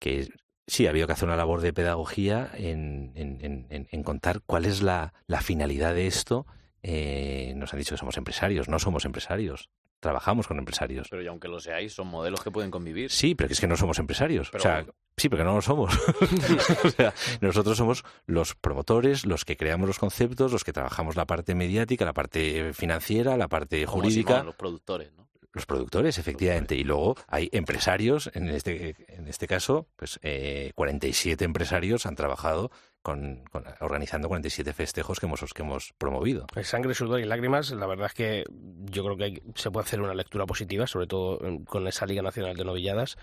que 0.00 0.28
sí, 0.68 0.86
ha 0.86 0.90
habido 0.90 1.06
que 1.08 1.14
hacer 1.14 1.26
una 1.26 1.36
labor 1.36 1.60
de 1.60 1.72
pedagogía 1.72 2.48
en, 2.54 3.10
en- 3.16 3.38
en- 3.44 3.66
en- 3.70 3.88
en 3.90 4.02
contar 4.04 4.40
cuál 4.46 4.64
es 4.66 4.80
la, 4.82 5.12
la 5.26 5.40
finalidad 5.40 5.94
de 5.94 6.06
esto. 6.06 6.46
Eh, 6.84 7.54
nos 7.56 7.72
han 7.74 7.80
dicho 7.80 7.94
que 7.94 7.98
somos 7.98 8.16
empresarios, 8.16 8.68
no 8.68 8.78
somos 8.78 9.04
empresarios. 9.04 9.68
Trabajamos 10.00 10.46
con 10.46 10.58
empresarios. 10.58 11.08
Pero 11.10 11.22
y 11.22 11.26
aunque 11.26 11.48
lo 11.48 11.58
seáis, 11.58 11.92
son 11.92 12.06
modelos 12.06 12.40
que 12.44 12.52
pueden 12.52 12.70
convivir. 12.70 13.10
Sí, 13.10 13.34
pero 13.34 13.52
es 13.52 13.58
que 13.58 13.66
no 13.66 13.76
somos 13.76 13.98
empresarios. 13.98 14.48
Pero 14.52 14.60
o 14.60 14.62
sea, 14.62 14.86
sí, 15.16 15.28
pero 15.28 15.40
que 15.42 15.44
no 15.44 15.56
lo 15.56 15.60
somos. 15.62 15.92
o 16.84 16.90
sea, 16.90 17.12
nosotros 17.40 17.76
somos 17.76 18.04
los 18.26 18.54
promotores, 18.54 19.26
los 19.26 19.44
que 19.44 19.56
creamos 19.56 19.88
los 19.88 19.98
conceptos, 19.98 20.52
los 20.52 20.62
que 20.62 20.72
trabajamos 20.72 21.16
la 21.16 21.26
parte 21.26 21.56
mediática, 21.56 22.04
la 22.04 22.12
parte 22.12 22.72
financiera, 22.74 23.36
la 23.36 23.48
parte 23.48 23.84
Como 23.86 24.02
jurídica. 24.02 24.34
Simón, 24.34 24.46
los 24.46 24.54
productores, 24.54 25.12
¿no? 25.14 25.27
Los 25.54 25.66
productores, 25.66 26.18
efectivamente. 26.18 26.74
Y 26.76 26.84
luego 26.84 27.16
hay 27.26 27.48
empresarios, 27.52 28.30
en 28.34 28.48
este, 28.48 28.94
en 29.08 29.28
este 29.28 29.46
caso, 29.46 29.88
pues 29.96 30.20
eh, 30.22 30.72
47 30.74 31.44
empresarios 31.44 32.04
han 32.06 32.16
trabajado 32.16 32.70
con, 33.02 33.44
con- 33.50 33.64
organizando 33.80 34.28
47 34.28 34.72
festejos 34.74 35.18
que 35.20 35.26
hemos, 35.26 35.40
que 35.54 35.62
hemos 35.62 35.94
promovido. 35.96 36.46
Sangre, 36.62 36.94
sudor 36.94 37.20
y 37.20 37.24
lágrimas, 37.24 37.70
la 37.70 37.86
verdad 37.86 38.06
es 38.08 38.14
que 38.14 38.44
yo 38.50 39.02
creo 39.04 39.16
que 39.16 39.24
hay- 39.24 39.42
se 39.54 39.70
puede 39.70 39.84
hacer 39.86 40.00
una 40.02 40.14
lectura 40.14 40.44
positiva, 40.46 40.86
sobre 40.86 41.06
todo 41.06 41.38
con 41.64 41.86
esa 41.88 42.04
Liga 42.06 42.22
Nacional 42.22 42.56
de 42.56 42.64
Novilladas. 42.64 43.16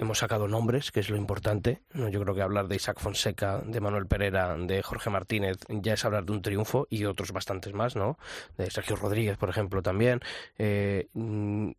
Hemos 0.00 0.16
sacado 0.18 0.48
nombres, 0.48 0.90
que 0.92 1.00
es 1.00 1.10
lo 1.10 1.16
importante. 1.18 1.82
Yo 1.92 2.22
creo 2.22 2.34
que 2.34 2.40
hablar 2.40 2.68
de 2.68 2.76
Isaac 2.76 2.98
Fonseca, 3.00 3.60
de 3.62 3.80
Manuel 3.80 4.06
Pereira, 4.06 4.56
de 4.56 4.82
Jorge 4.82 5.10
Martínez, 5.10 5.58
ya 5.68 5.92
es 5.92 6.04
hablar 6.06 6.24
de 6.24 6.32
un 6.32 6.40
triunfo 6.40 6.86
y 6.88 7.04
otros 7.04 7.32
bastantes 7.32 7.74
más, 7.74 7.96
¿no? 7.96 8.18
De 8.56 8.70
Sergio 8.70 8.96
Rodríguez, 8.96 9.36
por 9.36 9.50
ejemplo, 9.50 9.82
también. 9.82 10.20
Eh, 10.56 11.08
mm, 11.12 11.72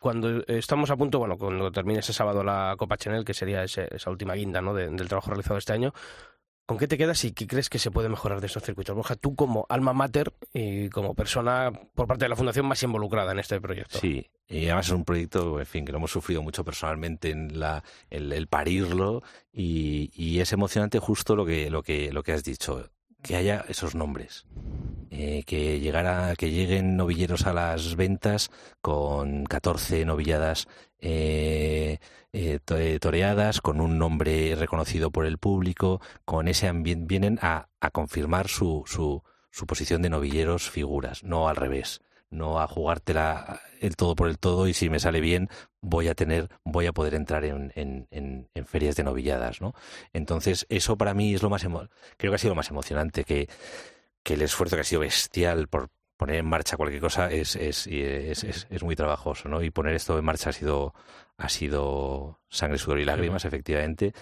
cuando 0.00 0.42
estamos 0.48 0.90
a 0.90 0.96
punto, 0.96 1.20
bueno, 1.20 1.38
cuando 1.38 1.70
termine 1.70 2.00
ese 2.00 2.12
sábado 2.12 2.42
la 2.42 2.74
Copa 2.76 2.96
Chanel, 2.96 3.24
que 3.24 3.32
sería 3.34 3.62
ese- 3.62 3.88
esa 3.94 4.10
última 4.10 4.34
guinda 4.34 4.60
¿no? 4.60 4.74
de- 4.74 4.88
del 4.90 5.08
trabajo 5.08 5.30
realizado 5.30 5.58
este 5.58 5.72
año, 5.72 5.92
¿Con 6.68 6.76
qué 6.76 6.86
te 6.86 6.98
quedas 6.98 7.24
y 7.24 7.32
qué 7.32 7.46
crees 7.46 7.70
que 7.70 7.78
se 7.78 7.90
puede 7.90 8.10
mejorar 8.10 8.42
de 8.42 8.46
esos 8.46 8.62
circuitos? 8.62 8.94
Borja, 8.94 9.16
tú 9.16 9.34
como 9.34 9.64
alma 9.70 9.94
mater 9.94 10.34
y 10.52 10.90
como 10.90 11.14
persona 11.14 11.72
por 11.94 12.06
parte 12.06 12.26
de 12.26 12.28
la 12.28 12.36
Fundación 12.36 12.66
más 12.66 12.82
involucrada 12.82 13.32
en 13.32 13.38
este 13.38 13.58
proyecto. 13.58 13.98
Sí, 13.98 14.28
y 14.46 14.66
además 14.66 14.88
es 14.88 14.92
un 14.92 15.06
proyecto, 15.06 15.60
en 15.60 15.64
fin, 15.64 15.86
que 15.86 15.92
lo 15.92 15.96
hemos 15.96 16.10
sufrido 16.10 16.42
mucho 16.42 16.66
personalmente 16.66 17.30
en 17.30 17.58
la, 17.58 17.82
el, 18.10 18.30
el 18.34 18.48
parirlo 18.48 19.22
y, 19.50 20.10
y 20.12 20.40
es 20.40 20.52
emocionante 20.52 20.98
justo 20.98 21.36
lo 21.36 21.46
que, 21.46 21.70
lo 21.70 21.82
que, 21.82 22.12
lo 22.12 22.22
que 22.22 22.32
has 22.32 22.44
dicho, 22.44 22.90
que 23.22 23.36
haya 23.36 23.64
esos 23.68 23.94
nombres. 23.94 24.46
Eh, 25.10 25.42
que 25.46 25.80
llegara, 25.80 26.34
que 26.36 26.50
lleguen 26.50 26.96
novilleros 26.96 27.46
a 27.46 27.54
las 27.54 27.96
ventas 27.96 28.50
con 28.82 29.44
14 29.44 30.04
novilladas 30.04 30.68
eh, 31.00 31.98
eh, 32.32 32.58
eh, 32.68 32.98
toreadas, 33.00 33.60
con 33.60 33.80
un 33.80 33.98
nombre 33.98 34.54
reconocido 34.54 35.10
por 35.10 35.24
el 35.26 35.38
público, 35.38 36.00
con 36.24 36.46
ese 36.46 36.68
ambiente, 36.68 37.06
vienen 37.06 37.38
a, 37.40 37.68
a 37.80 37.90
confirmar 37.90 38.48
su, 38.48 38.82
su, 38.86 39.22
su 39.50 39.66
posición 39.66 40.02
de 40.02 40.10
novilleros 40.10 40.70
figuras, 40.70 41.24
no 41.24 41.48
al 41.48 41.56
revés 41.56 42.02
no 42.30 42.60
a 42.60 42.66
jugártela 42.66 43.60
el 43.80 43.96
todo 43.96 44.14
por 44.14 44.28
el 44.28 44.38
todo 44.38 44.68
y 44.68 44.74
si 44.74 44.90
me 44.90 45.00
sale 45.00 45.20
bien 45.20 45.48
voy 45.80 46.08
a 46.08 46.14
tener 46.14 46.48
voy 46.64 46.86
a 46.86 46.92
poder 46.92 47.14
entrar 47.14 47.44
en, 47.44 47.72
en, 47.74 48.06
en, 48.10 48.48
en 48.54 48.66
ferias 48.66 48.96
de 48.96 49.04
novilladas 49.04 49.60
no 49.60 49.74
entonces 50.12 50.66
eso 50.68 50.96
para 50.98 51.14
mí 51.14 51.34
es 51.34 51.42
lo 51.42 51.50
más 51.50 51.64
emo- 51.64 51.88
creo 52.16 52.30
que 52.32 52.36
ha 52.36 52.38
sido 52.38 52.50
lo 52.52 52.56
más 52.56 52.70
emocionante 52.70 53.24
que 53.24 53.48
que 54.22 54.34
el 54.34 54.42
esfuerzo 54.42 54.76
que 54.76 54.82
ha 54.82 54.84
sido 54.84 55.00
bestial 55.00 55.68
por 55.68 55.88
poner 56.16 56.36
en 56.36 56.46
marcha 56.46 56.76
cualquier 56.76 57.00
cosa 57.00 57.30
es, 57.30 57.54
es, 57.56 57.86
es, 57.86 58.44
es- 58.44 58.66
es 58.68 58.82
muy 58.82 58.96
trabajoso, 58.96 59.48
¿no? 59.48 59.62
Y 59.62 59.70
poner 59.70 59.94
esto 59.94 60.18
en 60.18 60.24
marcha 60.24 60.50
ha 60.50 60.52
sido, 60.52 60.92
ha 61.38 61.48
sido 61.48 62.40
sangre, 62.48 62.76
sudor 62.78 62.98
y 62.98 63.04
lágrimas, 63.04 63.44
efectivamente. 63.44 64.12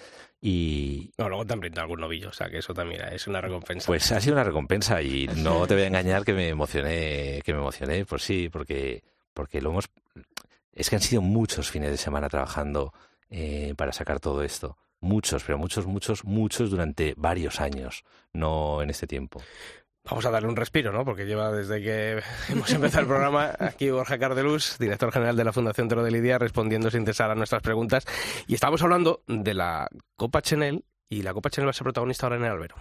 Y 0.40 1.10
No, 1.18 1.28
luego 1.28 1.44
te 1.46 1.54
han 1.54 1.60
brindado 1.60 1.82
algún 1.84 2.00
novillo, 2.00 2.28
o 2.28 2.32
sea 2.32 2.48
que 2.50 2.58
eso 2.58 2.74
también 2.74 3.00
es 3.12 3.26
una 3.26 3.40
recompensa. 3.40 3.86
pues 3.86 4.12
ha 4.12 4.20
sido 4.20 4.34
una 4.34 4.44
recompensa 4.44 5.00
y 5.02 5.26
no 5.36 5.66
te 5.66 5.74
voy 5.74 5.84
a 5.84 5.86
engañar 5.86 6.24
que 6.24 6.32
me 6.34 6.48
emocioné, 6.48 7.40
que 7.44 7.52
me 7.52 7.58
emocioné, 7.60 8.04
pues 8.04 8.22
sí, 8.22 8.48
porque, 8.50 9.02
porque 9.32 9.60
lo 9.60 9.70
hemos... 9.70 9.86
Es 10.72 10.90
que 10.90 10.96
han 10.96 11.02
sido 11.02 11.22
muchos 11.22 11.70
fines 11.70 11.90
de 11.90 11.96
semana 11.96 12.28
trabajando 12.28 12.92
eh, 13.30 13.74
para 13.76 13.92
sacar 13.92 14.20
todo 14.20 14.42
esto. 14.42 14.76
Muchos, 15.00 15.42
pero 15.44 15.58
muchos, 15.58 15.86
muchos, 15.86 16.24
muchos 16.24 16.70
durante 16.70 17.14
varios 17.16 17.60
años, 17.60 18.04
no 18.32 18.82
en 18.82 18.90
este 18.90 19.06
tiempo. 19.06 19.42
Vamos 20.08 20.24
a 20.24 20.30
darle 20.30 20.48
un 20.48 20.56
respiro, 20.56 20.92
¿no? 20.92 21.04
Porque 21.04 21.26
lleva 21.26 21.50
desde 21.50 21.82
que 21.82 22.22
hemos 22.48 22.70
empezado 22.70 23.02
el 23.02 23.08
programa 23.08 23.54
aquí 23.58 23.90
Borja 23.90 24.18
Cardeluz, 24.18 24.78
director 24.78 25.12
general 25.12 25.36
de 25.36 25.44
la 25.44 25.52
Fundación 25.52 25.88
Toro 25.88 26.04
de 26.04 26.10
Lidia, 26.10 26.38
respondiendo 26.38 26.90
sin 26.90 27.04
cesar 27.04 27.30
a 27.30 27.34
nuestras 27.34 27.62
preguntas. 27.62 28.04
Y 28.46 28.54
estamos 28.54 28.82
hablando 28.82 29.22
de 29.26 29.54
la 29.54 29.88
Copa 30.16 30.42
Chanel 30.42 30.84
y 31.08 31.22
la 31.22 31.34
Copa 31.34 31.50
Chanel 31.50 31.66
va 31.66 31.70
a 31.70 31.74
ser 31.74 31.84
protagonista 31.84 32.26
ahora 32.26 32.36
en 32.36 32.44
el 32.44 32.50
Albero. 32.52 32.76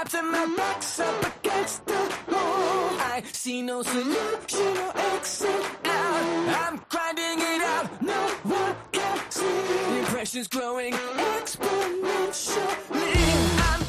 Trapped 0.00 0.14
in 0.14 0.32
my 0.32 0.46
box 0.56 0.98
up 1.00 1.36
against 1.36 1.84
the 1.86 2.14
wall. 2.28 2.90
I 3.00 3.22
see 3.32 3.62
no 3.62 3.82
solution 3.82 4.78
or 4.78 4.92
exit 4.96 5.66
out. 5.84 6.48
I'm 6.64 6.80
grinding 6.88 7.38
it 7.38 7.62
out, 7.62 8.02
no 8.02 8.28
one 8.44 8.76
can 8.92 9.18
see. 9.30 9.42
The 9.42 10.04
pressure's 10.06 10.48
growing 10.48 10.94
exponentially. 10.94 13.72
I'm 13.72 13.79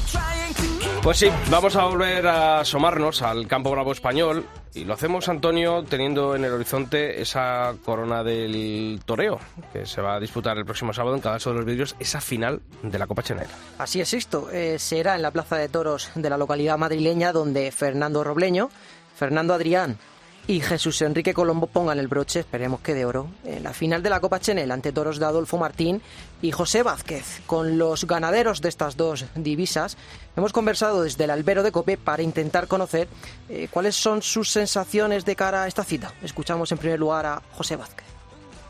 Pues 1.02 1.18
sí, 1.18 1.28
vamos 1.50 1.74
a 1.74 1.84
volver 1.86 2.24
a 2.28 2.60
asomarnos 2.60 3.22
al 3.22 3.48
campo 3.48 3.72
bravo 3.72 3.90
español 3.90 4.46
y 4.72 4.84
lo 4.84 4.94
hacemos, 4.94 5.28
Antonio, 5.28 5.82
teniendo 5.82 6.36
en 6.36 6.44
el 6.44 6.52
horizonte 6.52 7.20
esa 7.20 7.74
corona 7.84 8.22
del 8.22 9.00
toreo 9.04 9.40
que 9.72 9.84
se 9.84 10.00
va 10.00 10.14
a 10.14 10.20
disputar 10.20 10.56
el 10.58 10.64
próximo 10.64 10.92
sábado 10.92 11.16
en 11.16 11.20
cada 11.20 11.38
uno 11.44 11.54
de 11.54 11.56
los 11.56 11.66
vídeos, 11.66 11.96
esa 11.98 12.20
final 12.20 12.62
de 12.84 12.98
la 13.00 13.08
Copa 13.08 13.24
Chanel. 13.24 13.48
Así 13.78 14.00
es 14.00 14.14
esto, 14.14 14.48
eh, 14.52 14.78
será 14.78 15.16
en 15.16 15.22
la 15.22 15.32
Plaza 15.32 15.56
de 15.56 15.68
Toros 15.68 16.08
de 16.14 16.30
la 16.30 16.38
localidad 16.38 16.78
madrileña 16.78 17.32
donde 17.32 17.72
Fernando 17.72 18.22
Robleño, 18.22 18.70
Fernando 19.16 19.54
Adrián 19.54 19.98
y 20.46 20.60
Jesús 20.60 21.00
Enrique 21.02 21.34
Colombo 21.34 21.66
pongan 21.66 21.98
el 21.98 22.08
broche, 22.08 22.40
esperemos 22.40 22.80
que 22.80 22.94
de 22.94 23.04
oro, 23.04 23.28
en 23.44 23.62
la 23.62 23.72
final 23.72 24.02
de 24.02 24.10
la 24.10 24.20
Copa 24.20 24.40
Chenel 24.40 24.70
ante 24.70 24.92
toros 24.92 25.18
de 25.18 25.26
Adolfo 25.26 25.58
Martín 25.58 26.02
y 26.40 26.50
José 26.50 26.82
Vázquez. 26.82 27.40
Con 27.46 27.78
los 27.78 28.06
ganaderos 28.06 28.60
de 28.60 28.68
estas 28.68 28.96
dos 28.96 29.24
divisas 29.34 29.96
hemos 30.36 30.52
conversado 30.52 31.02
desde 31.02 31.24
el 31.24 31.30
albero 31.30 31.62
de 31.62 31.72
Cope 31.72 31.96
para 31.96 32.22
intentar 32.22 32.66
conocer 32.66 33.08
eh, 33.48 33.68
cuáles 33.70 33.94
son 33.94 34.22
sus 34.22 34.50
sensaciones 34.50 35.24
de 35.24 35.36
cara 35.36 35.62
a 35.62 35.68
esta 35.68 35.84
cita. 35.84 36.12
Escuchamos 36.22 36.72
en 36.72 36.78
primer 36.78 36.98
lugar 36.98 37.26
a 37.26 37.42
José 37.52 37.76
Vázquez. 37.76 38.11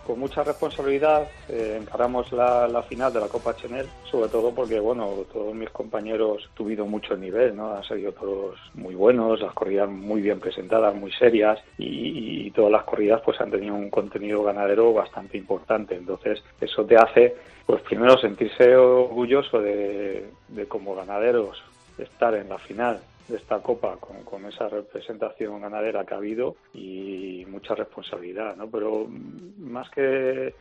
Con 0.06 0.18
mucha 0.18 0.42
responsabilidad 0.42 1.28
eh, 1.48 1.78
encaramos 1.80 2.32
la, 2.32 2.84
final 2.88 3.12
de 3.12 3.20
la 3.20 3.28
Copa 3.28 3.54
Chenel, 3.54 3.86
sobre 4.10 4.28
todo 4.28 4.54
porque 4.54 4.80
bueno 4.80 5.08
todos 5.32 5.54
mis 5.54 5.70
compañeros 5.70 6.50
tuvieron 6.54 6.90
mucho 6.90 7.16
nivel, 7.16 7.56
¿no? 7.56 7.74
Han 7.74 7.84
salido 7.84 8.12
todos 8.12 8.58
muy 8.74 8.94
buenos, 8.94 9.40
las 9.40 9.52
corridas 9.52 9.88
muy 9.88 10.20
bien 10.20 10.40
presentadas, 10.40 10.94
muy 10.94 11.12
serias 11.12 11.58
y, 11.78 12.50
todas 12.52 12.72
las 12.72 12.84
corridas 12.84 13.22
pues 13.24 13.40
han 13.40 13.50
tenido 13.50 13.74
un 13.74 13.88
contenido 13.88 14.42
ganadero 14.42 14.92
bastante 14.92 15.38
importante. 15.38 15.94
Entonces 15.94 16.42
eso 16.60 16.84
te 16.84 16.96
hace 16.96 17.34
pues 17.64 17.80
primero 17.80 18.18
sentirse 18.18 18.76
orgulloso 18.76 19.58
de 19.58 20.28
como 20.68 20.94
ganaderos 20.94 21.62
estar 21.96 22.34
en 22.34 22.48
la 22.50 22.58
final 22.58 23.00
de 23.28 23.36
esta 23.36 23.60
copa 23.60 23.96
con, 23.98 24.22
con 24.24 24.44
esa 24.46 24.68
representación 24.68 25.60
ganadera 25.60 26.04
que 26.04 26.14
ha 26.14 26.18
habido 26.18 26.56
y 26.74 27.44
mucha 27.48 27.74
responsabilidad, 27.74 28.56
¿no? 28.56 28.68
Pero 28.68 29.06
mm, 29.08 29.70
más 29.70 29.88
que, 29.90 30.54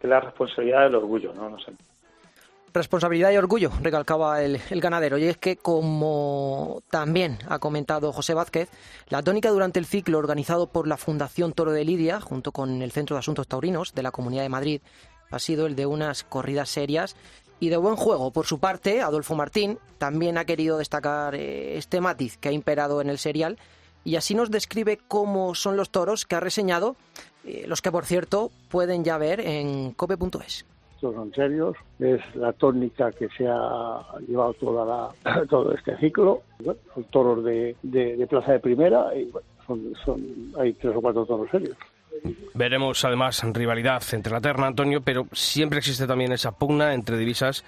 que 0.00 0.08
la 0.08 0.20
responsabilidad, 0.20 0.86
el 0.86 0.94
orgullo, 0.94 1.32
¿no? 1.32 1.48
No 1.48 1.58
sé. 1.58 1.72
Responsabilidad 2.72 3.32
y 3.32 3.36
orgullo, 3.36 3.72
recalcaba 3.82 4.42
el, 4.42 4.60
el 4.70 4.80
ganadero. 4.80 5.18
Y 5.18 5.24
es 5.24 5.36
que, 5.38 5.56
como 5.56 6.82
también 6.88 7.38
ha 7.48 7.58
comentado 7.58 8.12
José 8.12 8.32
Vázquez, 8.32 8.70
la 9.08 9.22
tónica 9.22 9.50
durante 9.50 9.80
el 9.80 9.86
ciclo 9.86 10.18
organizado 10.18 10.68
por 10.68 10.86
la 10.86 10.96
Fundación 10.96 11.52
Toro 11.52 11.72
de 11.72 11.84
Lidia, 11.84 12.20
junto 12.20 12.52
con 12.52 12.82
el 12.82 12.92
Centro 12.92 13.16
de 13.16 13.20
Asuntos 13.20 13.48
Taurinos 13.48 13.92
de 13.92 14.04
la 14.04 14.12
Comunidad 14.12 14.44
de 14.44 14.50
Madrid, 14.50 14.82
ha 15.32 15.38
sido 15.40 15.66
el 15.66 15.74
de 15.74 15.86
unas 15.86 16.22
corridas 16.22 16.68
serias 16.68 17.16
y 17.60 17.68
de 17.68 17.76
buen 17.76 17.94
juego. 17.96 18.30
Por 18.32 18.46
su 18.46 18.58
parte, 18.58 19.00
Adolfo 19.02 19.34
Martín 19.36 19.78
también 19.98 20.38
ha 20.38 20.44
querido 20.44 20.78
destacar 20.78 21.34
eh, 21.34 21.76
este 21.76 22.00
matiz 22.00 22.36
que 22.38 22.48
ha 22.48 22.52
imperado 22.52 23.00
en 23.00 23.10
el 23.10 23.18
serial 23.18 23.58
y 24.02 24.16
así 24.16 24.34
nos 24.34 24.50
describe 24.50 24.98
cómo 25.08 25.54
son 25.54 25.76
los 25.76 25.90
toros 25.90 26.24
que 26.24 26.34
ha 26.36 26.40
reseñado, 26.40 26.96
eh, 27.44 27.64
los 27.68 27.82
que 27.82 27.92
por 27.92 28.06
cierto 28.06 28.50
pueden 28.70 29.04
ya 29.04 29.18
ver 29.18 29.40
en 29.40 29.92
cope.es. 29.92 30.64
estos 30.94 31.14
son 31.14 31.32
serios, 31.34 31.76
es 31.98 32.20
la 32.34 32.52
tónica 32.54 33.12
que 33.12 33.28
se 33.36 33.46
ha 33.46 34.00
llevado 34.26 34.54
toda 34.54 35.12
la, 35.24 35.44
todo 35.50 35.74
este 35.74 35.96
ciclo. 35.98 36.42
Bueno, 36.64 36.80
son 36.94 37.04
toros 37.04 37.44
de, 37.44 37.76
de- 37.82 38.16
de 38.16 38.26
plaza 38.26 38.52
de 38.52 38.60
primera 38.60 39.14
y 39.14 39.24
bueno, 39.26 39.46
son, 39.66 39.92
son, 40.04 40.52
hay 40.58 40.72
tres 40.74 40.96
o 40.96 41.00
cuatro 41.02 41.26
toros 41.26 41.48
serios. 41.50 41.76
Veremos 42.54 43.04
además 43.04 43.42
rivalidad 43.52 44.02
entre 44.12 44.32
la 44.32 44.40
terna, 44.40 44.66
Antonio, 44.66 45.00
pero 45.00 45.26
siempre 45.32 45.78
existe 45.78 46.06
también 46.06 46.32
esa 46.32 46.52
pugna 46.52 46.94
entre 46.94 47.16
divisas 47.16 47.64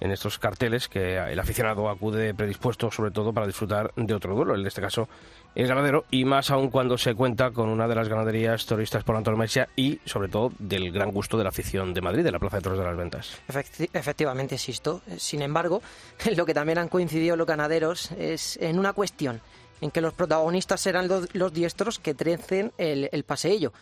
en 0.00 0.10
estos 0.12 0.38
carteles 0.38 0.88
que 0.88 1.18
el 1.18 1.38
aficionado 1.38 1.90
acude 1.90 2.32
predispuesto 2.32 2.90
sobre 2.90 3.10
todo 3.10 3.34
para 3.34 3.46
disfrutar 3.46 3.92
de 3.96 4.14
otro 4.14 4.34
duelo, 4.34 4.54
en 4.54 4.66
este 4.66 4.80
caso 4.80 5.08
el 5.54 5.66
ganadero, 5.66 6.04
y 6.10 6.24
más 6.24 6.50
aún 6.50 6.70
cuando 6.70 6.96
se 6.96 7.14
cuenta 7.14 7.50
con 7.50 7.68
una 7.68 7.86
de 7.88 7.94
las 7.96 8.08
ganaderías 8.08 8.64
toristas 8.64 9.04
por 9.04 9.16
antonomasia 9.16 9.68
y 9.76 9.98
sobre 10.06 10.28
todo 10.28 10.52
del 10.58 10.90
gran 10.92 11.10
gusto 11.10 11.36
de 11.36 11.42
la 11.42 11.50
afición 11.50 11.92
de 11.92 12.00
Madrid, 12.00 12.22
de 12.24 12.30
la 12.32 12.38
Plaza 12.38 12.58
de 12.58 12.62
Toros 12.62 12.78
de 12.78 12.84
las 12.84 12.96
Ventas. 12.96 13.42
Efecti- 13.48 13.90
efectivamente, 13.92 14.54
existo. 14.54 15.02
Sin 15.18 15.42
embargo, 15.42 15.82
lo 16.36 16.46
que 16.46 16.54
también 16.54 16.78
han 16.78 16.88
coincidido 16.88 17.36
los 17.36 17.46
ganaderos 17.48 18.12
es 18.12 18.56
en 18.62 18.78
una 18.78 18.92
cuestión, 18.94 19.40
en 19.80 19.90
que 19.90 20.00
los 20.00 20.12
protagonistas 20.14 20.80
serán 20.80 21.08
los, 21.08 21.34
los 21.34 21.52
diestros 21.52 21.98
que 21.98 22.14
trecen 22.14 22.72
el, 22.78 23.08
el 23.12 23.24
paseillo. 23.24 23.72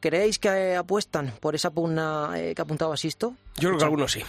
¿Creéis 0.00 0.38
que 0.38 0.48
eh, 0.48 0.76
apuestan 0.76 1.32
por 1.40 1.54
esa 1.54 1.70
pugna 1.70 2.30
eh, 2.36 2.54
que 2.54 2.60
ha 2.60 2.64
apuntado 2.64 2.92
Asisto? 2.92 3.34
Yo 3.58 3.68
creo 3.70 3.78
que 3.78 3.84
algunos 3.84 4.12
sí. 4.12 4.20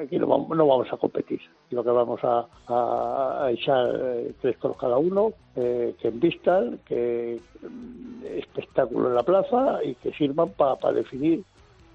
Aquí 0.00 0.18
no 0.18 0.26
vamos, 0.26 0.56
no 0.56 0.66
vamos 0.66 0.86
a 0.92 0.96
competir. 0.96 1.40
Lo 1.70 1.82
que 1.82 1.90
vamos 1.90 2.20
a, 2.22 2.46
a- 2.68 3.44
a 3.46 3.50
echar 3.50 3.88
eh, 4.00 4.32
tres 4.40 4.58
toros 4.58 4.76
cada 4.76 4.98
uno, 4.98 5.32
eh, 5.56 5.94
que 6.00 6.08
envistan, 6.08 6.78
que 6.86 7.40
mm, 7.62 8.24
espectáculo 8.38 9.08
en 9.08 9.14
la 9.14 9.22
plaza 9.22 9.82
y 9.82 9.94
que 9.96 10.12
sirvan 10.12 10.50
para 10.50 10.92
definir 10.92 11.42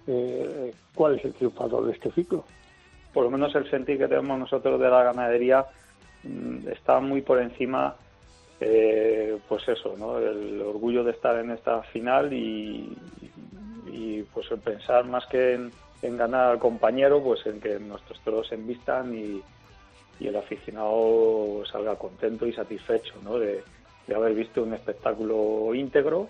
eh, 0.08 0.74
cuál 0.96 1.16
es 1.20 1.26
el 1.26 1.34
triunfador 1.34 1.86
de 1.86 1.94
este 1.94 2.12
ciclo. 2.12 2.44
Por 3.14 3.24
lo 3.26 3.30
menos 3.32 3.54
el 3.56 3.70
sentir 3.70 3.98
que 4.00 4.08
tenemos 4.08 4.38
nosotros 4.40 4.80
de 4.80 4.90
la 4.90 5.04
ganadería 5.04 5.66
está 6.72 7.00
muy 7.00 7.22
por 7.22 7.42
encima, 7.42 7.96
eh, 8.60 9.38
pues 9.48 9.68
eso, 9.68 9.96
¿no? 9.98 10.18
El 10.20 10.62
orgullo 10.62 11.04
de 11.04 11.12
estar 11.12 11.38
en 11.38 11.52
esta 11.52 11.82
final 11.84 12.34
y, 12.34 12.96
y 13.92 14.24
pues 14.34 14.50
el 14.52 14.60
pensar 14.60 15.06
más 15.06 15.26
que 15.28 15.54
en, 15.54 15.72
en 16.02 16.18
ganar 16.18 16.52
al 16.52 16.60
compañero, 16.60 17.24
pues 17.24 17.46
en 17.46 17.60
que 17.60 17.80
nuestros 17.80 18.20
toros 18.22 18.48
se 18.48 18.56
envistan 18.56 19.14
y, 19.16 19.42
y 20.20 20.28
el 20.28 20.36
aficionado 20.36 21.64
salga 21.72 21.96
contento 21.96 22.46
y 22.48 22.54
satisfecho, 22.54 23.16
¿no? 23.24 23.38
De, 23.38 23.64
de 24.08 24.16
haber 24.16 24.34
visto 24.34 24.64
un 24.64 24.74
espectáculo 24.74 25.74
íntegro 25.76 26.28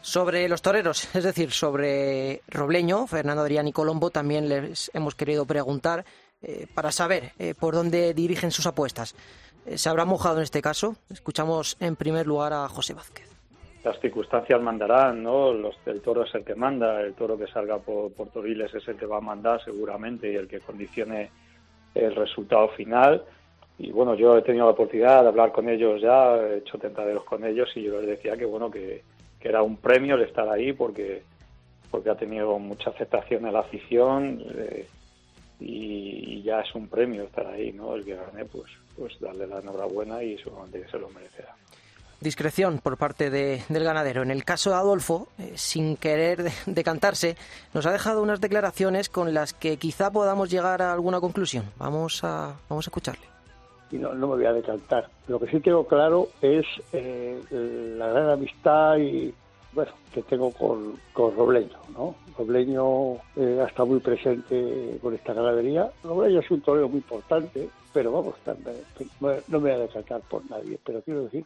Sobre 0.00 0.48
los 0.48 0.62
toreros, 0.62 1.08
es 1.14 1.24
decir, 1.24 1.52
sobre 1.52 2.42
Robleño, 2.48 3.06
Fernando 3.06 3.42
Adrián 3.42 3.68
y 3.68 3.72
Colombo, 3.72 4.10
también 4.10 4.48
les 4.48 4.90
hemos 4.94 5.14
querido 5.14 5.46
preguntar 5.46 6.04
eh, 6.42 6.66
para 6.72 6.92
saber 6.92 7.32
eh, 7.38 7.54
por 7.58 7.74
dónde 7.74 8.14
dirigen 8.14 8.50
sus 8.50 8.66
apuestas. 8.66 9.14
Eh, 9.66 9.76
¿Se 9.76 9.88
habrá 9.88 10.04
mojado 10.04 10.36
en 10.36 10.44
este 10.44 10.62
caso? 10.62 10.96
Escuchamos 11.10 11.76
en 11.80 11.96
primer 11.96 12.26
lugar 12.26 12.52
a 12.52 12.68
José 12.68 12.94
Vázquez. 12.94 13.26
las 13.82 13.98
circunstancias 14.00 14.60
mandarán, 14.60 15.22
¿no? 15.22 15.52
Los, 15.52 15.76
el 15.86 16.00
toro 16.00 16.24
es 16.24 16.34
el 16.34 16.44
que 16.44 16.54
manda, 16.54 17.00
el 17.00 17.14
toro 17.14 17.36
que 17.38 17.46
salga 17.46 17.78
por, 17.78 18.12
por 18.12 18.28
Toriles 18.28 18.72
es 18.74 18.86
el 18.86 18.96
que 18.96 19.06
va 19.06 19.18
a 19.18 19.20
mandar 19.20 19.64
seguramente 19.64 20.30
y 20.30 20.36
el 20.36 20.46
que 20.46 20.60
condicione 20.60 21.30
el 21.94 22.14
resultado 22.14 22.68
final. 22.70 23.24
Y 23.78 23.90
bueno, 23.90 24.14
yo 24.14 24.36
he 24.36 24.42
tenido 24.42 24.66
la 24.66 24.72
oportunidad 24.72 25.22
de 25.22 25.28
hablar 25.28 25.52
con 25.52 25.68
ellos 25.68 26.00
ya, 26.00 26.36
he 26.36 26.58
hecho 26.58 26.78
tentaderos 26.78 27.24
con 27.24 27.44
ellos 27.44 27.68
y 27.76 27.82
yo 27.82 28.00
les 28.00 28.10
decía 28.10 28.36
que 28.36 28.44
bueno, 28.44 28.70
que, 28.70 29.02
que 29.40 29.48
era 29.48 29.62
un 29.62 29.76
premio 29.76 30.16
el 30.16 30.22
estar 30.22 30.48
ahí 30.48 30.72
porque, 30.72 31.22
porque 31.90 32.10
ha 32.10 32.16
tenido 32.16 32.58
mucha 32.58 32.90
aceptación 32.90 33.46
en 33.46 33.52
la 33.52 33.60
afición. 33.60 34.40
eh, 34.54 34.86
y 35.60 36.42
ya 36.42 36.60
es 36.60 36.74
un 36.74 36.88
premio 36.88 37.24
estar 37.24 37.46
ahí, 37.46 37.72
¿no? 37.72 37.94
El 37.94 38.04
que 38.04 38.14
gane, 38.14 38.44
pues, 38.44 38.70
pues 38.96 39.18
darle 39.20 39.46
la 39.46 39.58
enhorabuena 39.60 40.22
y 40.22 40.38
seguramente 40.38 40.82
que 40.82 40.90
se 40.90 40.98
lo 40.98 41.08
merecerá. 41.10 41.54
Discreción 42.20 42.80
por 42.80 42.96
parte 42.96 43.30
de- 43.30 43.62
del 43.68 43.84
ganadero. 43.84 44.22
En 44.22 44.32
el 44.32 44.44
caso 44.44 44.70
de 44.70 44.76
Adolfo, 44.76 45.28
eh, 45.38 45.52
sin 45.54 45.96
querer 45.96 46.42
de- 46.42 46.52
decantarse, 46.66 47.36
nos 47.74 47.86
ha 47.86 47.92
dejado 47.92 48.22
unas 48.22 48.40
declaraciones 48.40 49.08
con 49.08 49.32
las 49.34 49.52
que 49.52 49.76
quizá 49.76 50.10
podamos 50.10 50.50
llegar 50.50 50.82
a 50.82 50.92
alguna 50.92 51.20
conclusión. 51.20 51.64
Vamos 51.78 52.24
a, 52.24 52.54
vamos 52.68 52.86
a 52.86 52.90
escucharle. 52.90 53.26
y 53.90 53.96
no, 53.96 54.12
no 54.14 54.26
me 54.26 54.34
voy 54.36 54.44
a 54.46 54.52
decantar. 54.52 55.08
Lo 55.28 55.38
que 55.40 55.46
sí 55.50 55.60
tengo 55.60 55.86
claro 55.86 56.28
es 56.42 56.66
eh, 56.92 57.40
la 57.50 58.08
gran 58.08 58.30
amistad 58.30 58.96
y 58.98 59.32
bueno 59.72 59.92
que 60.12 60.22
tengo 60.22 60.50
con, 60.52 60.98
con 61.12 61.36
Robleño, 61.36 61.78
¿no? 61.92 62.14
Robleño 62.36 63.14
eh, 63.36 63.60
ha 63.62 63.66
estado 63.66 63.86
muy 63.86 64.00
presente 64.00 64.98
con 65.02 65.14
esta 65.14 65.32
ganadería. 65.32 65.90
Robleño 66.02 66.40
es 66.40 66.50
un 66.50 66.60
torero 66.60 66.88
muy 66.88 66.98
importante, 66.98 67.68
pero 67.92 68.12
vamos, 68.12 68.34
no 69.48 69.60
me 69.60 69.70
voy 69.70 69.70
a 69.70 69.78
decantar 69.78 70.20
por 70.22 70.48
nadie, 70.50 70.78
pero 70.84 71.02
quiero 71.02 71.24
decir 71.24 71.44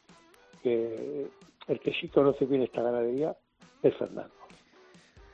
que 0.62 1.27
el 1.68 1.81
que 1.81 1.93
sí 1.93 2.09
conoce 2.09 2.45
bien 2.47 2.62
esta 2.62 2.83
ganadería 2.83 3.37
es 3.83 3.97
Fernando. 3.97 4.41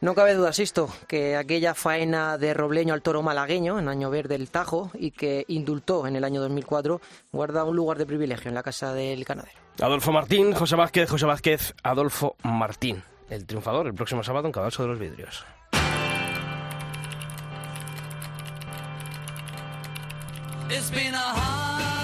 No 0.01 0.15
cabe 0.15 0.35
duda, 0.35 0.53
Sisto, 0.53 0.89
que 1.09 1.35
aquella 1.35 1.75
faena 1.75 2.39
de 2.39 2.55
Robleño 2.55 2.95
al 2.95 3.03
toro 3.03 3.21
malagueño 3.23 3.81
en 3.81 3.89
Año 3.89 4.11
Verde 4.11 4.39
del 4.39 4.49
Tajo 4.49 4.93
y 4.95 5.11
que 5.11 5.45
indultó 5.49 6.07
en 6.07 6.15
el 6.15 6.23
año 6.23 6.41
2004 6.41 7.01
guarda 7.33 7.65
un 7.65 7.75
lugar 7.75 7.99
de 7.99 8.07
privilegio 8.07 8.49
en 8.49 8.55
la 8.55 8.63
casa 8.63 8.93
del 8.93 9.25
ganadero. 9.25 9.59
Adolfo 9.81 10.13
Martín, 10.13 10.53
José 10.53 10.77
Vázquez, 10.77 11.11
José 11.11 11.27
Vázquez, 11.27 11.75
Adolfo 11.83 12.37
Martín. 12.45 13.03
El 13.29 13.45
triunfador 13.45 13.89
el 13.89 13.95
próximo 13.95 14.23
sábado 14.23 14.47
en 14.47 14.53
Cadalso 14.53 14.83
de 14.83 14.89
los 14.89 14.99
Vidrios. 15.01 15.45
It's 20.71 20.91
been 20.91 21.15
a 21.15 21.19
hard 21.19 21.98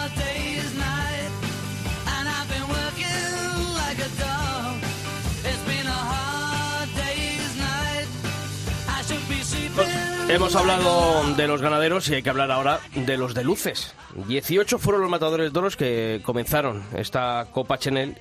Hemos 10.29 10.57
hablado 10.57 11.35
de 11.37 11.47
los 11.47 11.61
ganaderos 11.61 12.09
y 12.09 12.15
hay 12.15 12.23
que 12.23 12.31
hablar 12.31 12.51
ahora 12.51 12.81
de 12.95 13.19
los 13.19 13.35
de 13.35 13.45
luces. 13.45 13.95
18 14.27 14.79
fueron 14.79 15.03
los 15.03 15.11
matadores 15.11 15.47
de 15.47 15.53
toros 15.53 15.77
que 15.77 16.23
comenzaron 16.25 16.83
esta 16.97 17.47
Copa 17.53 17.79
Chenel, 17.79 18.17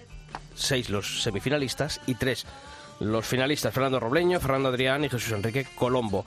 6 0.53 0.89
los 0.89 1.23
semifinalistas 1.23 2.01
y 2.05 2.15
3 2.15 2.45
los 2.99 3.25
finalistas, 3.25 3.73
Fernando 3.73 3.99
Robleño, 3.99 4.39
Fernando 4.39 4.69
Adrián 4.69 5.03
y 5.05 5.09
Jesús 5.09 5.31
Enrique 5.31 5.65
Colombo. 5.75 6.25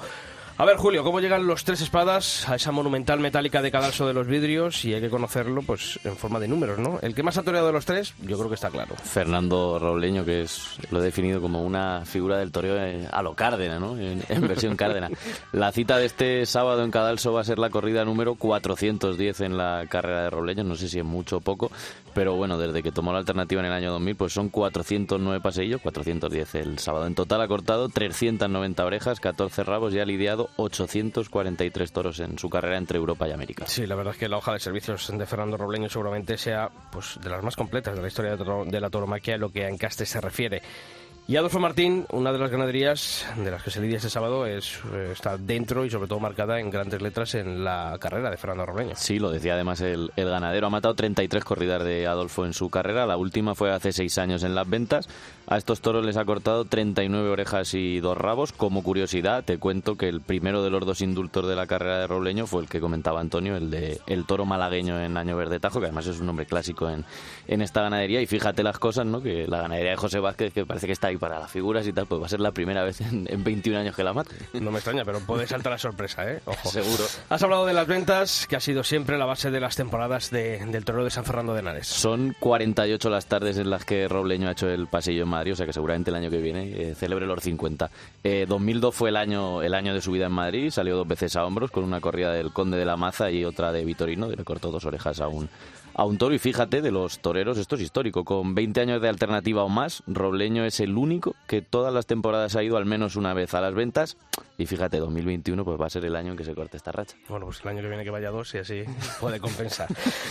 A 0.58 0.64
ver, 0.64 0.78
Julio, 0.78 1.04
¿cómo 1.04 1.20
llegan 1.20 1.46
los 1.46 1.64
tres 1.64 1.82
espadas 1.82 2.48
a 2.48 2.54
esa 2.54 2.72
monumental 2.72 3.20
metálica 3.20 3.60
de 3.60 3.70
cadalso 3.70 4.06
de 4.06 4.14
los 4.14 4.26
vidrios? 4.26 4.86
Y 4.86 4.94
hay 4.94 5.02
que 5.02 5.10
conocerlo 5.10 5.60
pues 5.60 6.00
en 6.02 6.16
forma 6.16 6.40
de 6.40 6.48
números, 6.48 6.78
¿no? 6.78 6.98
El 7.02 7.14
que 7.14 7.22
más 7.22 7.36
ha 7.36 7.42
toreado 7.42 7.66
de 7.66 7.74
los 7.74 7.84
tres, 7.84 8.14
yo 8.22 8.38
creo 8.38 8.48
que 8.48 8.54
está 8.54 8.70
claro. 8.70 8.94
Fernando 8.96 9.78
Robleño, 9.78 10.24
que 10.24 10.40
es 10.40 10.78
lo 10.90 11.00
he 11.00 11.04
definido 11.04 11.42
como 11.42 11.62
una 11.62 12.06
figura 12.06 12.38
del 12.38 12.52
toreo 12.52 12.74
eh, 12.78 13.06
a 13.12 13.20
lo 13.20 13.34
Cárdena, 13.34 13.78
¿no? 13.78 13.98
En, 13.98 14.22
en 14.30 14.48
versión 14.48 14.76
Cárdena. 14.76 15.10
La 15.52 15.72
cita 15.72 15.98
de 15.98 16.06
este 16.06 16.46
sábado 16.46 16.82
en 16.84 16.90
Cadalso 16.90 17.34
va 17.34 17.42
a 17.42 17.44
ser 17.44 17.58
la 17.58 17.68
corrida 17.68 18.06
número 18.06 18.34
410 18.36 19.42
en 19.42 19.58
la 19.58 19.84
carrera 19.90 20.22
de 20.22 20.30
Robleño, 20.30 20.64
no 20.64 20.74
sé 20.74 20.88
si 20.88 20.98
es 20.98 21.04
mucho 21.04 21.36
o 21.36 21.40
poco, 21.42 21.70
pero 22.14 22.34
bueno, 22.34 22.56
desde 22.56 22.82
que 22.82 22.92
tomó 22.92 23.12
la 23.12 23.18
alternativa 23.18 23.60
en 23.60 23.66
el 23.66 23.74
año 23.74 23.92
2000, 23.92 24.16
pues 24.16 24.32
son 24.32 24.48
409 24.48 25.38
paseillos, 25.42 25.82
410 25.82 26.54
el 26.54 26.78
sábado. 26.78 27.06
En 27.06 27.14
total 27.14 27.42
ha 27.42 27.46
cortado 27.46 27.90
390 27.90 28.86
orejas, 28.86 29.20
14 29.20 29.62
rabos 29.62 29.92
y 29.92 29.98
ha 29.98 30.06
lidiado 30.06 30.45
843 30.56 31.92
toros 31.92 32.20
en 32.20 32.38
su 32.38 32.48
carrera 32.48 32.78
entre 32.78 32.98
Europa 32.98 33.28
y 33.28 33.32
América. 33.32 33.66
Sí, 33.66 33.86
la 33.86 33.94
verdad 33.94 34.14
es 34.14 34.20
que 34.20 34.28
la 34.28 34.38
hoja 34.38 34.52
de 34.52 34.60
servicios 34.60 35.10
de 35.16 35.26
Fernando 35.26 35.56
Robleño 35.56 35.88
seguramente 35.88 36.38
sea 36.38 36.70
pues 36.90 37.18
de 37.22 37.30
las 37.30 37.42
más 37.42 37.56
completas 37.56 37.94
de 37.94 38.02
la 38.02 38.08
historia 38.08 38.36
de, 38.36 38.80
la 38.80 38.90
tauromaquia 38.90 39.34
en 39.34 39.40
lo 39.40 39.50
que 39.50 39.64
a 39.64 39.68
encastes 39.68 40.08
se 40.08 40.20
refiere. 40.20 40.62
Y 41.28 41.34
Adolfo 41.34 41.58
Martín, 41.58 42.06
una 42.12 42.32
de 42.32 42.38
las 42.38 42.52
ganaderías 42.52 43.26
de 43.36 43.50
las 43.50 43.60
que 43.60 43.72
se 43.72 43.80
lidia 43.80 43.96
este 43.96 44.10
sábado, 44.10 44.46
es, 44.46 44.78
eh, 44.94 45.08
está 45.10 45.36
dentro 45.36 45.84
y 45.84 45.90
sobre 45.90 46.06
todo 46.06 46.20
marcada 46.20 46.60
en 46.60 46.70
grandes 46.70 47.02
letras 47.02 47.34
en 47.34 47.64
la 47.64 47.96
carrera 48.00 48.30
de 48.30 48.36
Fernando 48.36 48.64
Robleño. 48.64 48.94
Sí, 48.94 49.18
lo 49.18 49.32
decía 49.32 49.54
además 49.54 49.80
el, 49.80 50.12
el 50.14 50.30
ganadero. 50.30 50.68
Ha 50.68 50.70
matado 50.70 50.94
33 50.94 51.44
corridas 51.44 51.82
de 51.82 52.06
Adolfo 52.06 52.46
en 52.46 52.52
su 52.52 52.70
carrera. 52.70 53.06
La 53.06 53.16
última 53.16 53.56
fue 53.56 53.72
hace 53.72 53.90
seis 53.90 54.18
años 54.18 54.44
en 54.44 54.54
las 54.54 54.70
ventas. 54.70 55.08
A 55.48 55.56
estos 55.58 55.80
toros 55.80 56.04
les 56.04 56.16
ha 56.16 56.24
cortado 56.24 56.64
39 56.64 57.28
orejas 57.30 57.72
y 57.74 58.00
dos 58.00 58.18
rabos. 58.18 58.50
Como 58.52 58.82
curiosidad, 58.82 59.44
te 59.44 59.58
cuento 59.58 59.96
que 59.96 60.08
el 60.08 60.20
primero 60.20 60.64
de 60.64 60.70
los 60.70 60.84
dos 60.84 61.00
indultos 61.02 61.46
de 61.46 61.54
la 61.54 61.68
carrera 61.68 61.98
de 62.00 62.06
Robleño 62.08 62.48
fue 62.48 62.62
el 62.62 62.68
que 62.68 62.80
comentaba 62.80 63.20
Antonio, 63.20 63.56
el 63.56 63.70
de 63.70 64.00
el 64.08 64.24
toro 64.26 64.44
malagueño 64.44 65.00
en 65.00 65.16
Año 65.16 65.36
Verde 65.36 65.60
Tajo, 65.60 65.78
que 65.78 65.86
además 65.86 66.06
es 66.08 66.18
un 66.18 66.26
nombre 66.26 66.46
clásico 66.46 66.90
en, 66.90 67.04
en 67.46 67.62
esta 67.62 67.82
ganadería. 67.82 68.20
Y 68.20 68.26
fíjate 68.26 68.64
las 68.64 68.80
cosas, 68.80 69.06
¿no? 69.06 69.22
Que 69.22 69.46
la 69.46 69.58
ganadería 69.62 69.90
de 69.92 69.96
José 69.96 70.18
Vázquez, 70.18 70.52
que 70.52 70.66
parece 70.66 70.86
que 70.88 70.92
está 70.94 71.08
ahí 71.08 71.16
para 71.16 71.38
las 71.38 71.50
figuras 71.50 71.86
y 71.86 71.92
tal, 71.92 72.06
pues 72.06 72.20
va 72.20 72.26
a 72.26 72.28
ser 72.28 72.40
la 72.40 72.50
primera 72.50 72.82
vez 72.82 73.00
en, 73.02 73.28
en 73.30 73.44
21 73.44 73.78
años 73.78 73.94
que 73.94 74.02
la 74.02 74.12
mate. 74.12 74.34
No 74.54 74.72
me 74.72 74.78
extraña, 74.78 75.04
pero 75.04 75.20
puede 75.20 75.46
saltar 75.46 75.70
la 75.72 75.78
sorpresa, 75.78 76.28
¿eh? 76.28 76.40
Ojo. 76.46 76.68
Seguro. 76.70 77.04
Has 77.28 77.42
hablado 77.44 77.66
de 77.66 77.72
las 77.72 77.86
ventas, 77.86 78.48
que 78.48 78.56
ha 78.56 78.60
sido 78.60 78.82
siempre 78.82 79.16
la 79.16 79.26
base 79.26 79.52
de 79.52 79.60
las 79.60 79.76
temporadas 79.76 80.30
de- 80.32 80.58
del 80.66 80.84
torero 80.84 81.04
de 81.04 81.10
San 81.10 81.24
Fernando 81.24 81.54
de 81.54 81.60
Henares. 81.60 81.86
Son 81.86 82.34
48 82.40 83.08
las 83.10 83.26
tardes 83.26 83.58
en 83.58 83.70
las 83.70 83.84
que 83.84 84.08
Robleño 84.08 84.48
ha 84.48 84.52
hecho 84.52 84.68
el 84.68 84.88
pasillo 84.88 85.22
en 85.22 85.35
Madrid, 85.36 85.52
o 85.52 85.56
sea 85.56 85.66
que 85.66 85.72
seguramente 85.72 86.10
el 86.10 86.16
año 86.16 86.30
que 86.30 86.38
viene 86.38 86.90
eh, 86.90 86.94
celebre 86.94 87.26
los 87.26 87.42
50. 87.42 87.90
Eh, 88.24 88.46
2002 88.48 88.94
fue 88.94 89.10
el 89.10 89.16
año, 89.16 89.62
el 89.62 89.74
año 89.74 89.94
de 89.94 90.00
su 90.00 90.12
vida 90.12 90.26
en 90.26 90.32
Madrid, 90.32 90.70
salió 90.70 90.96
dos 90.96 91.06
veces 91.06 91.36
a 91.36 91.44
hombros 91.44 91.70
con 91.70 91.84
una 91.84 92.00
corrida 92.00 92.32
del 92.32 92.52
Conde 92.52 92.76
de 92.76 92.84
la 92.84 92.96
Maza 92.96 93.30
y 93.30 93.44
otra 93.44 93.72
de 93.72 93.84
Vitorino, 93.84 94.32
y 94.32 94.36
le 94.36 94.44
cortó 94.44 94.70
dos 94.70 94.84
orejas 94.84 95.20
a 95.20 95.28
un, 95.28 95.48
a 95.96 96.04
un 96.04 96.18
toro. 96.18 96.34
Y 96.34 96.38
fíjate, 96.38 96.82
de 96.82 96.92
los 96.92 97.18
toreros, 97.20 97.58
esto 97.58 97.74
es 97.76 97.82
histórico, 97.82 98.24
con 98.24 98.54
20 98.54 98.80
años 98.80 99.02
de 99.02 99.08
alternativa 99.08 99.64
o 99.64 99.68
más, 99.68 100.02
Robleño 100.06 100.64
es 100.64 100.80
el 100.80 100.96
único 100.96 101.34
que 101.46 101.62
todas 101.62 101.92
las 101.92 102.06
temporadas 102.06 102.54
ha 102.54 102.62
ido 102.62 102.76
al 102.76 102.84
menos 102.84 103.16
una 103.16 103.34
vez 103.34 103.54
a 103.54 103.60
las 103.60 103.74
ventas. 103.74 104.16
Y 104.58 104.66
fíjate, 104.66 104.98
2021 104.98 105.64
pues 105.64 105.80
va 105.80 105.86
a 105.86 105.90
ser 105.90 106.04
el 106.04 106.16
año 106.16 106.32
en 106.32 106.38
que 106.38 106.44
se 106.44 106.54
corte 106.54 106.76
esta 106.76 106.92
racha. 106.92 107.16
Bueno, 107.28 107.46
pues 107.46 107.60
el 107.62 107.68
año 107.68 107.82
que 107.82 107.88
viene 107.88 108.04
que 108.04 108.10
vaya 108.10 108.30
dos 108.30 108.54
y 108.54 108.58
así 108.58 108.84
puede 109.20 109.40
compensar. 109.40 109.88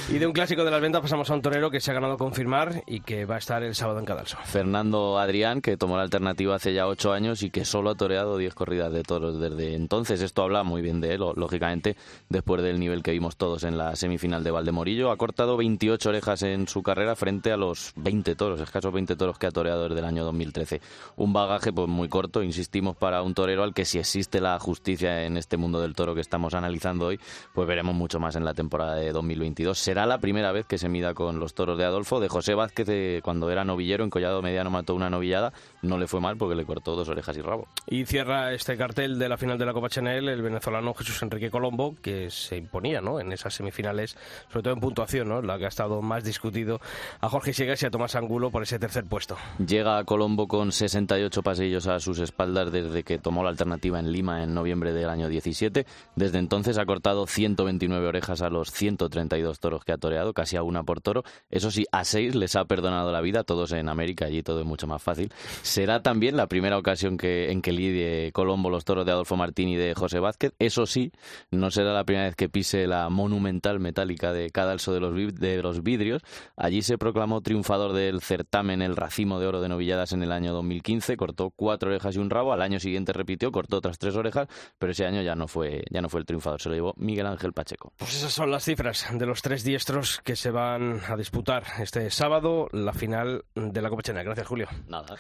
Y 0.10 0.18
de 0.18 0.28
un 0.28 0.34
clásico 0.34 0.64
de 0.64 0.72
las 0.72 0.82
ventas 0.82 1.02
pasamos 1.02 1.30
a 1.30 1.34
un 1.34 1.42
torero 1.42 1.70
que 1.70 1.80
se 1.80 1.92
ha 1.92 1.94
ganado 1.94 2.18
confirmar 2.18 2.84
y 2.88 3.02
que 3.02 3.26
va 3.26 3.36
a 3.36 3.38
estar 3.40 3.64
el 3.64 3.76
sábado 3.76 4.00
en 4.00 4.06
Cadalso. 4.06 4.38
Fernando 4.46 5.20
Adrián, 5.20 5.62
que 5.62 5.78
tomó 5.78 5.98
la 5.98 6.04
alternativa 6.04 6.56
hace 6.56 6.74
ya 6.74 6.88
ocho 6.88 7.12
años 7.12 7.44
y 7.44 7.50
que 7.50 7.66
solo 7.66 7.92
ha 7.92 7.96
toreado 7.96 8.38
10 8.38 8.54
corridas 8.54 8.92
de 8.92 9.04
toros 9.04 9.40
desde 9.40 9.76
entonces. 9.76 10.22
Esto 10.22 10.44
habla 10.44 10.64
muy 10.64 10.82
bien 10.82 11.02
de 11.02 11.14
él, 11.14 11.22
lógicamente, 11.36 11.96
después 12.30 12.62
del 12.62 12.80
nivel 12.80 13.04
que 13.04 13.12
vimos 13.12 13.36
todos 13.36 13.64
en 13.64 13.78
la 13.78 13.96
semifinal 13.96 14.44
de 14.44 14.52
Valdemorillo. 14.52 15.12
Ha 15.12 15.18
cortado 15.18 15.55
28 15.58 16.10
orejas 16.10 16.44
en 16.44 16.68
su 16.68 16.84
carrera 16.84 17.16
frente 17.16 17.52
a 17.52 17.58
los 17.58 17.94
20 17.96 18.36
toros, 18.36 18.62
escasos 18.62 18.94
20 18.94 19.16
toros 19.16 19.38
que 19.38 19.48
ha 19.48 19.52
toreado 19.52 19.84
desde 19.88 20.00
el 20.00 20.06
año 20.06 20.24
2013. 20.24 20.82
Un 21.16 21.34
bagaje 21.34 21.72
pues 21.72 21.88
muy 21.88 22.10
corto, 22.10 22.44
insistimos, 22.44 22.96
para 22.96 23.22
un 23.22 23.34
torero 23.34 23.64
al 23.64 23.74
que 23.74 23.86
si 23.86 24.00
existe 24.00 24.42
la 24.42 24.60
justicia 24.60 25.26
en 25.26 25.38
este 25.38 25.58
mundo 25.58 25.82
del 25.82 25.96
toro 25.96 26.16
que 26.16 26.22
estamos 26.22 26.54
analizando 26.54 27.08
hoy, 27.08 27.20
pues 27.54 27.68
veremos 27.68 27.96
mucho 27.96 28.20
más 28.20 28.36
en 28.36 28.46
la 28.46 28.54
temporada 28.54 28.96
de 28.96 29.12
2022. 29.12 29.78
Será 29.78 30.06
la 30.06 30.20
primera 30.20 30.52
vez 30.52 30.66
que 30.66 30.78
se 30.78 30.90
mida 30.90 31.14
con 31.14 31.40
los 31.40 31.54
toros 31.54 31.78
de 31.78 31.86
Adolfo. 31.86 32.20
De 32.20 32.30
José 32.30 32.54
Vázquez, 32.54 32.88
eh, 32.90 33.22
cuando 33.24 33.50
era 33.50 33.64
novillero, 33.64 34.04
en 34.04 34.10
Collado 34.10 34.42
Mediano 34.42 34.70
mató 34.70 34.96
una 34.96 35.10
novillada. 35.10 35.54
No 35.86 35.98
le 35.98 36.08
fue 36.08 36.20
mal 36.20 36.38
porque 36.38 36.56
le 36.56 36.66
cortó 36.66 36.96
dos 36.96 37.10
orejas 37.10 37.38
y 37.38 37.42
rabo. 37.42 37.68
Y 37.88 38.06
cierra 38.06 38.54
este 38.54 38.78
cartel 38.78 39.20
de 39.20 39.30
la 39.30 39.38
final 39.38 39.58
de 39.58 39.66
la 39.66 39.74
Copa 39.74 39.90
Chanel 39.90 40.30
el 40.30 40.42
venezolano 40.42 40.94
Jesús 40.94 41.22
Enrique 41.22 41.50
Colombo, 41.50 41.96
que 42.02 42.30
se 42.30 42.58
imponía 42.58 43.02
¿no? 43.02 43.20
en 43.20 43.32
esas 43.32 43.54
semifinales, 43.54 44.18
sobre 44.50 44.64
todo 44.64 44.74
en 44.74 44.80
puntuación, 44.80 45.30
¿no? 45.30 45.42
la 45.42 45.58
que 45.58 45.66
ha 45.66 45.70
estado 45.70 46.02
más 46.02 46.24
discutido 46.24 46.80
a 47.22 47.30
Jorge 47.30 47.54
Siegas 47.54 47.82
y 47.84 47.86
a 47.86 47.92
Tomás 47.92 48.16
Angulo 48.16 48.52
por 48.52 48.64
ese 48.64 48.80
tercer 48.80 49.06
puesto. 49.06 49.38
Llega 49.66 49.98
a 49.98 50.04
Colombo 50.04 50.48
con 50.48 50.72
68 50.72 51.44
pasillos 51.44 51.88
a 51.88 52.00
sus 52.00 52.20
espaldas 52.20 52.72
desde 52.72 53.04
que 53.04 53.18
tomó 53.18 53.44
la 53.44 53.50
alternativa 53.50 54.00
en 54.00 54.12
Lima 54.12 54.44
en 54.44 54.54
noviembre 54.54 54.94
del 54.94 55.10
año 55.10 55.30
17. 55.30 55.86
Desde 56.16 56.40
entonces 56.40 56.78
ha 56.78 56.86
cortado 56.86 57.28
129 57.28 58.08
orejas 58.08 58.42
a 58.42 58.50
los 58.50 58.72
132 58.72 59.60
toros 59.60 59.84
que 59.84 59.92
ha 59.92 59.98
toreado, 59.98 60.34
casi 60.34 60.58
a 60.58 60.64
una 60.64 60.84
por 60.84 61.02
toro. 61.02 61.24
Eso 61.50 61.72
sí, 61.72 61.86
a 61.92 62.04
seis 62.04 62.36
les 62.36 62.56
ha 62.56 62.66
perdonado 62.66 63.12
la 63.12 63.22
vida, 63.22 63.44
todos 63.44 63.72
en 63.72 63.90
América, 63.90 64.26
allí 64.26 64.44
todo 64.44 64.60
es 64.62 64.66
mucho 64.66 64.88
más 64.88 65.02
fácil. 65.02 65.32
Será 65.76 66.02
también 66.02 66.38
la 66.38 66.48
primera 66.48 66.78
ocasión 66.78 67.18
que, 67.18 67.52
en 67.52 67.62
que 67.62 67.74
lidie 67.74 68.32
Colombo 68.32 68.70
los 68.70 68.86
toros 68.86 69.06
de 69.06 69.12
Adolfo 69.12 69.36
Martín 69.36 69.68
y 69.68 69.76
de 69.76 69.94
José 69.94 70.20
Vázquez. 70.20 70.54
Eso 70.60 70.86
sí, 70.86 71.12
no 71.52 71.72
será 71.72 71.92
la 71.92 72.06
primera 72.06 72.28
vez 72.28 72.36
que 72.36 72.48
pise 72.48 72.88
la 72.88 73.10
monumental 73.10 73.80
metálica 73.80 74.32
de 74.32 74.52
Cadalso 74.52 74.94
de 74.94 75.00
los, 75.02 75.14
de 75.36 75.62
los 75.62 75.84
Vidrios. 75.84 76.22
Allí 76.56 76.82
se 76.82 76.98
proclamó 76.98 77.42
triunfador 77.42 77.94
del 77.94 78.22
certamen 78.22 78.82
el 78.82 78.96
Racimo 78.96 79.40
de 79.40 79.48
Oro 79.48 79.60
de 79.60 79.68
Novilladas 79.68 80.14
en 80.14 80.24
el 80.24 80.32
año 80.32 80.36
año 80.46 80.54
2015, 80.54 81.18
cortó 81.18 81.50
cuatro 81.50 81.90
orejas 81.90 82.16
y 82.16 82.20
un 82.20 82.30
rabo, 82.30 82.54
al 82.54 82.62
año 82.62 82.80
siguiente 82.80 83.14
repitió, 83.14 83.52
cortó 83.52 83.78
otras 83.78 83.98
tres 83.98 84.16
orejas, 84.16 84.48
pero 84.78 84.92
ese 84.92 85.06
año 85.06 85.22
ya 85.22 85.36
no 85.36 85.48
fue, 85.48 85.84
ya 85.90 86.02
no 86.02 86.10
fue 86.10 86.20
el 86.20 86.26
triunfador, 86.26 86.62
se 86.62 86.70
lo 86.70 86.76
llevó 86.76 86.94
Miguel 86.98 87.26
Ángel 87.26 87.54
Pacheco. 87.54 87.94
Pues 87.98 88.16
esas 88.16 88.32
son 88.32 88.52
las 88.52 88.64
cifras 88.64 89.08
de 89.12 89.26
los 89.26 89.42
tres 89.42 89.64
diestros 89.64 90.22
que 90.24 90.36
se 90.36 90.52
van 90.52 91.02
a 91.08 91.16
disputar 91.16 91.64
este 91.80 92.10
sábado 92.12 92.68
la 92.72 92.94
final 92.94 93.46
de 93.56 93.82
la 93.82 93.90
Copa 93.90 94.04
Chena. 94.04 94.24
Gracias, 94.24 94.48
Julio. 94.48 94.68
Nada. 94.88 95.16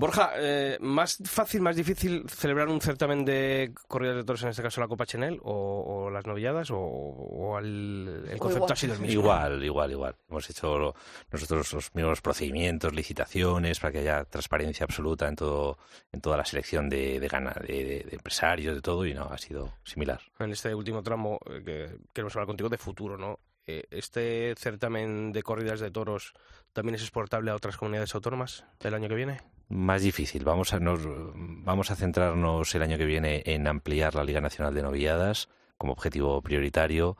Borja, 0.00 0.30
eh, 0.36 0.78
¿más 0.80 1.18
fácil, 1.24 1.60
más 1.60 1.74
difícil 1.74 2.24
celebrar 2.28 2.68
un 2.68 2.80
certamen 2.80 3.24
de 3.24 3.72
corridas 3.88 4.14
de 4.14 4.22
toros, 4.22 4.42
en 4.44 4.50
este 4.50 4.62
caso 4.62 4.80
la 4.80 4.86
Copa 4.86 5.04
Chenel, 5.06 5.40
o, 5.42 6.04
o 6.06 6.10
las 6.10 6.24
novilladas, 6.24 6.70
o, 6.70 6.78
o 6.78 7.58
el, 7.58 8.22
el 8.30 8.38
concepto 8.38 8.58
igual. 8.66 8.72
ha 8.72 8.76
sido 8.76 8.94
el 8.94 9.00
mismo? 9.00 9.20
Igual, 9.20 9.64
igual, 9.64 9.90
igual. 9.90 10.16
Hemos 10.30 10.48
hecho 10.50 10.78
lo- 10.78 10.94
nosotros 11.32 11.72
los 11.72 11.94
mismos 11.96 12.20
procedimientos, 12.20 12.94
licitaciones, 12.94 13.80
para 13.80 13.90
que 13.92 13.98
haya 13.98 14.24
transparencia 14.24 14.84
absoluta 14.84 15.26
en 15.26 15.34
todo, 15.34 15.78
en 16.12 16.20
toda 16.20 16.36
la 16.36 16.44
selección 16.44 16.88
de, 16.88 17.18
de, 17.18 17.26
gana- 17.28 17.56
de, 17.60 17.72
de- 17.84 18.04
de 18.04 18.14
empresarios, 18.16 18.76
de 18.76 18.80
todo, 18.82 19.04
y 19.04 19.14
no, 19.14 19.24
ha 19.24 19.38
sido 19.38 19.72
similar. 19.82 20.20
En 20.38 20.52
este 20.52 20.72
último 20.76 21.02
tramo 21.02 21.40
eh, 21.50 21.62
que 21.64 21.96
queremos 22.12 22.36
hablar 22.36 22.46
contigo 22.46 22.68
de 22.68 22.78
futuro, 22.78 23.18
¿no? 23.18 23.40
Eh, 23.66 23.82
¿Este 23.90 24.54
certamen 24.56 25.32
de 25.32 25.42
corridas 25.42 25.80
de 25.80 25.90
toros 25.90 26.34
también 26.72 26.94
es 26.94 27.02
exportable 27.02 27.50
a 27.50 27.56
otras 27.56 27.76
comunidades 27.76 28.14
autónomas 28.14 28.64
el 28.80 28.94
año 28.94 29.08
que 29.08 29.14
viene? 29.16 29.40
Más 29.68 30.00
difícil. 30.00 30.44
Vamos 30.44 30.72
a, 30.72 30.80
nos, 30.80 31.00
vamos 31.04 31.90
a 31.90 31.96
centrarnos 31.96 32.74
el 32.74 32.82
año 32.82 32.96
que 32.96 33.04
viene 33.04 33.42
en 33.44 33.66
ampliar 33.66 34.14
la 34.14 34.24
Liga 34.24 34.40
Nacional 34.40 34.74
de 34.74 34.82
Novilladas 34.82 35.48
como 35.76 35.92
objetivo 35.92 36.40
prioritario 36.40 37.18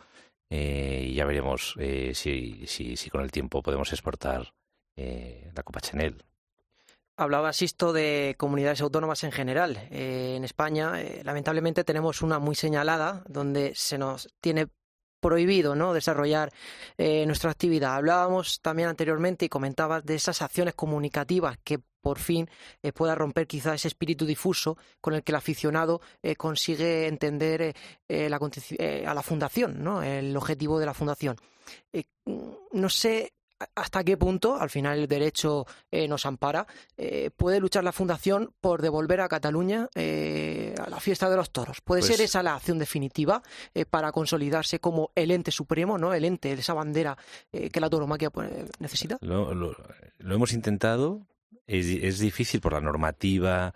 eh, 0.48 1.04
y 1.08 1.14
ya 1.14 1.26
veremos 1.26 1.74
eh, 1.78 2.12
si, 2.14 2.66
si, 2.66 2.96
si 2.96 3.10
con 3.10 3.20
el 3.20 3.30
tiempo 3.30 3.62
podemos 3.62 3.92
exportar 3.92 4.54
eh, 4.96 5.50
la 5.54 5.62
Copa 5.62 5.80
Chanel. 5.80 6.24
Hablaba 7.18 7.52
Sisto 7.52 7.92
de 7.92 8.34
comunidades 8.38 8.80
autónomas 8.80 9.24
en 9.24 9.32
general. 9.32 9.76
Eh, 9.90 10.34
en 10.36 10.44
España, 10.44 10.92
lamentablemente, 11.24 11.84
tenemos 11.84 12.22
una 12.22 12.38
muy 12.38 12.54
señalada 12.54 13.24
donde 13.28 13.74
se 13.74 13.98
nos 13.98 14.32
tiene 14.40 14.68
prohibido 15.20 15.74
¿no? 15.74 15.92
desarrollar 15.92 16.52
nuestra 16.96 17.50
actividad. 17.50 17.96
Hablábamos 17.96 18.60
también 18.60 18.88
anteriormente 18.88 19.44
y 19.44 19.48
comentabas 19.48 20.04
de 20.04 20.14
esas 20.14 20.42
acciones 20.42 20.74
comunicativas 20.74 21.58
que 21.64 21.80
por 22.00 22.18
fin 22.18 22.48
eh, 22.82 22.92
pueda 22.92 23.14
romper 23.14 23.46
quizá 23.46 23.74
ese 23.74 23.88
espíritu 23.88 24.24
difuso 24.26 24.76
con 25.00 25.14
el 25.14 25.22
que 25.22 25.32
el 25.32 25.36
aficionado 25.36 26.00
eh, 26.22 26.36
consigue 26.36 27.06
entender 27.06 27.74
eh, 28.08 29.04
a 29.06 29.14
la 29.14 29.22
fundación, 29.22 29.82
¿no? 29.82 30.02
el 30.02 30.36
objetivo 30.36 30.78
de 30.78 30.86
la 30.86 30.94
fundación. 30.94 31.36
Eh, 31.92 32.04
no 32.72 32.88
sé 32.88 33.32
hasta 33.74 34.04
qué 34.04 34.16
punto, 34.16 34.54
al 34.56 34.70
final 34.70 35.00
el 35.00 35.08
derecho 35.08 35.66
nos 36.08 36.24
ampara, 36.26 36.64
puede 37.36 37.58
luchar 37.58 37.82
la 37.82 37.90
Fundación 37.90 38.54
por 38.60 38.80
devolver 38.82 39.20
a 39.20 39.28
Cataluña 39.28 39.88
a 39.96 40.88
la 40.88 41.00
fiesta 41.00 41.28
de 41.28 41.34
los 41.34 41.50
toros. 41.50 41.80
¿Puede 41.80 42.02
Pues- 42.02 42.14
ser 42.14 42.24
esa 42.24 42.40
la 42.44 42.54
acción 42.54 42.78
definitiva 42.78 43.42
para 43.90 44.12
consolidarse 44.12 44.78
como 44.78 45.10
el 45.16 45.32
ente 45.32 45.50
supremo, 45.50 45.98
no 45.98 46.14
el 46.14 46.24
ente, 46.24 46.52
esa 46.52 46.72
bandera 46.72 47.18
que 47.50 47.80
la 47.80 47.90
tauromaquia 47.90 48.30
pues, 48.30 48.48
necesita? 48.78 49.18
Lo, 49.22 49.52
lo- 49.52 49.74
lo 50.18 50.34
hemos 50.36 50.52
intentado. 50.52 51.26
Es, 51.66 52.18
difícil 52.18 52.60
por 52.60 52.72
la 52.72 52.80
normativa 52.80 53.74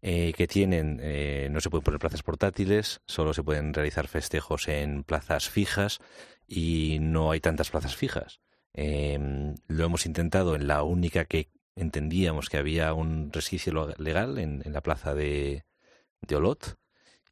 eh, 0.00 0.32
que 0.36 0.46
tienen. 0.46 0.98
eh, 1.02 1.48
no 1.50 1.60
se 1.60 1.70
pueden 1.70 1.84
poner 1.84 2.00
plazas 2.00 2.22
portátiles, 2.22 3.00
solo 3.06 3.34
se 3.34 3.42
pueden 3.42 3.74
realizar 3.74 4.08
festejos 4.08 4.68
en 4.68 5.04
plazas 5.04 5.48
fijas 5.48 5.98
y 6.46 6.98
no 7.00 7.30
hay 7.30 7.40
tantas 7.40 7.70
plazas 7.70 7.96
fijas. 7.96 8.40
Eh, 8.74 9.18
lo 9.68 9.84
hemos 9.84 10.06
intentado 10.06 10.54
en 10.56 10.66
la 10.66 10.82
única 10.82 11.24
que 11.24 11.50
entendíamos 11.76 12.48
que 12.48 12.58
había 12.58 12.92
un 12.94 13.32
resquicio 13.32 13.94
legal 13.98 14.38
en, 14.38 14.62
en 14.64 14.72
la 14.72 14.80
plaza 14.82 15.14
de, 15.14 15.64
de 16.22 16.36
Olot 16.36 16.76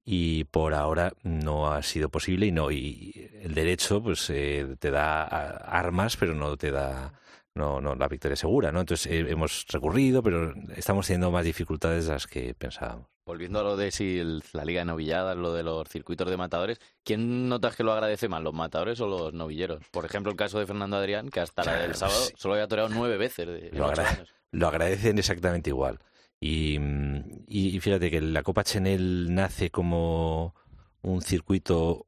y 0.04 0.44
por 0.44 0.74
ahora 0.74 1.12
no 1.22 1.72
ha 1.72 1.82
sido 1.82 2.08
posible 2.08 2.46
y 2.46 2.52
no 2.52 2.70
y 2.70 3.30
el 3.42 3.54
derecho 3.54 4.02
pues 4.02 4.28
eh, 4.30 4.76
te 4.78 4.90
da 4.90 5.22
a- 5.24 5.78
armas 5.78 6.16
pero 6.16 6.34
no 6.34 6.56
te 6.56 6.70
da 6.70 7.12
no 7.54 7.80
no 7.80 7.94
la 7.94 8.08
victoria 8.08 8.36
segura 8.36 8.70
no 8.72 8.80
entonces 8.80 9.06
eh, 9.12 9.26
hemos 9.28 9.66
recurrido 9.68 10.22
pero 10.22 10.54
estamos 10.76 11.06
teniendo 11.06 11.30
más 11.30 11.44
dificultades 11.44 12.06
de 12.06 12.12
las 12.12 12.26
que 12.26 12.54
pensábamos 12.54 13.06
Volviendo 13.26 13.60
a 13.60 13.62
lo 13.62 13.76
de 13.76 13.92
si 13.92 14.18
el- 14.18 14.42
la 14.54 14.64
liga 14.64 14.80
de 14.80 14.86
novilladas, 14.86 15.36
lo 15.36 15.52
de 15.54 15.62
los 15.62 15.88
circuitos 15.88 16.28
de 16.28 16.36
matadores, 16.36 16.80
¿quién 17.04 17.48
notas 17.48 17.76
que 17.76 17.84
lo 17.84 17.92
agradece 17.92 18.28
más, 18.28 18.42
los 18.42 18.54
matadores 18.54 19.00
o 19.00 19.06
los 19.06 19.32
novilleros? 19.32 19.84
Por 19.92 20.04
ejemplo, 20.04 20.32
el 20.32 20.36
caso 20.38 20.58
de 20.58 20.66
Fernando 20.66 20.96
Adrián, 20.96 21.28
que 21.28 21.38
hasta 21.38 21.62
la 21.62 21.72
del 21.74 21.80
Claro, 21.92 21.94
sábado 21.94 22.24
sí. 22.24 22.32
solo 22.36 22.54
había 22.54 22.66
toreado 22.66 22.88
nueve 22.92 23.18
veces. 23.18 23.46
De, 23.46 23.70
Lo 23.72 23.86
agra- 23.86 24.08
años. 24.10 24.34
lo 24.50 24.66
agradecen 24.66 25.16
exactamente 25.18 25.70
igual. 25.70 26.00
Y, 26.40 26.78
mm, 26.80 27.44
y, 27.46 27.76
y 27.76 27.78
fíjate 27.78 28.10
que 28.10 28.20
la 28.20 28.42
Copa 28.42 28.64
Chenel 28.64 29.32
nace 29.32 29.70
como 29.70 30.56
un 31.02 31.22
circuito 31.22 32.06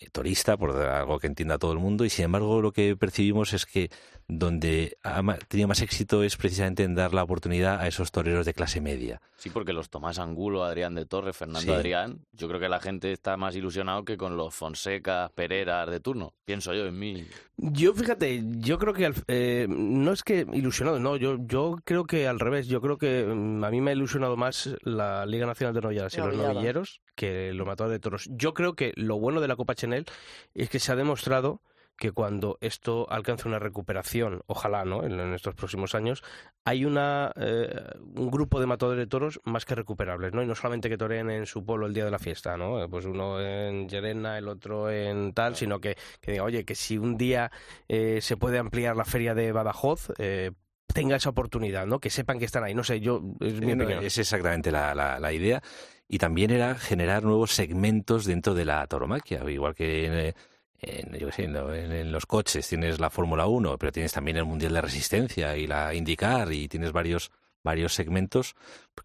eh, 0.00 0.08
torista, 0.10 0.56
por 0.56 0.72
algo 0.74 1.20
que 1.20 1.28
entienda 1.28 1.58
todo 1.58 1.70
el 1.72 1.78
mundo, 1.78 2.04
y 2.04 2.10
sin 2.10 2.24
embargo 2.24 2.60
lo 2.62 2.72
que 2.72 2.96
percibimos 2.96 3.52
es 3.52 3.64
que 3.64 3.90
donde 4.38 4.96
ha 5.02 5.22
ma- 5.22 5.36
tenido 5.36 5.68
más 5.68 5.80
éxito 5.82 6.22
es 6.22 6.36
precisamente 6.36 6.84
en 6.84 6.94
dar 6.94 7.12
la 7.14 7.22
oportunidad 7.22 7.80
a 7.80 7.86
esos 7.88 8.10
toreros 8.12 8.46
de 8.46 8.54
clase 8.54 8.80
media. 8.80 9.20
Sí, 9.36 9.50
porque 9.50 9.72
los 9.72 9.90
Tomás 9.90 10.18
Angulo, 10.18 10.64
Adrián 10.64 10.94
de 10.94 11.04
Torres, 11.04 11.36
Fernando 11.36 11.60
Sí. 11.60 11.70
Adrián, 11.70 12.20
yo 12.32 12.48
creo 12.48 12.60
que 12.60 12.68
la 12.68 12.78
gente 12.80 13.12
está 13.12 13.36
más 13.36 13.56
ilusionado 13.56 14.04
que 14.04 14.16
con 14.16 14.36
los 14.36 14.54
Fonseca, 14.54 15.30
Pereira 15.34 15.84
de 15.86 16.00
turno. 16.00 16.34
Pienso 16.44 16.72
yo 16.74 16.86
en 16.86 16.98
mí. 16.98 17.26
Yo, 17.56 17.92
fíjate, 17.94 18.42
yo 18.58 18.78
creo 18.78 18.94
que 18.94 19.06
al- 19.06 19.14
eh, 19.28 19.66
no 19.68 20.12
es 20.12 20.22
que 20.22 20.46
ilusionado, 20.52 20.98
no, 21.00 21.16
yo, 21.16 21.36
yo 21.40 21.76
creo 21.84 22.04
que 22.04 22.26
al 22.28 22.40
revés, 22.40 22.66
yo 22.68 22.80
creo 22.80 22.98
que 22.98 23.24
mm, 23.24 23.64
a 23.64 23.70
mí 23.70 23.80
me 23.80 23.90
ha 23.90 23.94
ilusionado 23.94 24.36
más 24.36 24.70
la 24.82 25.26
Liga 25.26 25.46
Nacional 25.46 25.74
de 25.74 25.80
Novilladas 25.80 26.14
y 26.14 26.18
los 26.18 26.36
novilleros 26.36 27.00
que 27.14 27.52
los 27.52 27.66
matadores 27.66 27.96
de 27.96 28.00
toros. 28.00 28.28
Yo 28.30 28.54
creo 28.54 28.74
que 28.74 28.92
lo 28.96 29.18
bueno 29.18 29.40
de 29.40 29.48
la 29.48 29.56
Copa 29.56 29.74
Chenel 29.74 30.06
es 30.54 30.70
que 30.70 30.78
se 30.78 30.92
ha 30.92 30.96
demostrado 30.96 31.60
que 31.96 32.10
cuando 32.12 32.58
esto 32.60 33.06
alcance 33.10 33.46
una 33.46 33.58
recuperación, 33.60 34.42
ojalá, 34.46 34.84
¿no? 34.84 35.04
En, 35.04 35.20
en 35.20 35.34
estos 35.34 35.54
próximos 35.54 35.94
años, 35.94 36.22
hay 36.64 36.84
una 36.84 37.32
eh, 37.36 37.68
un 38.16 38.30
grupo 38.30 38.58
de 38.60 38.66
matadores 38.66 38.98
de 38.98 39.06
toros 39.06 39.40
más 39.44 39.64
que 39.64 39.74
recuperables, 39.74 40.32
¿no? 40.32 40.42
Y 40.42 40.46
no 40.46 40.54
solamente 40.54 40.88
que 40.88 40.96
toreen 40.98 41.30
en 41.30 41.46
su 41.46 41.64
pueblo 41.64 41.86
el 41.86 41.94
día 41.94 42.04
de 42.04 42.10
la 42.10 42.18
fiesta, 42.18 42.56
¿no? 42.56 42.82
Eh, 42.82 42.88
Pues 42.88 43.04
uno 43.04 43.40
en 43.40 43.88
Llerena, 43.88 44.36
el 44.38 44.48
otro 44.48 44.90
en 44.90 45.32
tal, 45.32 45.54
sino 45.56 45.80
que, 45.80 45.96
que 46.20 46.32
diga, 46.32 46.44
oye, 46.44 46.64
que 46.64 46.74
si 46.74 46.98
un 46.98 47.16
día 47.16 47.50
eh, 47.88 48.20
se 48.20 48.36
puede 48.36 48.58
ampliar 48.58 48.96
la 48.96 49.04
feria 49.04 49.34
de 49.34 49.52
Badajoz, 49.52 50.10
eh, 50.18 50.50
tenga 50.92 51.16
esa 51.16 51.30
oportunidad, 51.30 51.86
¿no? 51.86 52.00
Que 52.00 52.10
sepan 52.10 52.38
que 52.38 52.44
están 52.46 52.64
ahí. 52.64 52.74
No 52.74 52.84
sé, 52.84 53.00
yo, 53.00 53.22
es 53.40 53.54
mi 53.60 53.70
Sí, 53.70 53.76
no, 53.76 53.84
opinión. 53.84 54.04
es 54.04 54.18
exactamente 54.18 54.70
la, 54.72 54.94
la- 54.94 55.18
la 55.20 55.32
idea. 55.32 55.62
Y 56.08 56.18
también 56.18 56.50
era 56.50 56.74
generar 56.74 57.22
nuevos 57.22 57.52
segmentos 57.52 58.26
dentro 58.26 58.52
de 58.54 58.64
la 58.66 58.86
tauromaquia, 58.86 59.48
igual 59.50 59.74
que 59.74 60.34
en, 60.82 61.16
yo 61.18 61.30
sé, 61.32 61.44
en, 61.44 61.52
lo- 61.54 61.74
en- 61.74 61.92
en 61.92 62.12
los 62.12 62.26
coches 62.26 62.68
tienes 62.68 63.00
la 63.00 63.08
Fórmula 63.10 63.46
1, 63.46 63.78
pero 63.78 63.92
tienes 63.92 64.12
también 64.12 64.36
el 64.36 64.44
Mundial 64.44 64.74
de 64.74 64.80
Resistencia 64.82 65.56
y 65.56 65.66
la 65.66 65.94
IndyCar 65.94 66.52
y 66.52 66.68
tienes 66.68 66.92
varios 66.92 67.30
varios 67.64 67.94
segmentos. 67.94 68.56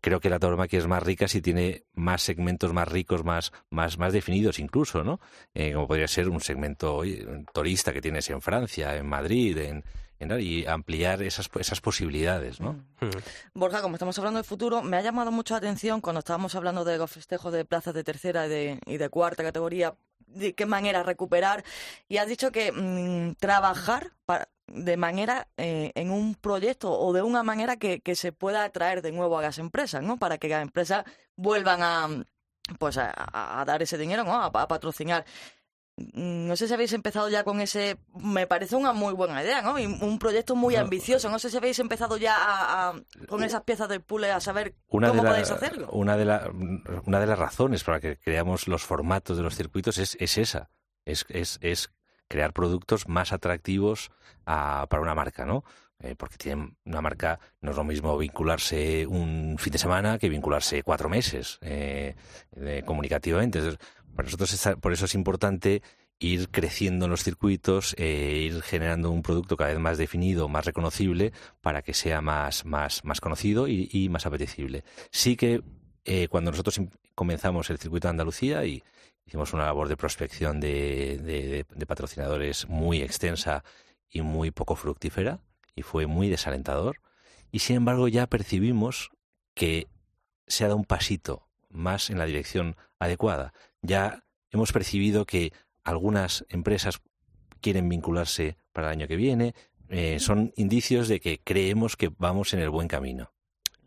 Creo 0.02 0.20
que 0.20 0.32
la 0.32 0.40
tauromaquia 0.40 0.80
es 0.80 0.88
más 0.88 1.04
rica 1.04 1.28
si 1.28 1.44
tiene 1.44 1.84
más 1.94 2.24
segmentos 2.24 2.74
más 2.74 2.88
ricos, 2.88 3.24
más, 3.24 3.52
más, 3.70 4.00
más 4.00 4.12
definidos 4.14 4.58
incluso, 4.58 5.04
¿no? 5.04 5.20
Eh, 5.54 5.74
como 5.74 5.88
podría 5.88 6.08
ser 6.08 6.28
un 6.28 6.42
segmento 6.42 7.04
torista 7.54 7.94
que 7.94 8.02
tienes 8.02 8.28
en 8.32 8.42
Francia, 8.42 8.96
en 8.96 9.06
Madrid, 9.08 9.56
en, 9.60 9.84
en- 10.20 10.42
y 10.42 10.66
ampliar 10.66 11.22
esas, 11.22 11.52
esas 11.60 11.82
posibilidades, 11.82 12.60
¿no? 12.60 12.74
Mm. 13.00 13.10
Borja, 13.54 13.84
como 13.84 13.94
estamos 13.96 14.18
hablando 14.18 14.40
de 14.40 14.44
futuro, 14.44 14.82
me 14.82 14.98
ha 14.98 15.02
llamado 15.02 15.32
mucho 15.32 15.54
la 15.54 15.60
atención 15.60 16.02
cuando 16.02 16.18
estábamos 16.20 16.56
hablando 16.56 16.84
de 16.84 16.98
los 16.98 17.12
festejos 17.12 17.54
de 17.54 17.64
plazas 17.64 17.94
de 17.94 18.04
tercera 18.04 18.48
y 18.48 18.50
de, 18.50 18.80
y 18.88 18.98
de 18.98 19.10
cuarta 19.10 19.44
categoría, 19.44 19.94
de 20.28 20.54
qué 20.54 20.66
manera 20.66 21.04
recuperar, 21.04 21.64
y 22.08 22.18
has 22.18 22.28
dicho 22.28 22.52
que 22.52 22.72
mm, 22.72 23.36
trabajar 23.36 24.12
de 24.68 24.98
manera 24.98 25.48
eh, 25.58 25.92
en 25.96 26.12
un 26.12 26.36
proyecto 26.36 26.92
o 26.92 27.14
de 27.14 27.22
una 27.22 27.42
manera 27.42 27.78
que, 27.78 28.02
que 28.02 28.16
se 28.16 28.34
pueda 28.34 28.64
atraer 28.64 29.02
de 29.02 29.12
nuevo 29.14 29.38
a 29.38 29.42
las 29.42 29.60
empresas, 29.60 30.04
¿no? 30.04 30.18
Para 30.18 30.38
que 30.38 30.50
las 30.50 30.62
empresas 30.62 31.06
vuelvan 31.36 31.82
a 31.82 32.26
pues 32.80 32.98
a, 32.98 33.64
dar 33.66 33.82
ese 33.82 33.98
dinero, 33.98 34.24
¿no? 34.24 34.42
A 34.42 34.52
patrocinar. 34.52 35.26
No 36.14 36.56
sé 36.56 36.68
si 36.68 36.74
habéis 36.76 36.94
empezado 36.94 37.28
ya 37.28 37.44
con 37.44 37.60
ese, 37.60 37.98
me 38.20 38.46
parece 38.46 38.76
una 38.76 38.94
muy 38.94 39.14
buena 39.16 39.42
idea, 39.44 39.64
¿no? 39.64 39.80
Y 39.80 39.88
un 39.88 40.20
proyecto 40.20 40.56
muy 40.56 40.76
ambicioso. 40.76 41.28
No 41.30 41.40
sé 41.40 41.50
si 41.50 41.58
habéis 41.58 41.80
empezado 41.80 42.18
ya 42.18 42.36
a, 42.38 42.90
a- 42.90 43.02
con 43.28 43.44
esas 43.44 43.64
piezas 43.64 43.90
del 43.90 44.02
puzzle 44.02 44.32
a 44.32 44.40
saber 44.40 44.76
Una 44.90 45.08
cómo 45.10 45.22
de, 45.22 45.24
la- 45.24 45.30
podéis 45.32 45.52
hacerlo. 45.52 45.90
una, 45.92 46.16
de 46.16 46.26
la- 46.26 46.52
una 47.06 47.20
de 47.20 47.26
las 47.26 47.40
razones 47.40 47.84
para 47.84 48.00
que 48.00 48.18
creamos 48.18 48.68
los 48.68 48.84
formatos 48.84 49.38
de 49.38 49.44
los 49.44 49.56
circuitos 49.56 49.98
es, 49.98 50.16
es 50.20 50.38
esa, 50.38 50.70
es, 51.04 51.26
es, 51.30 51.58
es 51.62 51.90
crear 52.28 52.54
productos 52.54 53.08
más 53.08 53.34
atractivos 53.34 54.12
a- 54.46 54.86
para 54.90 55.02
una 55.02 55.16
marca, 55.16 55.46
¿no? 55.46 55.64
Eh, 56.00 56.14
porque 56.16 56.38
tienen 56.38 56.78
una 56.86 57.02
marca, 57.02 57.40
no 57.60 57.72
es 57.72 57.78
lo 57.78 57.84
mismo 57.84 58.16
vincularse 58.20 59.08
un 59.08 59.56
fin 59.58 59.72
de 59.74 59.80
semana 59.80 60.20
que 60.20 60.30
vincularse 60.30 60.84
cuatro 60.84 61.10
meses 61.10 61.58
eh, 61.62 62.16
eh, 62.56 62.84
comunicativamente. 62.86 63.58
Entonces, 63.58 63.80
para 64.18 64.26
nosotros 64.26 64.68
por 64.82 64.92
eso 64.92 65.06
es 65.06 65.16
importante 65.16 65.82
ir 66.20 66.50
creciendo 66.50 67.06
en 67.06 67.12
los 67.12 67.24
circuitos, 67.24 67.94
eh, 67.98 68.50
ir 68.52 68.62
generando 68.64 69.12
un 69.12 69.22
producto 69.22 69.56
cada 69.56 69.70
vez 69.70 69.80
más 69.80 69.98
definido, 69.98 70.50
más 70.50 70.66
reconocible, 70.66 71.32
para 71.62 71.84
que 71.84 71.94
sea 71.94 72.22
más, 72.22 72.66
más, 72.66 73.06
más 73.06 73.22
conocido 73.22 73.68
y, 73.68 74.10
más 74.10 74.26
apetecible. 74.26 74.84
Sí 75.12 75.38
que 75.38 75.62
eh, 76.06 76.28
cuando 76.28 76.52
nosotros 76.52 76.80
im- 76.80 76.90
comenzamos 77.14 77.70
el 77.70 77.78
circuito 77.78 78.08
de 78.08 78.12
Andalucía 78.12 78.66
y 78.66 78.84
hicimos 79.26 79.54
una 79.54 79.66
labor 79.66 79.88
de 79.88 79.96
prospección 79.98 80.60
de- 80.60 81.66
de 81.70 81.86
patrocinadores 81.86 82.68
muy 82.68 83.02
extensa 83.02 83.64
y 84.10 84.22
muy 84.22 84.50
poco 84.52 84.76
fructífera, 84.76 85.40
y 85.76 85.84
fue 85.84 86.08
muy 86.08 86.30
desalentador. 86.30 87.02
Y 87.52 87.60
sin 87.60 87.76
embargo 87.76 88.08
ya 88.08 88.26
percibimos 88.26 89.12
que 89.54 89.88
se 90.48 90.64
ha 90.64 90.68
dado 90.68 90.78
un 90.78 90.86
pasito 90.86 91.48
más 91.70 92.10
en 92.10 92.18
la 92.18 92.26
dirección 92.26 92.76
adecuada. 93.00 93.54
Ya 93.88 94.26
hemos 94.52 94.74
percibido 94.74 95.26
que 95.26 95.54
algunas 95.86 96.46
empresas 96.50 97.00
quieren 97.62 97.88
vincularse 97.88 98.58
para 98.74 98.88
el 98.88 98.98
año 98.98 99.08
que 99.08 99.16
viene. 99.16 99.56
Eh, 99.88 100.20
son 100.20 100.52
indicios 100.58 101.08
de 101.08 101.22
que 101.22 101.40
creemos 101.42 101.96
que 101.96 102.12
vamos 102.18 102.54
en 102.54 102.60
el 102.60 102.70
buen 102.70 102.90
camino. 102.90 103.32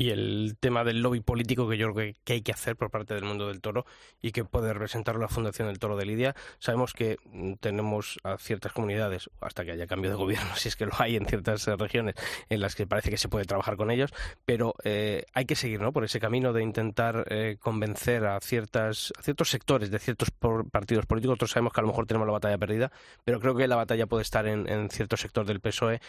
Y 0.00 0.08
el 0.08 0.56
tema 0.58 0.82
del 0.82 1.02
lobby 1.02 1.20
político 1.20 1.68
que 1.68 1.76
yo 1.76 1.92
creo 1.92 2.14
que, 2.24 2.32
hay 2.32 2.40
que 2.40 2.52
hacer 2.52 2.74
por 2.74 2.90
parte 2.90 3.12
del 3.12 3.24
mundo 3.24 3.48
del 3.48 3.60
toro 3.60 3.84
y 4.22 4.32
que 4.32 4.46
puede 4.46 4.72
representar 4.72 5.16
la 5.16 5.28
Fundación 5.28 5.68
del 5.68 5.78
Toro 5.78 5.94
de 5.94 6.06
Lidia. 6.06 6.34
Sabemos 6.58 6.94
que 6.94 7.18
mm, 7.26 7.56
tenemos 7.60 8.18
a 8.24 8.38
ciertas 8.38 8.72
comunidades, 8.72 9.28
hasta 9.42 9.62
que 9.62 9.72
haya 9.72 9.86
cambio 9.86 10.10
de 10.10 10.16
gobierno, 10.16 10.48
si 10.56 10.68
es 10.68 10.76
que 10.76 10.86
lo 10.86 10.92
hay 10.96 11.16
en 11.16 11.26
ciertas 11.26 11.68
eh, 11.68 11.76
regiones 11.76 12.14
en 12.48 12.62
las 12.62 12.76
que 12.76 12.86
parece 12.86 13.10
que 13.10 13.18
se 13.18 13.28
puede 13.28 13.44
trabajar 13.44 13.76
con 13.76 13.90
ellos, 13.90 14.10
pero 14.46 14.74
eh, 14.84 15.26
hay 15.34 15.44
que 15.44 15.54
seguir 15.54 15.82
¿no? 15.82 15.92
por 15.92 16.02
ese 16.02 16.18
camino 16.18 16.54
de 16.54 16.62
intentar 16.62 17.26
eh, 17.28 17.58
convencer 17.60 18.24
a, 18.24 18.40
ciertas, 18.40 19.12
a 19.18 19.22
ciertos 19.22 19.50
sectores 19.50 19.90
de 19.90 19.98
ciertos 19.98 20.30
por- 20.30 20.70
partidos 20.70 21.04
políticos. 21.04 21.32
Nosotros 21.32 21.50
sabemos 21.50 21.74
que 21.74 21.80
a 21.80 21.82
lo 21.82 21.88
mejor 21.88 22.06
tenemos 22.06 22.26
la 22.26 22.32
batalla 22.32 22.56
perdida, 22.56 22.90
pero 23.22 23.38
creo 23.38 23.54
que 23.54 23.68
la 23.68 23.76
batalla 23.76 24.06
puede 24.06 24.22
estar 24.22 24.46
en, 24.46 24.66
en 24.66 24.88
cierto 24.88 25.18
sector 25.18 25.44
del 25.44 25.60
PSOE 25.60 26.00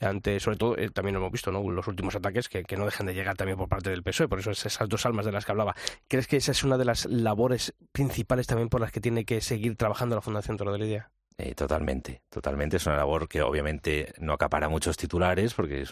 ante, 0.00 0.38
sobre 0.38 0.56
todo, 0.56 0.78
eh, 0.78 0.90
también 0.90 1.14
lo 1.14 1.20
hemos 1.20 1.32
visto, 1.32 1.50
¿no? 1.50 1.68
Los 1.68 1.88
últimos 1.88 2.14
ataques 2.14 2.48
que, 2.48 2.62
que 2.62 2.76
no 2.76 2.84
dejan 2.84 3.06
de 3.06 3.14
llegar 3.14 3.31
también 3.36 3.58
por 3.58 3.68
parte 3.68 3.90
del 3.90 4.02
PSOE, 4.02 4.28
por 4.28 4.38
eso 4.38 4.50
es 4.50 4.66
esas 4.66 4.88
dos 4.88 5.06
almas 5.06 5.26
de 5.26 5.32
las 5.32 5.44
que 5.44 5.52
hablaba. 5.52 5.74
¿Crees 6.08 6.26
que 6.26 6.36
esa 6.36 6.52
es 6.52 6.64
una 6.64 6.78
de 6.78 6.84
las 6.84 7.06
labores 7.06 7.74
principales 7.92 8.46
también 8.46 8.68
por 8.68 8.80
las 8.80 8.92
que 8.92 9.00
tiene 9.00 9.24
que 9.24 9.40
seguir 9.40 9.76
trabajando 9.76 10.14
la 10.14 10.22
Fundación 10.22 10.56
Toro 10.56 10.72
de 10.72 10.78
Lidia? 10.78 11.10
Eh, 11.38 11.54
totalmente, 11.54 12.22
totalmente. 12.28 12.76
Es 12.76 12.86
una 12.86 12.96
labor 12.96 13.28
que 13.28 13.42
obviamente 13.42 14.12
no 14.18 14.34
acapara 14.34 14.68
muchos 14.68 14.96
titulares, 14.96 15.54
porque 15.54 15.84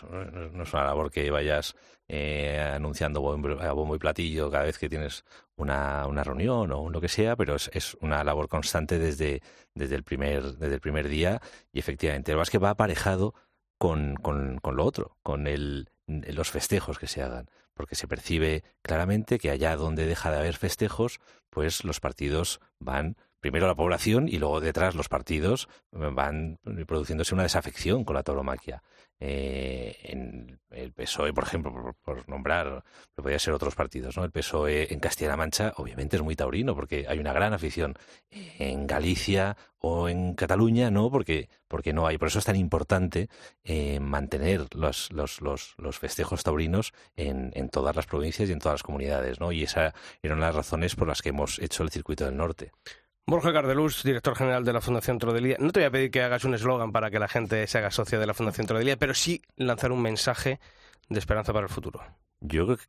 no 0.53 0.63
es 0.63 0.73
una 0.73 0.85
labor 0.85 1.11
que 1.11 1.31
vayas 1.31 1.75
eh, 2.09 2.61
anunciando 2.75 3.21
a 3.21 3.73
bombo 3.73 3.95
y 3.95 3.99
platillo 3.99 4.51
cada 4.51 4.65
vez 4.65 4.79
que 4.79 4.89
tienes 4.89 5.25
una, 5.57 6.05
reunión 6.25 6.73
o 6.73 6.91
lo 6.91 7.01
que 7.01 7.09
sea, 7.09 7.37
pero 7.37 7.57
es, 7.57 7.97
una 8.01 8.23
labor 8.25 8.49
constante 8.49 8.99
desde, 8.99 9.43
desde, 9.75 9.95
el 9.95 10.03
primer, 10.03 10.57
desde 10.57 10.75
el 10.75 10.81
primer 10.81 11.09
día 11.09 11.41
y 11.73 11.79
efectivamente, 11.79 12.37
más 12.37 12.51
que 12.51 12.59
va 12.59 12.71
aparejado 12.71 13.35
con, 13.79 14.17
con 14.17 14.77
lo 14.77 14.85
otro, 14.85 15.17
con 15.23 15.47
el, 15.47 15.89
los 16.33 16.51
festejos 16.51 16.99
que 16.99 17.07
se 17.07 17.23
hagan, 17.23 17.51
porque 17.75 17.95
se 17.95 18.09
percibe 18.09 18.65
claramente 18.83 19.39
que 19.39 19.51
allá 19.51 19.77
donde 19.77 20.07
deja 20.07 20.31
de 20.31 20.39
haber 20.39 20.57
festejos, 20.57 21.21
pues 21.51 21.85
los 21.85 22.01
partidos 22.01 22.61
van 22.79 23.17
primero 23.41 23.67
la 23.67 23.75
población 23.75 24.29
y 24.29 24.39
luego 24.39 24.61
detrás 24.61 24.95
los 24.95 25.09
partidos 25.09 25.69
van 25.91 26.59
produciéndose 26.87 27.35
una 27.35 27.45
desafección 27.45 28.05
con 28.05 28.15
la 28.15 28.23
tauromaquia. 28.23 28.83
Eh, 29.23 29.99
en 30.05 30.59
el 30.71 30.93
PSOE, 30.95 31.35
por 31.35 31.45
ejemplo, 31.45 31.95
por, 32.03 32.27
nombrar, 32.27 32.83
podría 33.15 33.39
ser 33.39 33.53
otros 33.53 33.75
partidos, 33.75 34.17
¿no? 34.17 34.25
El 34.25 34.31
PSOE 34.31 34.95
en 34.95 34.99
Castilla-La 34.99 35.37
Mancha 35.37 35.75
obviamente 35.77 36.17
es 36.17 36.23
muy 36.23 36.37
taurino 36.37 36.75
porque 36.75 37.05
hay 37.07 37.19
una 37.19 37.35
gran 37.35 37.53
afición. 37.53 37.95
En 38.31 38.87
Galicia 38.87 39.59
o 39.79 40.09
en 40.09 40.35
Cataluña 40.35 40.91
no, 40.91 41.11
porque, 41.11 41.51
porque 41.69 41.93
no 41.93 42.07
hay. 42.07 42.17
Por 42.17 42.29
eso 42.29 42.39
es 42.39 42.47
tan 42.47 42.57
importante 42.57 43.29
eh, 43.63 44.01
mantener 44.01 44.75
los, 44.75 45.13
los, 45.13 45.43
los, 45.43 45.75
los 45.77 45.99
festejos 45.99 46.43
taurinos 46.43 46.93
en, 47.15 47.51
en 47.55 47.69
todas 47.69 47.95
las 47.95 48.07
provincias 48.07 48.49
y 48.49 48.53
en 48.53 48.59
todas 48.59 48.77
las 48.77 48.83
comunidades, 48.83 49.39
¿no? 49.39 49.53
Y 49.53 49.65
esas 49.65 49.93
eran 50.23 50.41
las 50.41 50.55
razones 50.55 50.97
por 50.97 51.09
las 51.09 51.21
que 51.21 51.29
hemos 51.29 51.59
hecho 51.59 51.83
el 51.83 51.91
circuito 51.91 52.25
del 52.25 52.39
norte. 52.39 52.73
Borja 53.27 53.53
Cardelús, 53.53 54.03
director 54.03 54.35
general 54.35 54.65
de 54.65 54.73
la 54.73 54.81
Fundación 54.81 55.19
Toro 55.19 55.33
de 55.33 55.41
Lidia. 55.41 55.57
No 55.61 55.71
te 55.73 55.81
voy 55.81 55.87
a 55.87 55.91
pedir 55.91 56.11
que 56.11 56.23
hagas 56.23 56.45
un 56.45 56.55
eslogan 56.55 56.93
para 56.93 57.11
que 57.11 57.19
la 57.19 57.29
gente 57.29 57.67
se 57.67 57.79
haga 57.79 57.91
socia 57.91 58.19
de 58.19 58.27
la 58.27 58.35
Fundación 58.35 58.67
Toro 58.67 58.79
de 58.79 58.85
Lidia, 58.85 58.97
pero 58.97 59.15
sí 59.15 59.43
lanzar 59.57 59.93
un 59.93 60.03
mensaje 60.03 60.59
de 61.09 61.19
esperanza 61.19 61.53
para 61.53 61.67
el 61.67 61.73
futuro. 61.73 62.03
Yo 62.41 62.67
creo 62.67 62.79
que 62.79 62.85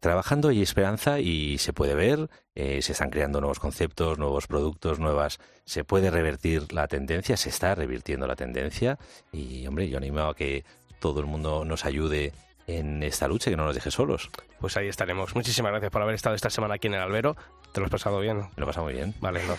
trabajando 0.00 0.48
hay 0.48 0.60
esperanza 0.60 1.20
y 1.20 1.58
se 1.58 1.72
puede 1.72 1.94
ver, 1.94 2.28
eh, 2.56 2.82
se 2.82 2.92
están 2.92 3.08
creando 3.08 3.40
nuevos 3.40 3.60
conceptos, 3.60 4.18
nuevos 4.18 4.46
productos, 4.46 4.98
nuevas... 4.98 5.38
Se 5.64 5.84
puede 5.84 6.10
revertir 6.10 6.72
la 6.72 6.88
tendencia, 6.88 7.36
se 7.36 7.48
está 7.48 7.76
revirtiendo 7.76 8.26
la 8.26 8.34
tendencia 8.34 8.98
y, 9.30 9.64
hombre, 9.66 9.88
yo 9.88 9.98
animo 9.98 10.22
a 10.22 10.34
que 10.34 10.64
todo 10.98 11.20
el 11.20 11.26
mundo 11.26 11.64
nos 11.64 11.84
ayude 11.84 12.32
en 12.66 13.02
esta 13.04 13.28
lucha, 13.28 13.50
que 13.50 13.56
no 13.56 13.64
nos 13.64 13.74
deje 13.74 13.92
solos. 13.92 14.28
Pues 14.60 14.76
ahí 14.76 14.88
estaremos. 14.88 15.34
Muchísimas 15.34 15.70
gracias 15.70 15.92
por 15.92 16.02
haber 16.02 16.16
estado 16.16 16.34
esta 16.34 16.50
semana 16.50 16.74
aquí 16.74 16.88
en 16.88 16.94
el 16.94 17.00
Albero. 17.00 17.36
¿Te 17.72 17.80
lo 17.80 17.86
has 17.86 17.90
pasado 17.90 18.20
bien? 18.20 18.36
Me 18.38 18.48
lo 18.56 18.64
he 18.64 18.66
pasado 18.66 18.84
muy 18.84 18.94
bien. 18.94 19.14
Vale, 19.20 19.40
no. 19.46 19.56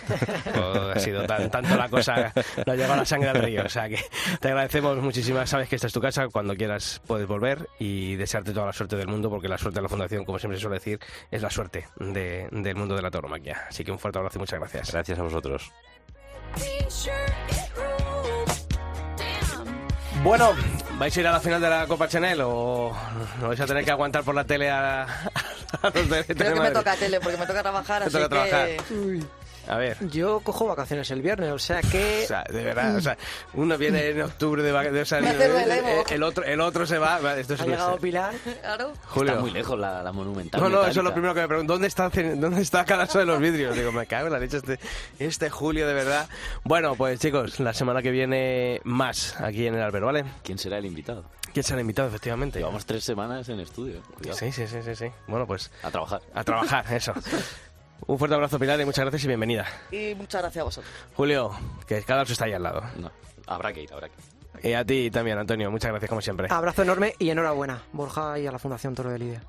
No 0.54 0.90
ha 0.90 0.98
sido 1.00 1.24
tan, 1.26 1.50
tanto 1.50 1.76
la 1.76 1.88
cosa, 1.88 2.32
no 2.64 2.72
ha 2.72 2.76
llegado 2.76 2.96
la 2.96 3.04
sangre 3.04 3.30
al 3.30 3.42
río. 3.42 3.64
O 3.64 3.68
sea 3.68 3.88
que 3.88 3.98
te 4.40 4.48
agradecemos 4.48 4.98
muchísimas. 4.98 5.50
Sabes 5.50 5.68
que 5.68 5.74
esta 5.76 5.88
es 5.88 5.92
tu 5.92 6.00
casa, 6.00 6.28
cuando 6.28 6.54
quieras 6.54 7.02
puedes 7.06 7.26
volver 7.26 7.68
y 7.80 8.14
desearte 8.16 8.52
toda 8.52 8.66
la 8.66 8.72
suerte 8.72 8.96
del 8.96 9.08
mundo, 9.08 9.28
porque 9.30 9.48
la 9.48 9.58
suerte 9.58 9.78
de 9.78 9.82
la 9.82 9.88
Fundación, 9.88 10.24
como 10.24 10.38
siempre 10.38 10.58
se 10.58 10.62
suele 10.62 10.76
decir, 10.76 11.00
es 11.30 11.42
la 11.42 11.50
suerte 11.50 11.88
de- 11.98 12.48
del 12.52 12.76
mundo 12.76 12.94
de 12.94 13.02
la 13.02 13.10
tauromaquia. 13.10 13.64
Así 13.68 13.82
que 13.84 13.90
un 13.90 13.98
fuerte 13.98 14.18
abrazo 14.18 14.38
y 14.38 14.40
muchas 14.40 14.60
gracias. 14.60 14.92
Gracias 14.92 15.18
a 15.18 15.22
vosotros. 15.22 15.72
Bueno, 20.24 20.54
¿vais 20.98 21.14
a 21.14 21.20
ir 21.20 21.26
a 21.26 21.32
la 21.32 21.40
final 21.40 21.60
de 21.60 21.68
la 21.68 21.86
Copa 21.86 22.08
Chanel 22.08 22.40
o 22.40 22.96
no 23.42 23.48
vais 23.48 23.60
a 23.60 23.66
tener 23.66 23.84
que 23.84 23.90
aguantar 23.90 24.24
por 24.24 24.34
la 24.34 24.44
tele 24.44 24.70
a, 24.70 25.02
a 25.02 25.90
los 25.94 26.08
de 26.08 26.24
Creo 26.24 26.54
que 26.54 26.60
me 26.60 26.70
toca 26.70 26.96
tele 26.96 27.20
porque 27.20 27.36
me 27.36 27.46
toca 27.46 27.60
trabajar, 27.60 28.02
así 28.04 28.12
toca 28.12 28.22
que... 28.22 28.28
trabajar. 28.28 28.68
A 29.68 29.76
ver. 29.76 29.96
Yo 30.10 30.40
cojo 30.40 30.66
vacaciones 30.66 31.10
el 31.10 31.22
viernes, 31.22 31.50
o 31.50 31.58
sea 31.58 31.80
que... 31.80 32.22
O 32.24 32.26
sea, 32.28 32.44
de 32.44 32.62
verdad, 32.64 32.96
o 32.96 33.00
sea, 33.00 33.16
uno 33.54 33.76
viene 33.78 34.08
en 34.10 34.20
octubre 34.22 34.62
de 34.62 34.72
vacaciones, 34.72 35.02
o 35.02 35.06
sea, 35.06 35.18
el, 35.18 36.04
el 36.10 36.22
otro, 36.22 36.44
el 36.44 36.60
otro 36.60 36.86
se 36.86 36.98
va. 36.98 37.18
Esto 37.38 37.54
es 37.54 37.60
Ha 37.60 37.66
llegado 37.66 37.96
Pilar. 37.98 38.34
Claro. 38.60 38.92
Julio. 39.06 39.32
Está 39.32 39.42
muy 39.42 39.50
lejos 39.50 39.78
la, 39.78 40.02
la 40.02 40.12
monumental. 40.12 40.60
No, 40.60 40.68
no, 40.68 40.80
eso 40.82 40.88
es 40.90 40.96
lo 40.96 41.02
metálica. 41.02 41.14
primero 41.14 41.34
que 41.34 41.40
me 41.40 41.48
pregunto. 41.48 41.72
¿Dónde 41.72 41.88
está, 41.88 42.08
¿dónde 42.10 42.62
está 42.62 42.84
cada 42.84 43.04
uno 43.04 43.20
de 43.20 43.26
los 43.26 43.40
vidrios? 43.40 43.76
Digo, 43.76 43.92
me 43.92 44.06
cago 44.06 44.26
en 44.26 44.32
la 44.34 44.38
leche 44.38 44.58
este, 44.58 44.78
este 45.18 45.50
Julio, 45.50 45.86
de 45.86 45.94
verdad. 45.94 46.28
Bueno, 46.64 46.94
pues 46.96 47.20
chicos, 47.20 47.60
la 47.60 47.72
semana 47.72 48.02
que 48.02 48.10
viene 48.10 48.80
más 48.84 49.40
aquí 49.40 49.66
en 49.66 49.74
el 49.74 49.82
Albero, 49.82 50.06
¿vale? 50.06 50.24
¿Quién 50.42 50.58
será 50.58 50.78
el 50.78 50.86
invitado? 50.86 51.24
¿Quién 51.52 51.62
se 51.62 51.72
han 51.74 51.80
invitado, 51.80 52.08
efectivamente? 52.08 52.58
Llevamos 52.58 52.84
tres 52.84 53.04
semanas 53.04 53.48
en 53.48 53.60
estudio. 53.60 54.02
Cuidado. 54.18 54.36
Sí, 54.38 54.50
sí, 54.50 54.66
sí, 54.66 54.78
sí, 54.84 54.96
sí. 54.96 55.06
Bueno, 55.28 55.46
pues 55.46 55.70
A 55.84 55.90
trabajar. 55.90 56.20
a 56.34 56.42
trabajar, 56.44 56.84
eso. 56.92 57.12
Un 58.06 58.18
fuerte 58.18 58.34
abrazo, 58.34 58.58
Pilar, 58.58 58.80
y 58.80 58.84
muchas 58.84 59.04
gracias 59.04 59.24
y 59.24 59.28
bienvenida. 59.28 59.66
Y 59.90 60.14
muchas 60.14 60.42
gracias 60.42 60.60
a 60.62 60.64
vosotros. 60.64 60.92
Julio, 61.14 61.50
que 61.86 62.02
cada 62.02 62.22
uno 62.22 62.30
está 62.30 62.44
ahí 62.44 62.52
al 62.52 62.62
lado. 62.62 62.82
No, 62.96 63.10
habrá 63.46 63.72
que 63.72 63.82
ir, 63.82 63.92
habrá 63.92 64.08
que 64.08 64.14
ir. 64.14 64.34
Y 64.62 64.72
a 64.72 64.84
ti 64.84 65.10
también, 65.10 65.36
Antonio, 65.36 65.70
muchas 65.70 65.90
gracias 65.90 66.08
como 66.08 66.22
siempre. 66.22 66.46
Abrazo 66.50 66.82
enorme 66.82 67.14
y 67.18 67.28
enhorabuena, 67.30 67.82
Borja 67.92 68.38
y 68.38 68.46
a 68.46 68.52
la 68.52 68.58
Fundación 68.58 68.94
Toro 68.94 69.10
de 69.10 69.18
Lidia. 69.18 69.42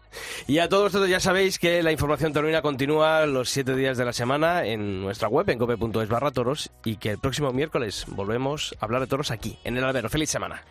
Y 0.48 0.60
a 0.60 0.68
todos 0.68 0.86
vosotros 0.86 1.10
ya 1.10 1.20
sabéis 1.20 1.60
que 1.60 1.84
la 1.84 1.92
información 1.92 2.34
taurina 2.34 2.62
continúa 2.62 3.26
los 3.26 3.50
siete 3.50 3.76
días 3.76 3.98
de 3.98 4.06
la 4.06 4.14
semana 4.14 4.66
en 4.66 5.02
nuestra 5.02 5.28
web, 5.28 5.50
en 5.50 5.60
cope.es 5.60 6.10
barra 6.10 6.32
toros, 6.32 6.72
y 6.84 6.98
que 6.98 7.12
el 7.12 7.20
próximo 7.20 7.52
miércoles 7.54 8.06
volvemos 8.08 8.76
a 8.80 8.86
hablar 8.86 9.02
de 9.02 9.08
toros 9.08 9.32
aquí, 9.32 9.60
en 9.64 9.78
el 9.78 9.84
albero. 9.84 10.10
¡Feliz 10.10 10.30
semana! 10.30 10.64